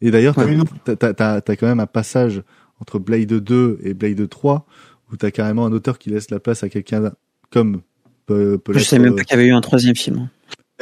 [0.06, 0.46] et d'ailleurs t'as
[0.84, 2.42] t'as- t'as t'as- t'as quand même un passage
[2.80, 4.66] entre Blade 2 et Blade 3
[5.12, 7.12] où t'as carrément un auteur qui laisse la place à quelqu'un
[7.50, 7.80] comme
[8.26, 10.28] peut, peut je savais même euh, pas qu'il y avait eu un troisième film.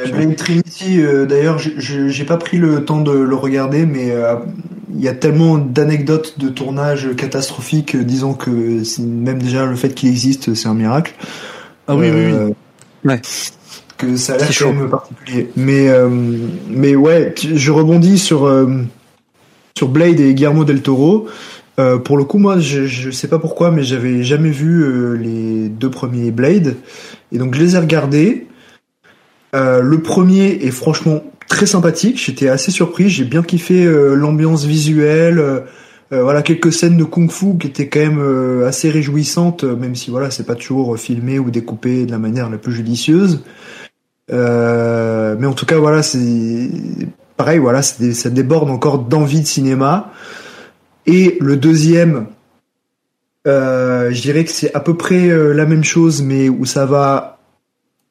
[0.01, 3.85] Euh, Blade Trinity, euh, d'ailleurs, je- je- j'ai pas pris le temps de le regarder,
[3.85, 4.35] mais euh,
[4.91, 9.75] il y a tellement d'anecdotes de tournage catastrophiques, euh, disons que c'est- même déjà le
[9.75, 11.13] fait qu'il existe, c'est un miracle.
[11.87, 12.49] ah oui oui oui Euh,
[13.05, 13.21] Ouais.
[13.97, 14.73] Que ça a l'air C'est quand chaud.
[14.73, 15.49] même particulier.
[15.57, 16.09] Mais, euh,
[16.69, 18.67] mais ouais, tu- je rebondis sur, euh,
[19.77, 21.27] sur Blade et Guillermo del Toro.
[21.79, 25.13] Euh, pour le coup, moi, je, je sais pas pourquoi, mais j'avais jamais vu euh,
[25.13, 26.75] les deux premiers Blade.
[27.31, 28.47] Et donc, je les ai regardés.
[29.55, 32.19] Euh, le premier est franchement très sympathique.
[32.23, 33.09] J'étais assez surpris.
[33.09, 35.39] J'ai bien kiffé euh, l'ambiance visuelle.
[35.39, 35.61] euh,
[36.11, 40.45] voilà quelques scènes de kung-fu qui étaient quand même assez réjouissantes, même si voilà c'est
[40.45, 43.43] pas toujours filmé ou découpé de la manière la plus judicieuse.
[44.29, 46.69] Mais en tout cas voilà c'est
[47.37, 50.11] pareil voilà ça déborde encore d'envie de cinéma.
[51.05, 52.27] Et le deuxième,
[53.47, 56.85] euh, je dirais que c'est à peu près euh, la même chose, mais où ça
[56.85, 57.39] va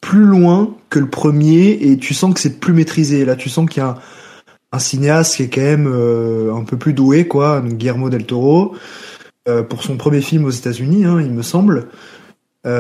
[0.01, 3.25] plus loin que le premier et tu sens que c'est plus maîtrisé.
[3.25, 3.97] Là, tu sens qu'il y a
[4.73, 8.75] un, cinéaste qui est quand même euh, un peu plus doué, quoi, Guillermo del Toro,
[9.69, 11.89] pour son premier film aux États-Unis, hein, il me semble.
[12.65, 12.71] Et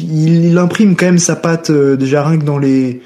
[0.00, 3.00] il, imprime quand même sa patte déjà rien dans les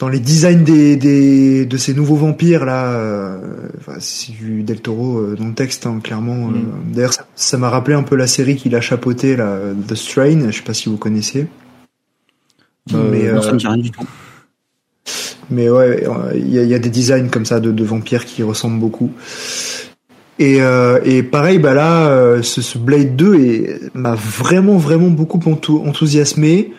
[0.00, 3.38] dans les designs des, des de ces nouveaux vampires là, euh,
[3.78, 6.48] enfin, c'est du Del Toro euh, dans le texte hein, clairement.
[6.48, 6.54] Mm.
[6.54, 9.56] euh, D'ailleurs, ça- m'a rappelé un peu la série qu'il a chapeauté là,
[9.88, 10.50] The Strain.
[10.50, 11.46] Je sais pas si vous connaissez.
[12.92, 14.04] Euh, mais, Non, euh, ça me dit rien du tout.
[15.50, 16.04] mais ouais,
[16.34, 19.10] il y, y a des designs comme ça de, de vampires qui ressemblent beaucoup.
[20.40, 25.08] Et, euh, et pareil, bah là, euh, ce, ce Blade 2 est- m'a vraiment, vraiment
[25.08, 26.72] beaucoup enthou- enthousiasmé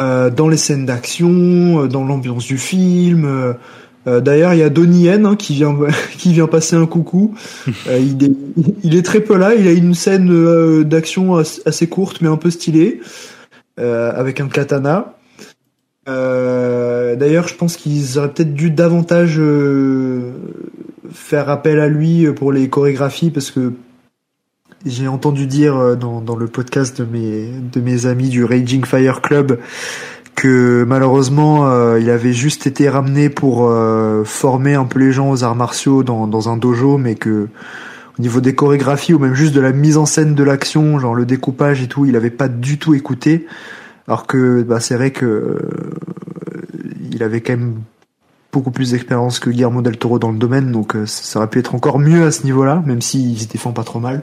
[0.00, 3.24] euh, dans les scènes d'action, euh, dans l'ambiance du film.
[3.26, 3.52] euh,
[4.20, 5.76] D'ailleurs, il y a Donnie Yen hein, qui vient
[6.18, 7.34] qui vient passer un coucou.
[7.86, 8.32] Euh, il, est,
[8.82, 9.54] il est très peu là.
[9.54, 13.00] Il a une scène euh, d'action as- assez courte mais un peu stylée
[13.76, 15.14] avec un katana.
[16.06, 19.40] D'ailleurs, je pense qu'ils auraient peut-être dû davantage
[21.12, 23.72] faire appel à lui pour les chorégraphies parce que
[24.86, 28.84] j'ai entendu dire euh, dans, dans le podcast de mes de mes amis du Raging
[28.84, 29.58] Fire Club
[30.34, 35.30] que malheureusement euh, il avait juste été ramené pour euh, former un peu les gens
[35.30, 37.48] aux arts martiaux dans, dans un dojo, mais que
[38.18, 41.14] au niveau des chorégraphies ou même juste de la mise en scène de l'action, genre
[41.14, 43.46] le découpage et tout, il avait pas du tout écouté.
[44.08, 45.58] Alors que bah, c'est vrai que euh,
[47.12, 47.76] il avait quand même
[48.52, 51.58] beaucoup plus d'expérience que Guillermo del Toro dans le domaine, donc euh, ça aurait pu
[51.58, 54.22] être encore mieux à ce niveau-là, même s'il se défend pas trop mal.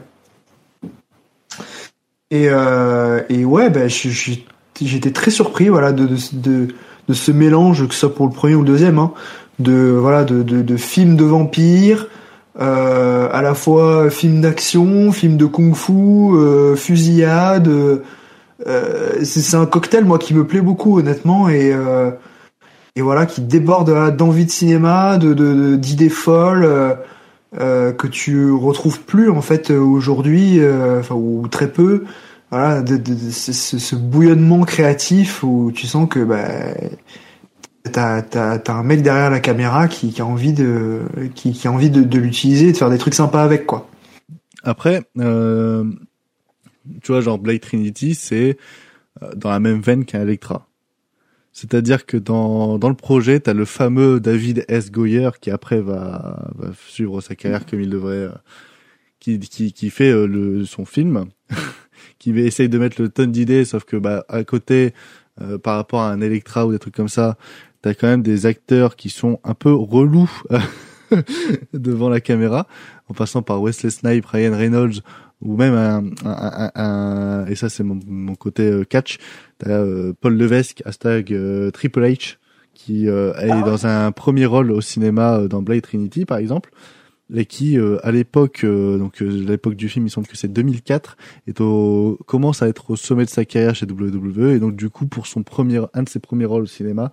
[2.30, 4.38] Et, euh, et ouais, je-
[4.80, 6.68] j'étais très surpris voilà, de, de, de,
[7.08, 9.12] de ce mélange, que ce soit pour le premier ou le deuxième, hein,
[9.58, 12.06] de, voilà, de, de, films de vampires,
[12.60, 15.92] euh, à la fois film d'action, film de kung-fu,
[16.36, 17.68] euh, fusillade.
[18.66, 22.10] euh, c'est un cocktail moi qui me plaît beaucoup honnêtement et euh,
[22.96, 26.98] et voilà qui déborde d'envie de cinéma, d'idées folles
[27.58, 32.04] euh, que tu retrouves plus en fait euh, aujourd'hui, euh, enfin ou très peu.
[32.50, 36.46] Voilà, de, de- de- ce, ce- bouillonnement créatif où tu sens que bah,
[37.92, 41.00] t'as t'as t'as un mec derrière la caméra qui, qui a envie de
[41.34, 43.88] qui, qui a envie de, de l'utiliser, de faire des trucs sympas avec quoi.
[44.62, 45.84] Après, euh,
[47.02, 48.56] tu vois, genre Blade Trinity, c'est
[49.22, 50.67] euh, dans la même veine qu'un Electra.
[51.60, 54.92] C'est-à-dire que dans, dans le projet, t'as le fameux David S.
[54.92, 58.30] Goyer qui après va, va suivre sa carrière comme il devrait, euh,
[59.18, 61.24] qui, qui, qui fait euh, le, son film,
[62.20, 64.94] qui essaye de mettre le tonne d'idées, sauf que bah à côté,
[65.40, 67.36] euh, par rapport à un Electra ou des trucs comme ça,
[67.82, 70.30] t'as quand même des acteurs qui sont un peu relous
[71.72, 72.68] devant la caméra,
[73.08, 75.00] en passant par Wesley Snipes, Ryan Reynolds
[75.40, 76.82] ou même un, un, un,
[77.42, 79.18] un- et ça c'est mon, mon côté euh, catch,
[79.58, 82.36] t'as euh, Paul Levesque, hashtag euh, Triple H,
[82.74, 86.70] qui euh, est dans un premier rôle au cinéma euh, dans Blade Trinity par exemple,
[87.34, 90.48] et qui euh, à l'époque, euh, donc euh, l'époque du film, il semble que c'est
[90.48, 91.16] 2004,
[91.46, 94.88] est au, commence à être au sommet de sa carrière chez WWE, et donc du
[94.90, 97.12] coup pour son premier, un de ses premiers rôles au cinéma,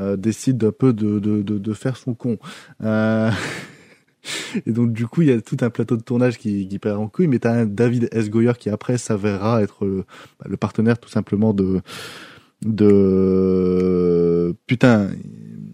[0.00, 2.38] euh, décide un peu de, de, de, de faire son con.
[4.66, 6.98] Et donc du coup, il y a tout un plateau de tournage qui, qui perd
[6.98, 8.30] en couille, mais t'as un David S.
[8.30, 10.04] Goyer qui après s'avérera être le,
[10.38, 11.80] bah, le partenaire tout simplement de
[12.64, 15.10] de putain,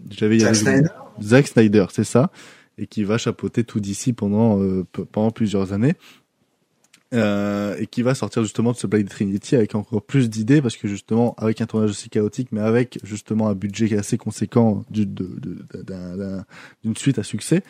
[0.09, 0.89] j'avais Zack Snyder
[1.21, 2.31] Zack Snyder, c'est ça,
[2.77, 5.95] et qui va chapeauter tout d'ici pendant euh, pendant plusieurs années.
[7.15, 10.77] Euh, et qui va sortir justement de ce Blade Trinity avec encore plus d'idées parce
[10.77, 15.07] que justement avec un tournage aussi chaotique mais avec justement un budget assez conséquent d'une
[16.95, 17.63] suite à succès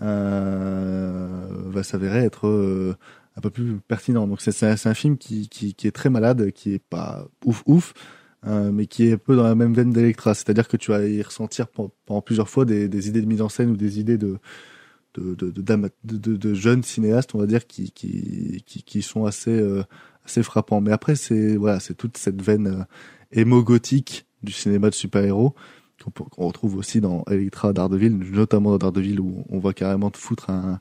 [0.00, 2.96] euh, va s'avérer être euh,
[3.36, 4.26] un peu plus pertinent.
[4.26, 5.50] Donc c'est un, film qui,
[5.84, 7.92] est très malade qui est pas ouf ouf
[8.46, 10.32] mais qui est un peu dans la même veine d'Electra.
[10.32, 13.50] C'est-à-dire que tu vas y ressentir pen- pendant plusieurs fois des idées de mise en
[13.50, 14.38] scène ou des idées de
[15.18, 15.62] de, de, de,
[16.04, 19.82] de, de- de jeunes cinéastes, on va dire, qui, qui, qui, qui sont assez, euh,
[20.24, 20.80] assez frappants.
[20.80, 22.84] Mais après, c'est voilà, c'est toute cette veine euh,
[23.32, 25.54] émo-gothique du cinéma de super-héros
[26.36, 30.50] qu'on retrouve aussi dans Electra Daredevil, notamment dans Daredevil où on voit carrément te foutre
[30.50, 30.78] un,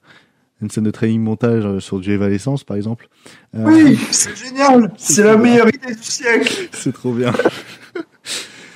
[0.62, 3.08] une scène de training montage euh, sur du Evanescence, par exemple.
[3.56, 6.70] Euh, Oui, c'est génial, c'est la meilleure idée du siècle.
[6.74, 7.34] c'est trop bien.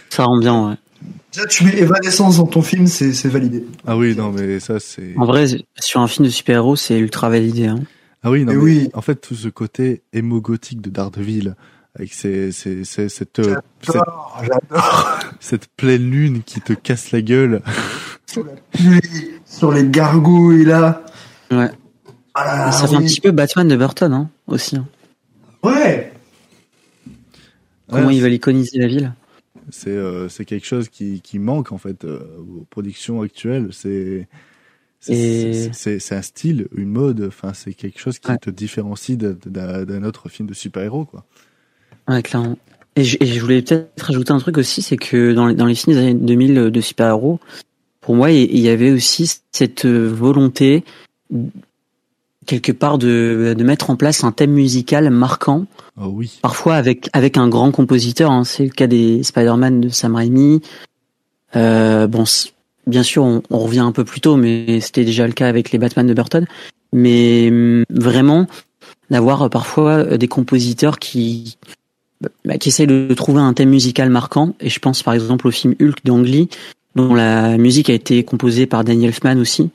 [0.09, 0.75] Ça rend bien, ouais.
[1.33, 3.63] Déjà, tu mets Evanescence dans ton film, c'est validé.
[3.85, 5.13] Ah oui, non, mais ça, c'est...
[5.17, 5.45] En vrai,
[5.79, 7.67] sur un film de super-héros, c'est ultra validé.
[7.67, 7.79] Hein.
[8.23, 8.89] Ah oui, non, Mais mais oui.
[8.93, 11.55] en fait, tout ce côté émo-gothique de Daredevil,
[11.95, 13.41] avec cette, euh, cette,
[13.81, 15.19] J'adore, j'adore.
[15.39, 17.61] cette pleine lune qui te casse la gueule.
[18.25, 21.03] Sur la pluie, sur les gargouilles là.
[21.51, 21.69] Ouais.
[22.35, 24.75] Ah là là, ça fait un petit peu Batman de Burton hein, aussi.
[24.77, 24.85] hein.
[25.63, 26.11] Ouais.
[27.89, 29.13] Comment Ouais, ils veulent iconiser la ville.
[29.71, 34.27] C'est c'est c'est quelque chose qui qui manque en fait euh, aux productions actuelles c'est
[35.01, 38.37] c'est un style une mode enfin c'est quelque chose qui Ouais.
[38.37, 41.25] te différencie d'un autre film de super héros quoi
[42.07, 42.57] Ouais, clairement.
[42.95, 45.67] Et je, et je voulais peut-être rajouter un truc aussi, c'est que dans les, dans
[45.67, 47.39] les films des années 2000 de super-héros,
[48.01, 50.83] pour moi, il y avait aussi cette volonté
[52.49, 55.65] quelque part de, de mettre en place un thème musical marquant.
[56.01, 56.39] Oh oui.
[56.41, 58.31] Parfois avec avec un grand compositeur.
[58.31, 58.43] Hein.
[58.43, 60.61] C'est le cas des Spider-Man de Sam Raimi.
[61.55, 62.23] Euh, bon,
[62.87, 65.71] bien sûr, on, on, revient un peu plus tôt, mais c'était déjà le cas avec
[65.71, 66.47] les Batman de Burton.
[66.91, 68.47] Mais hum, vraiment
[69.11, 71.57] d'avoir parfois euh, des compositeurs qui
[72.45, 74.55] bah, qui essayent de trouver un thème musical marquant.
[74.59, 76.49] Et je pense par exemple au film Hulk d'Ang Lee,
[76.95, 79.69] dont la musique a été composée par Daniel Elfman aussi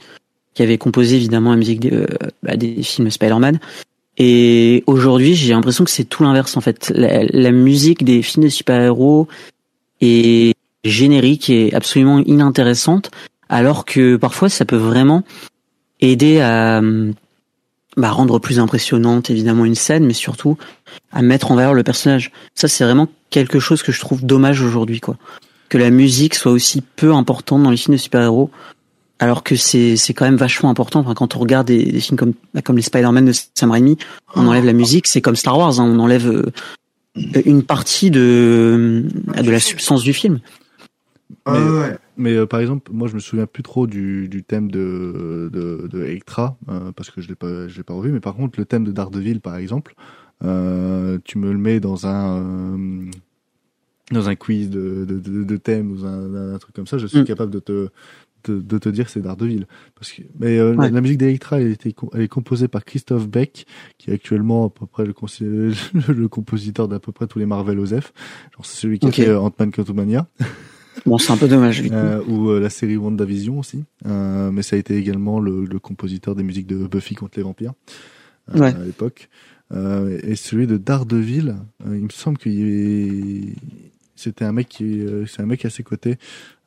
[0.55, 2.07] qui avait composé évidemment la musique des, euh,
[2.43, 3.59] bah, des films Spider-Man.
[4.17, 6.93] Et aujourd'hui, j'ai l'impression que c'est tout l'inverse en fait.
[6.95, 9.27] La, la, musique des films de super-héros
[10.01, 10.55] est
[10.85, 13.11] générique et absolument inintéressante,
[13.49, 15.25] alors que parfois ça peut vraiment
[16.01, 16.81] aider à
[17.97, 20.59] bah, rendre plus impressionnante évidemment une scène, mais surtout
[21.13, 22.33] à mettre en valeur le personnage.
[22.55, 25.17] Ça, c'est vraiment quelque chose que je trouve dommage aujourd'hui, quoi.
[25.69, 28.51] Que la musique soit aussi peu importante dans les films de super-héros,
[29.25, 31.01] alors que c'est c'est quand même vachement important.
[31.01, 33.97] Enfin, quand on regarde des, des films comme bah, comme les Spider-Man de Sam Raimi,
[34.37, 36.53] on enlève la musique, c'est comme Star Wars, hein, on enlève euh,
[37.45, 39.05] une partie de
[39.43, 40.41] de la substance du film.
[41.47, 41.99] Mais, ouais.
[42.17, 45.89] mais euh, par exemple, moi je me souviens plus trop du, du thème de de,
[45.91, 48.13] de Electra euh, parce que je l'ai pas je l'ai pas revu.
[48.13, 49.95] Mais par contre, le thème de Daredevil, par exemple,
[50.45, 53.11] euh, tu me le mets dans un euh,
[54.11, 57.21] dans un quiz de, de, de, de thème, un, un, truc comme ça, je suis
[57.21, 57.25] mm.
[57.25, 57.89] capable de te
[58.45, 59.67] de, de te dire c'est Daredevil.
[59.95, 60.87] Parce que, mais euh, ouais.
[60.87, 63.67] la, la, musique d'Electra, elle, était, elle est composée par Christophe Beck,
[63.99, 65.15] qui est actuellement à peu près le,
[66.09, 68.13] le compositeur d'à peu près tous les Marvel OSEF.
[68.55, 69.23] Genre c'est celui qui okay.
[69.23, 70.27] a fait euh, Ant-Man Quantumania.
[71.07, 71.83] Bon, c'est un peu dommage.
[71.91, 73.85] Euh, ou euh, la série WandaVision aussi.
[74.07, 77.43] Euh, mais ça a été également le, le, compositeur des musiques de Buffy contre les
[77.43, 77.75] vampires
[78.55, 78.75] euh, ouais.
[78.75, 79.29] à l'époque.
[79.73, 81.57] Euh, et celui de Daredevil,
[81.87, 83.55] il me semble qu'il
[84.25, 86.19] c'était un mec qui, c'est un mec à ses côtés.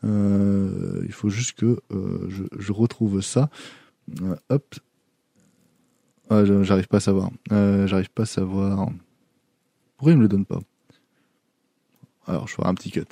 [0.03, 3.49] il faut juste que je, je, retrouve ça.
[4.49, 4.75] hop.
[6.29, 7.29] Ah, j'arrive pas à savoir.
[7.49, 8.89] j'arrive pas à savoir.
[9.97, 10.59] Pourquoi il me le donne pas?
[12.27, 13.05] Alors, je ferai un petit cut.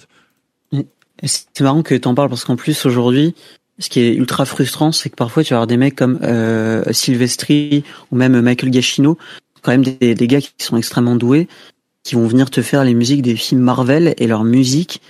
[1.23, 3.33] C'est marrant que tu en parles parce qu'en plus aujourd'hui,
[3.79, 6.83] ce qui est ultra frustrant, c'est que parfois tu vas avoir des mecs comme euh,
[6.91, 9.17] Silvestri ou même Michael Giacchino,
[9.61, 11.47] quand même des, gars qui sont extrêmement doués,
[12.05, 15.01] qui vont venir te faire les musiques des films Marvel et leur musique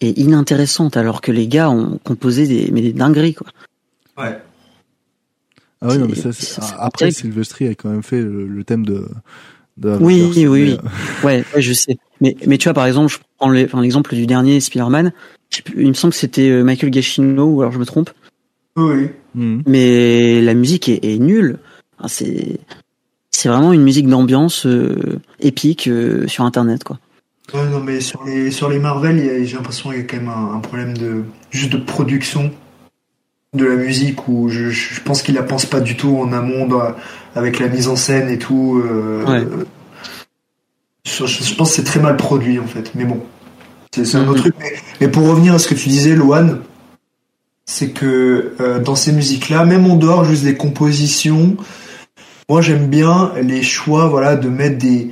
[0.00, 3.48] est inintéressante alors que les gars ont composé des mais des dingueries quoi.
[4.16, 4.38] Ouais.
[5.80, 6.30] Ah oui, non, mais ça,
[6.78, 9.08] après Silvestri a quand même fait le, le thème de,
[9.76, 10.78] de oui, oui, oui,
[11.24, 11.98] ouais, ouais, je sais.
[12.20, 15.12] Mais, mais tu vois, par exemple, je prends l'exemple du dernier Spider-Man.
[15.76, 18.10] Il me semble que c'était Michael Giacchino, ou alors je me trompe.
[18.76, 19.10] Oui.
[19.34, 19.60] Mmh.
[19.66, 21.58] Mais la musique est, est nulle.
[21.98, 22.60] Enfin, c'est
[23.34, 26.98] c'est vraiment une musique d'ambiance euh, épique euh, sur Internet, quoi.
[27.52, 30.28] Ouais, non, mais sur les sur les Marvel, j'ai l'impression qu'il y a quand même
[30.28, 32.52] un, un, problème de juste de production
[33.52, 36.68] de la musique où je, je pense qu'ils la pensent pas du tout en amont
[37.34, 38.82] avec la mise en scène et tout.
[38.82, 39.46] Euh, ouais.
[41.04, 43.20] je, je, pense que c'est très mal produit en fait, mais bon,
[43.92, 44.54] c'est un autre truc.
[44.58, 46.60] Mais, mais, pour revenir à ce que tu disais, Loane,
[47.66, 48.54] c'est que
[48.84, 51.56] dans ces musiques-là, même en dehors juste des compositions,
[52.48, 55.10] moi j'aime bien les choix, voilà, de mettre des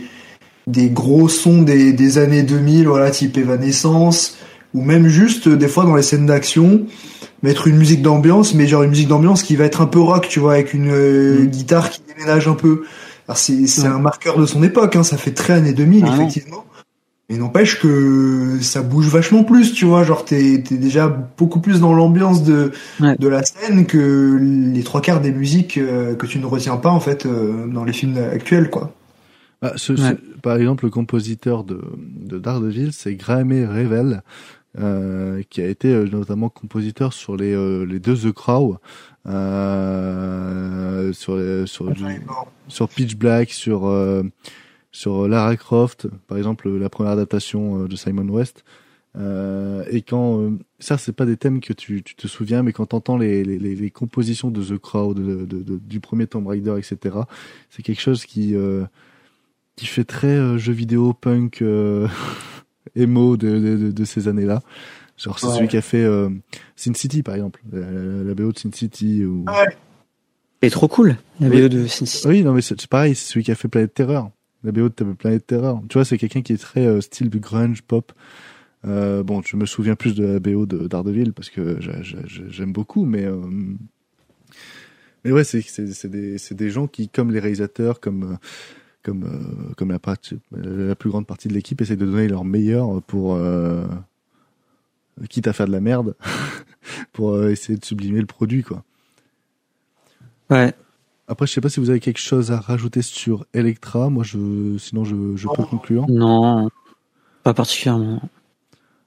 [0.69, 4.37] des gros sons des, des années 2000, voilà, type Evanescence,
[4.75, 6.87] ou même juste des fois dans les scènes d'action
[7.43, 10.29] mettre une musique d'ambiance, mais genre une musique d'ambiance qui va être un peu rock,
[10.29, 11.47] tu vois, avec une euh, mmh.
[11.47, 12.85] guitare qui déménage un peu.
[13.29, 13.93] Alors c'est c'est mmh.
[13.93, 16.65] un marqueur de son époque, hein, ça fait très années 2000 ah effectivement.
[17.33, 21.81] Mais n'empêche que ça bouge vachement plus, tu vois, genre t'es es déjà beaucoup plus
[21.81, 23.17] dans l'ambiance de ouais.
[23.17, 26.91] de la scène que les trois quarts des musiques euh, que tu ne retiens pas
[26.91, 28.93] en fait euh, dans les films actuels, quoi.
[29.63, 29.99] Bah, ce, ouais.
[29.99, 34.21] ce, par exemple, le compositeur de, de Daredevil, c'est Graeme Revel,
[34.79, 38.77] euh, qui a été euh, notamment compositeur sur les, euh, les deux The Crow,
[39.27, 41.91] euh, sur, les, sur,
[42.69, 44.23] sur Pitch Black, sur, euh,
[44.93, 48.65] sur Lara Croft, par exemple la première adaptation de Simon West.
[49.17, 53.17] et quand ça c'est pas des thèmes que tu, tu te souviens mais quand t'entends
[53.17, 57.17] les, les, les, compositions de The Crow de, de, de, du premier Tomb Raider etc
[57.71, 58.55] c'est quelque chose qui
[59.77, 61.63] qui fait très jeu vidéo punk
[62.97, 64.63] emo de, de, de, ces années-là.
[65.17, 65.55] Genre, c'est ouais.
[65.55, 66.31] celui qui a fait euh,
[66.77, 67.63] Sin City, par exemple.
[67.73, 69.25] La, la, BO de Sin City.
[69.25, 69.45] Ou...
[69.47, 69.77] Ouais.
[70.63, 72.27] est trop cool, la BO de Sin City.
[72.27, 74.31] Oui, non, mais c'est pareil, c'est celui qui a fait Planète Terreur.
[74.65, 75.81] La BO de Planète Terreur.
[75.89, 78.13] Tu vois, c'est quelqu'un qui est très euh, style grunge, pop.
[78.85, 81.79] Euh, bon, je me souviens plus de la BO de Daredevil parce que
[82.49, 83.41] j'aime beaucoup, mais euh,
[85.25, 88.39] mais ouais, c'est des gens qui, comme les réalisateurs, comme
[89.03, 92.45] comme euh, comme la, partie, la plus grande partie de l'équipe essaie de donner leur
[92.45, 93.85] meilleur pour euh,
[95.29, 96.15] quitte à faire de la merde
[97.13, 98.85] pour euh, essayer de sublimer le produit quoi.
[100.51, 100.73] Ouais.
[101.29, 104.11] Après, je sais pas si vous avez quelque chose à rajouter sur Electra.
[104.11, 106.07] Moi, je, sinon, je, je peux conclure.
[106.09, 106.69] Non,
[107.43, 108.23] pas particulièrement.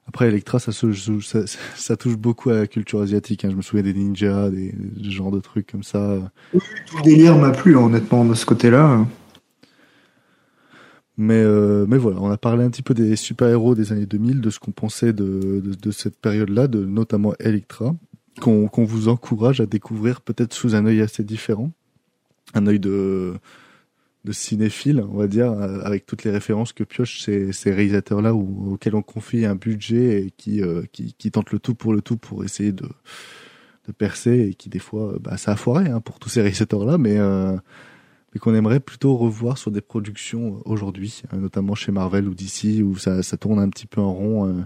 [0.08, 1.40] Après, Electra, ça, se, ça,
[1.76, 3.44] ça touche beaucoup à la culture asiatique.
[3.44, 3.50] Hein.
[3.50, 6.18] Je me souviens des ninjas, des, des genres de trucs comme ça.
[6.52, 9.04] Tout le délire m'a plu, honnêtement, de ce côté-là.
[11.18, 14.40] Mais, euh, mais voilà, on a parlé un petit peu des super-héros des années 2000,
[14.40, 17.94] de ce qu'on pensait de, de, de cette période-là, de notamment Electra,
[18.40, 21.70] qu'on qu'on vous encourage à découvrir peut-être sous un œil assez différent,
[22.54, 23.34] un œil de,
[24.24, 28.94] de cinéphile, on va dire, avec toutes les références que piochent ces, ces réalisateurs-là auxquels
[28.94, 32.16] on confie un budget et qui, euh, qui, qui tentent le tout pour le tout
[32.16, 32.88] pour essayer de,
[33.86, 36.98] de percer et qui des fois, bah, ça a foiré hein, pour tous ces réalisateurs-là,
[36.98, 37.56] mais euh,
[38.34, 42.82] mais qu'on aimerait plutôt revoir sur des productions aujourd'hui, hein, notamment chez Marvel ou DC,
[42.82, 44.62] où ça, ça tourne un petit peu en rond, euh,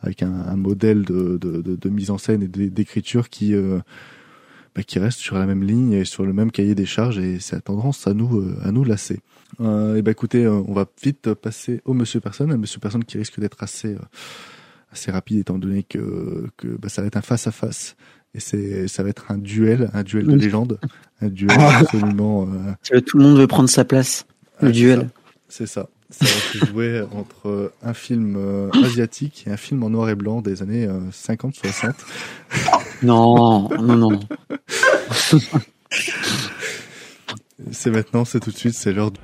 [0.00, 3.80] avec un, un modèle de, de, de, de, mise en scène et d'écriture qui, euh,
[4.74, 7.40] bah, qui reste sur la même ligne et sur le même cahier des charges, et
[7.40, 9.20] ça a tendance à nous, euh, à nous lasser.
[9.60, 13.38] et bah écoutez, on va vite passer au Monsieur Personne, un Monsieur Personne qui risque
[13.38, 13.96] d'être assez,
[14.90, 17.96] assez rapide étant donné que, que bah, ça va être un face à face
[18.34, 20.78] et c'est ça va être un duel, un duel de légende,
[21.20, 22.48] un duel absolument.
[22.48, 23.00] Euh...
[23.00, 24.26] Tout le monde veut prendre sa place.
[24.60, 25.08] Le duel.
[25.48, 25.88] C'est ça.
[26.20, 30.14] Ça va se jouer entre un film euh, asiatique et un film en noir et
[30.14, 31.92] blanc des années 50-60.
[33.02, 34.20] Non, non, non.
[37.72, 39.10] c'est maintenant, c'est tout de suite, c'est l'heure.
[39.10, 39.18] De...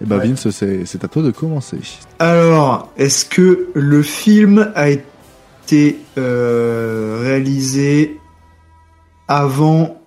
[0.00, 1.78] Eh ben Vince, c'est à toi de commencer.
[2.18, 5.04] Alors, est-ce que le film a été
[5.72, 8.18] euh, réalisé
[9.28, 10.00] avant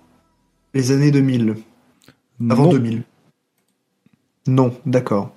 [0.74, 1.56] les années 2000
[2.48, 2.70] Avant non.
[2.72, 3.02] 2000
[4.46, 5.34] Non, d'accord.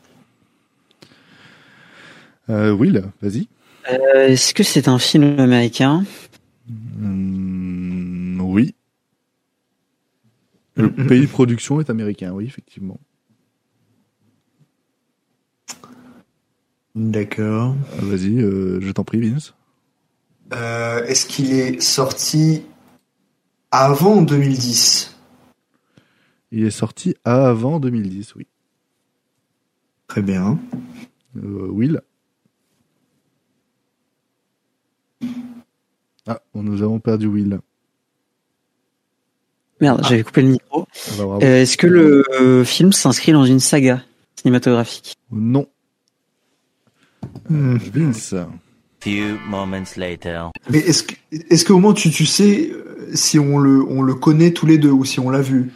[2.50, 3.48] Euh, Will, vas-y.
[3.92, 6.06] Euh, est-ce que c'est un film américain?
[6.68, 8.76] Mmh, Oui.
[10.76, 13.00] Le pays de production est américain, oui, effectivement.
[16.96, 17.76] D'accord.
[18.00, 19.54] Vas-y, euh, je t'en prie, Vince.
[20.54, 22.64] Euh, Est-ce qu'il est sorti
[23.72, 25.16] avant 2010
[26.52, 28.48] Il est sorti avant 2010, oui.
[30.08, 30.60] Très bien.
[31.38, 32.02] Euh, Will?
[36.28, 37.60] Ah, nous avons perdu Will.
[39.82, 40.08] Merde, ah.
[40.08, 40.88] j'avais coupé le micro.
[41.20, 44.04] Euh, Est-ce que le film s'inscrit dans une saga
[44.36, 45.16] cinématographique?
[45.32, 45.66] Non.
[47.50, 47.78] Hmm.
[47.78, 48.36] Vince.
[49.04, 50.50] Few moments later.
[50.70, 52.72] Mais est-ce que, est-ce qu'au moins tu, tu sais
[53.14, 55.72] si on le, on le connaît tous les deux ou si on l'a vu?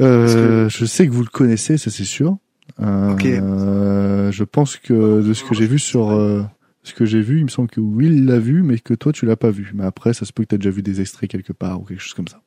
[0.00, 0.68] Euh, que...
[0.68, 2.38] Je sais que vous le connaissez, ça c'est sûr.
[2.80, 3.36] Euh, okay.
[3.36, 6.42] je pense que de ce que j'ai vu sur euh,
[6.82, 9.26] ce que j'ai vu, il me semble que Will l'a vu, mais que toi tu
[9.26, 9.70] l'as pas vu.
[9.74, 11.84] Mais après, ça se peut que tu as déjà vu des extraits quelque part ou
[11.84, 12.40] quelque chose comme ça.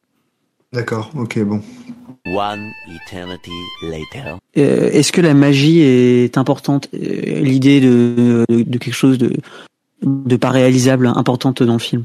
[0.73, 1.61] D'accord, ok, bon.
[2.25, 3.51] One eternity
[3.83, 4.37] later.
[4.57, 6.89] Euh, Est-ce que la magie est importante?
[6.93, 9.37] L'idée de, de, de, quelque chose de,
[10.03, 12.03] de pas réalisable importante dans le film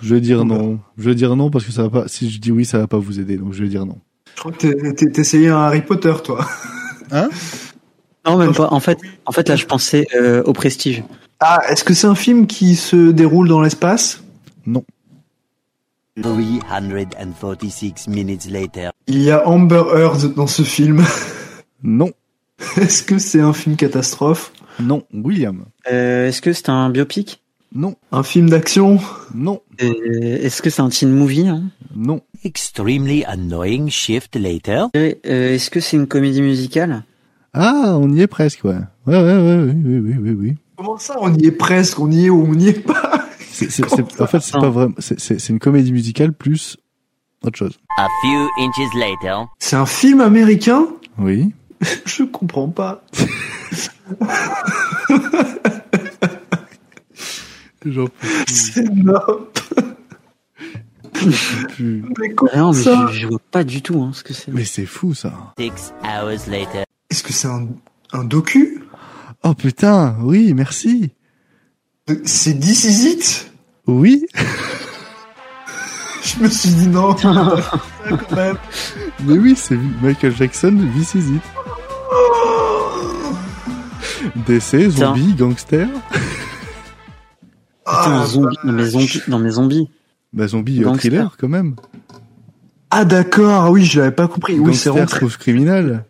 [0.00, 0.78] Je vais dire non.
[0.98, 2.08] Je vais dire non parce que ça va pas.
[2.08, 3.36] Si je dis oui, ça va pas vous aider.
[3.36, 3.98] Donc je vais dire non.
[4.34, 6.46] Je crois que t'essayais un Harry Potter, toi.
[7.12, 7.28] Hein?
[8.26, 8.66] Non, même pas.
[8.72, 11.04] En fait, en fait, là, je pensais euh, au Prestige.
[11.38, 14.24] Ah, est-ce que c'est un film qui se déroule dans l'espace?
[14.66, 14.82] Non.
[16.20, 18.90] 346 minutes later.
[19.06, 21.04] Il y a Amber Heard dans ce film.
[21.82, 22.10] Non.
[22.76, 24.52] Est-ce que c'est un film catastrophe?
[24.80, 25.04] Non.
[25.12, 25.64] William.
[25.90, 27.42] Euh, Est-ce que c'est un biopic?
[27.74, 27.96] Non.
[28.12, 28.98] Un film d'action?
[29.34, 29.60] Non.
[29.82, 31.64] Euh, Est-ce que c'est un teen movie hein?
[31.94, 32.20] Non.
[32.44, 34.86] Extremely annoying shift later.
[34.96, 37.04] Euh, Est-ce que c'est une comédie musicale?
[37.52, 38.76] Ah, on y est presque, ouais.
[39.06, 40.54] Ouais, ouais, ouais, oui, oui, oui, oui, oui.
[40.76, 43.24] Comment ça, on y est presque, on y est ou on n'y est pas?
[43.50, 44.94] C'est, c'est, c'est, En fait, c'est pas vraiment.
[44.98, 46.76] C'est, c'est une comédie musicale plus
[47.42, 47.78] autre chose.
[47.98, 49.46] A few inches later.
[49.58, 50.86] C'est un film américain?
[51.18, 51.52] Oui.
[52.06, 53.02] Je comprends pas.
[57.84, 58.08] J'en
[58.48, 59.46] C'est énorme.
[61.78, 64.52] Mais non, mais je, je, vois pas du tout hein, ce que c'est.
[64.52, 65.54] Mais c'est fou ça.
[65.58, 66.84] Six hours later.
[67.10, 67.68] Est-ce que c'est un,
[68.12, 68.84] un docu?
[69.42, 71.12] Oh putain, oui, merci.
[72.24, 73.50] C'est This Is It?
[73.86, 74.26] Oui.
[76.38, 77.14] Je me suis dit non.
[77.14, 78.56] quand même.
[79.24, 81.42] Mais oui, c'est Michael Jackson, This Is It.
[84.46, 85.34] DC, zombie.
[85.34, 85.88] Putain,
[87.86, 89.88] Ah, zombie, dans mes zombies, dans mes zombies.
[90.32, 91.10] Bah zombie euh, Gangster.
[91.10, 91.76] thriller quand même.
[92.90, 94.58] Ah d'accord, oui, je l'avais pas compris.
[94.58, 95.06] Oui, c'est très...
[95.06, 96.04] trouve criminel.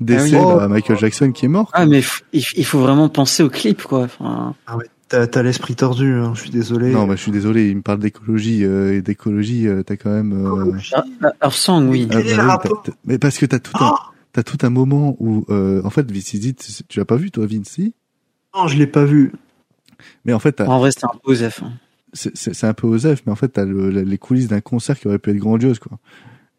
[0.00, 0.54] Décès, Ah oui.
[0.56, 1.70] bah, Michael Jackson qui est mort.
[1.74, 2.02] Ah, mais
[2.32, 4.04] il faut vraiment penser au clip, quoi.
[4.04, 4.86] Enfin, Ah ouais,
[5.26, 6.90] t'as, l'esprit tordu, hein, je suis désolé.
[6.92, 10.10] Non, bah, je suis désolé, il me parle d'écologie euh, et d'écologie, euh, t'as quand
[10.10, 10.32] même.
[10.32, 12.08] euh, ah, ah, Song, oui.
[12.10, 12.70] ah, bah
[13.04, 13.94] mais parce que t'as tout un,
[14.32, 16.54] t'as tout un moment où, euh, en fait, Izzy,
[16.88, 17.94] tu l'as pas vu toi, Vince Izzy
[18.54, 19.32] Non, je l'ai pas vu.
[20.24, 21.62] Mais en fait, En vrai, c'était un peu Osef.
[21.62, 21.72] hein.
[22.14, 25.18] c'est un peu osef, mais en fait, t'as le, les coulisses d'un concert qui aurait
[25.18, 25.98] pu être grandiose, quoi.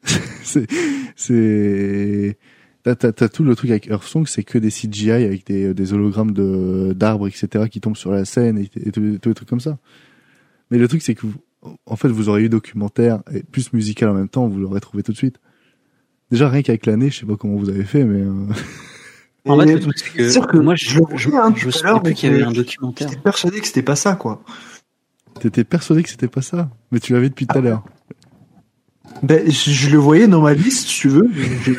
[0.43, 0.67] c'est,
[1.15, 2.37] c'est,
[2.83, 5.73] t'as, t'as, t'as tout le truc avec Earth Song, c'est que des CGI avec des,
[5.73, 9.35] des hologrammes de, d'arbres, etc., qui tombent sur la scène et, et tout, tout les
[9.35, 9.77] trucs comme ça.
[10.71, 11.35] Mais le truc, c'est que vous,
[11.85, 15.03] en fait, vous aurez eu documentaire et plus musical en même temps, vous l'aurez trouvé
[15.03, 15.39] tout de suite.
[16.31, 18.47] Déjà, rien qu'avec l'année, je sais pas comment vous avez fait, mais, euh,
[19.45, 21.69] En fait, Et le truc, c'est que, sûr que moi, je je, je, hein, je
[21.69, 23.09] savais l'heure, plus qu'il y avait un documentaire.
[23.09, 24.41] J'étais persuadé que c'était pas ça, quoi.
[25.41, 26.69] t'étais persuadé que c'était pas ça.
[26.91, 27.83] Mais tu l'avais depuis tout à l'heure.
[29.21, 31.29] Ben, je, je le voyais dans ma liste, si tu veux.
[31.65, 31.75] J'ai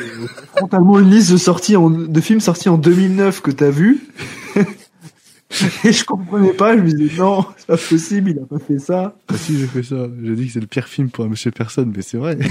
[0.55, 4.07] frontalement une liste de sorties en, de films sortis en 2009 que t'as vu.
[5.83, 8.79] Et je comprenais pas, je me disais non, c'est pas possible, il a pas fait
[8.79, 9.15] ça.
[9.27, 10.07] Ah si, j'ai fait ça.
[10.23, 12.37] J'ai dit que c'est le pire film pour un monsieur personne, mais c'est vrai.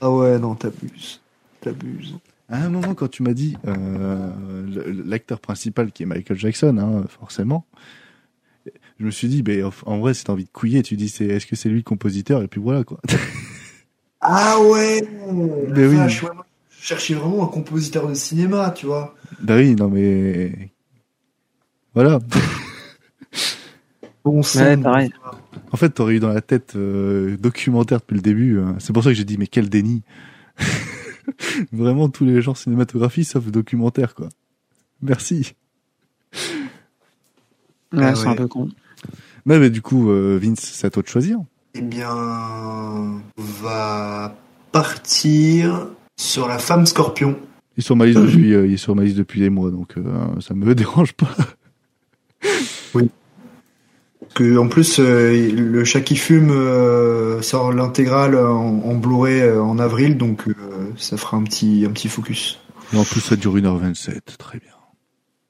[0.00, 1.20] Ah ouais, non, t'abuses.
[1.62, 2.14] T'abuses.
[2.50, 4.30] À un moment, quand tu m'as dit euh,
[5.06, 7.64] l'acteur principal qui est Michael Jackson, hein, forcément,
[9.00, 10.82] je me suis dit, ben, en- en vrai, c'est envie de couiller.
[10.82, 12.42] Tu dis, c'est est-ce que c'est lui le compositeur?
[12.42, 13.00] Et puis voilà quoi.
[14.26, 15.02] Ah ouais
[15.68, 15.96] Mais oui.
[15.96, 16.46] vache, ouais, moi,
[16.80, 19.14] Je cherchais vraiment un compositeur de cinéma, tu vois.
[19.42, 20.70] bah oui, non mais
[21.94, 22.18] voilà.
[24.24, 25.12] Bon Ouais, pareil.
[25.72, 28.58] En fait, t'aurais eu dans la tête euh, documentaire depuis le début.
[28.60, 28.76] hein.
[28.78, 30.02] C'est pour ça que j'ai dit, mais quel déni.
[31.72, 34.30] Vraiment tous les genres cinématographie sauf documentaire quoi.
[35.02, 35.52] Merci.
[37.92, 38.28] Ouais, Ah c'est ouais.
[38.28, 38.68] un peu con.
[39.46, 41.38] Ouais, mais du coup, euh, Vince, c'est à toi de choisir.
[41.74, 44.34] Eh bien, on va
[44.72, 47.36] partir sur la femme scorpion.
[47.76, 49.70] Il est sur ma liste depuis, euh, il est sur ma liste depuis des mois,
[49.70, 50.02] donc euh,
[50.40, 51.34] ça me dérange pas.
[54.34, 59.62] Que en plus, euh, le chat qui fume euh, sort l'intégrale en, en Blu-ray euh,
[59.62, 60.54] en avril, donc euh,
[60.96, 62.58] ça fera un petit un petit focus.
[62.92, 64.72] Et en plus, ça dure 1h27, très bien.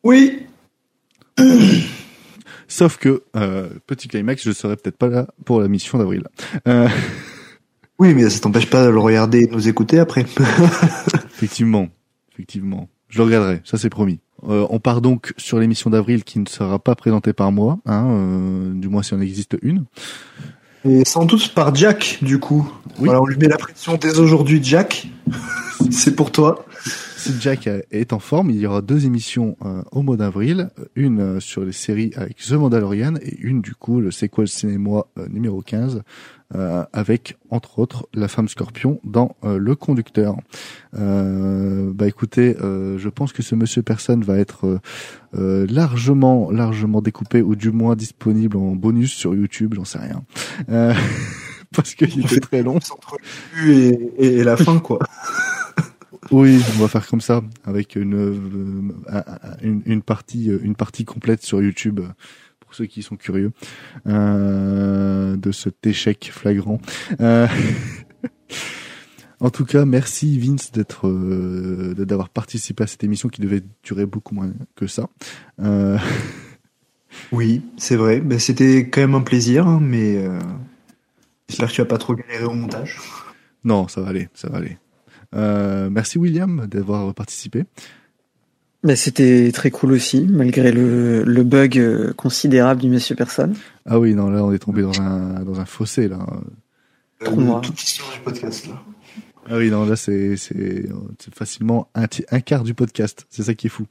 [0.03, 0.43] Oui.
[2.69, 6.25] Sauf que, euh, petit climax, je serai peut-être pas là pour la mission d'avril.
[6.69, 6.89] Euh,
[7.99, 10.23] Oui, mais ça t'empêche pas de le regarder et de nous écouter après.
[11.33, 11.89] effectivement,
[12.33, 12.89] effectivement.
[13.09, 14.19] Je le regarderai, ça c'est promis.
[14.49, 18.07] Euh, on part donc sur l'émission d'avril qui ne sera pas présentée par moi, hein,
[18.11, 19.85] euh, du moins si on existe une.
[20.85, 22.69] Et sans doute par Jack, du coup.
[22.99, 23.07] Oui.
[23.07, 25.07] Voilà, on lui met la pression dès aujourd'hui, Jack.
[25.91, 26.67] C'est pour toi.
[27.17, 31.21] Si Jack est en forme, il y aura deux émissions euh, au mois d'avril, une
[31.21, 35.27] euh, sur les séries avec The Mandalorian et une du coup le sequel cinéma euh,
[35.31, 36.03] numéro 15
[36.55, 40.37] euh, avec entre autres la femme scorpion dans euh, Le Conducteur.
[40.95, 44.81] Euh, bah écoutez, euh, je pense que ce Monsieur Personne va être
[45.33, 50.23] largement largement découpé ou du moins disponible en bonus sur YouTube, j'en sais rien.
[50.69, 50.93] Euh,
[51.75, 52.77] parce qu'il était très long.
[52.77, 53.17] Entre
[53.57, 54.99] le début et la fin, quoi.
[56.31, 58.35] Oui, on va faire comme ça, avec une, euh,
[59.09, 62.09] un- un- une, une partie, euh, une partie complète sur YouTube, euh,
[62.61, 63.53] pour ceux qui sont curieux,
[64.07, 66.81] euh, de cet échec flagrant.
[67.21, 67.47] Euh,
[69.41, 74.07] en tout cas, merci Vince d'être, euh, d'avoir participé à cette émission qui devait durer
[74.07, 75.09] beaucoup moins que ça.
[77.31, 78.21] Oui, c'est vrai.
[78.21, 80.39] Ben, C'était quand même un plaisir, hein, mais euh,
[81.49, 82.99] j'espère que tu vas pas trop galérer au montage.
[83.63, 84.79] non, ça va aller, ça va aller.
[85.35, 87.65] Euh, merci William d'avoir participé.
[88.83, 93.55] Bah, c'était très cool aussi, malgré le, le bug euh, considérable du Monsieur Personne.
[93.87, 96.19] Ah oui, non, là on est tombé dans un, dans un fossé là.
[97.25, 97.61] Trop noir.
[97.63, 98.83] toute l'histoire du podcast, là.
[99.49, 100.87] Ah oui, non, là, c'est, c'est,
[101.19, 103.27] c'est facilement un, un quart du podcast.
[103.29, 103.85] C'est ça qui est fou.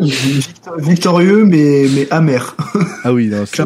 [0.00, 2.56] Victor- victorieux, mais, mais amer.
[3.04, 3.64] Ah oui, non, c'est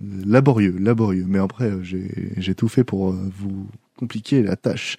[0.00, 1.24] laborieux, laborieux.
[1.28, 4.96] Mais après, euh, j'ai, j'ai tout fait pour euh, vous compliquer la tâche.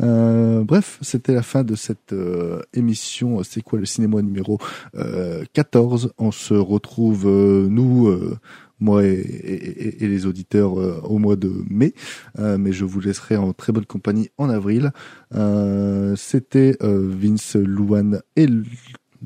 [0.00, 3.42] Euh, bref, c'était la fin de cette euh, émission.
[3.42, 4.58] C'est quoi le cinéma numéro
[4.94, 8.38] euh, 14 On se retrouve, euh, nous, euh,
[8.80, 11.94] moi et, les auditeurs, euh, au mois de mai.
[12.38, 14.92] Euh, mais je vous laisserai en très bonne compagnie en avril.
[15.34, 18.46] Euh, c'était euh, Vince, Louane et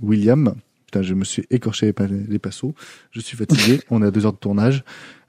[0.03, 0.55] William.
[0.95, 2.73] Putain, je me suis écorché les, pa- les passos.
[3.11, 3.81] Je suis fatigué.
[3.91, 4.85] On est à deux heures de tournage.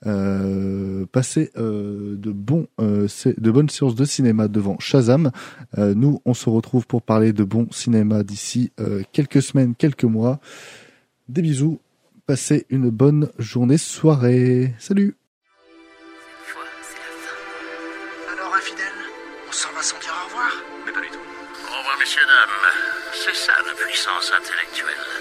[0.05, 5.31] Euh, passez euh, de bons, euh, de bonnes séances de cinéma devant Shazam.
[5.79, 10.03] Euh, nous, on se retrouve pour parler de bon cinéma d'ici euh, quelques semaines, quelques
[10.03, 10.39] mois.
[11.29, 11.79] Des bisous.
[12.27, 14.75] Passez une bonne journée, soirée.
[14.77, 15.15] Salut
[18.37, 18.85] Alors, infidèle,
[19.49, 20.51] on s'en va sans dire au revoir
[20.85, 21.17] Mais pas du tout.
[21.17, 22.71] Au revoir, messieurs, dames.
[23.13, 25.14] C'est ça la puissance intellectuelle.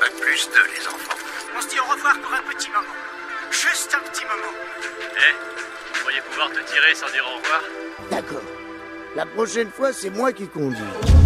[0.00, 1.16] Bac plus deux, les enfants.
[1.56, 2.94] On se dit au revoir pour un petit moment.
[3.50, 4.54] Juste un petit moment.
[5.16, 5.34] Eh,
[5.92, 7.62] vous pourriez pouvoir te tirer sans dire au revoir
[8.10, 8.42] D'accord.
[9.16, 11.17] La prochaine fois, c'est moi qui conduis.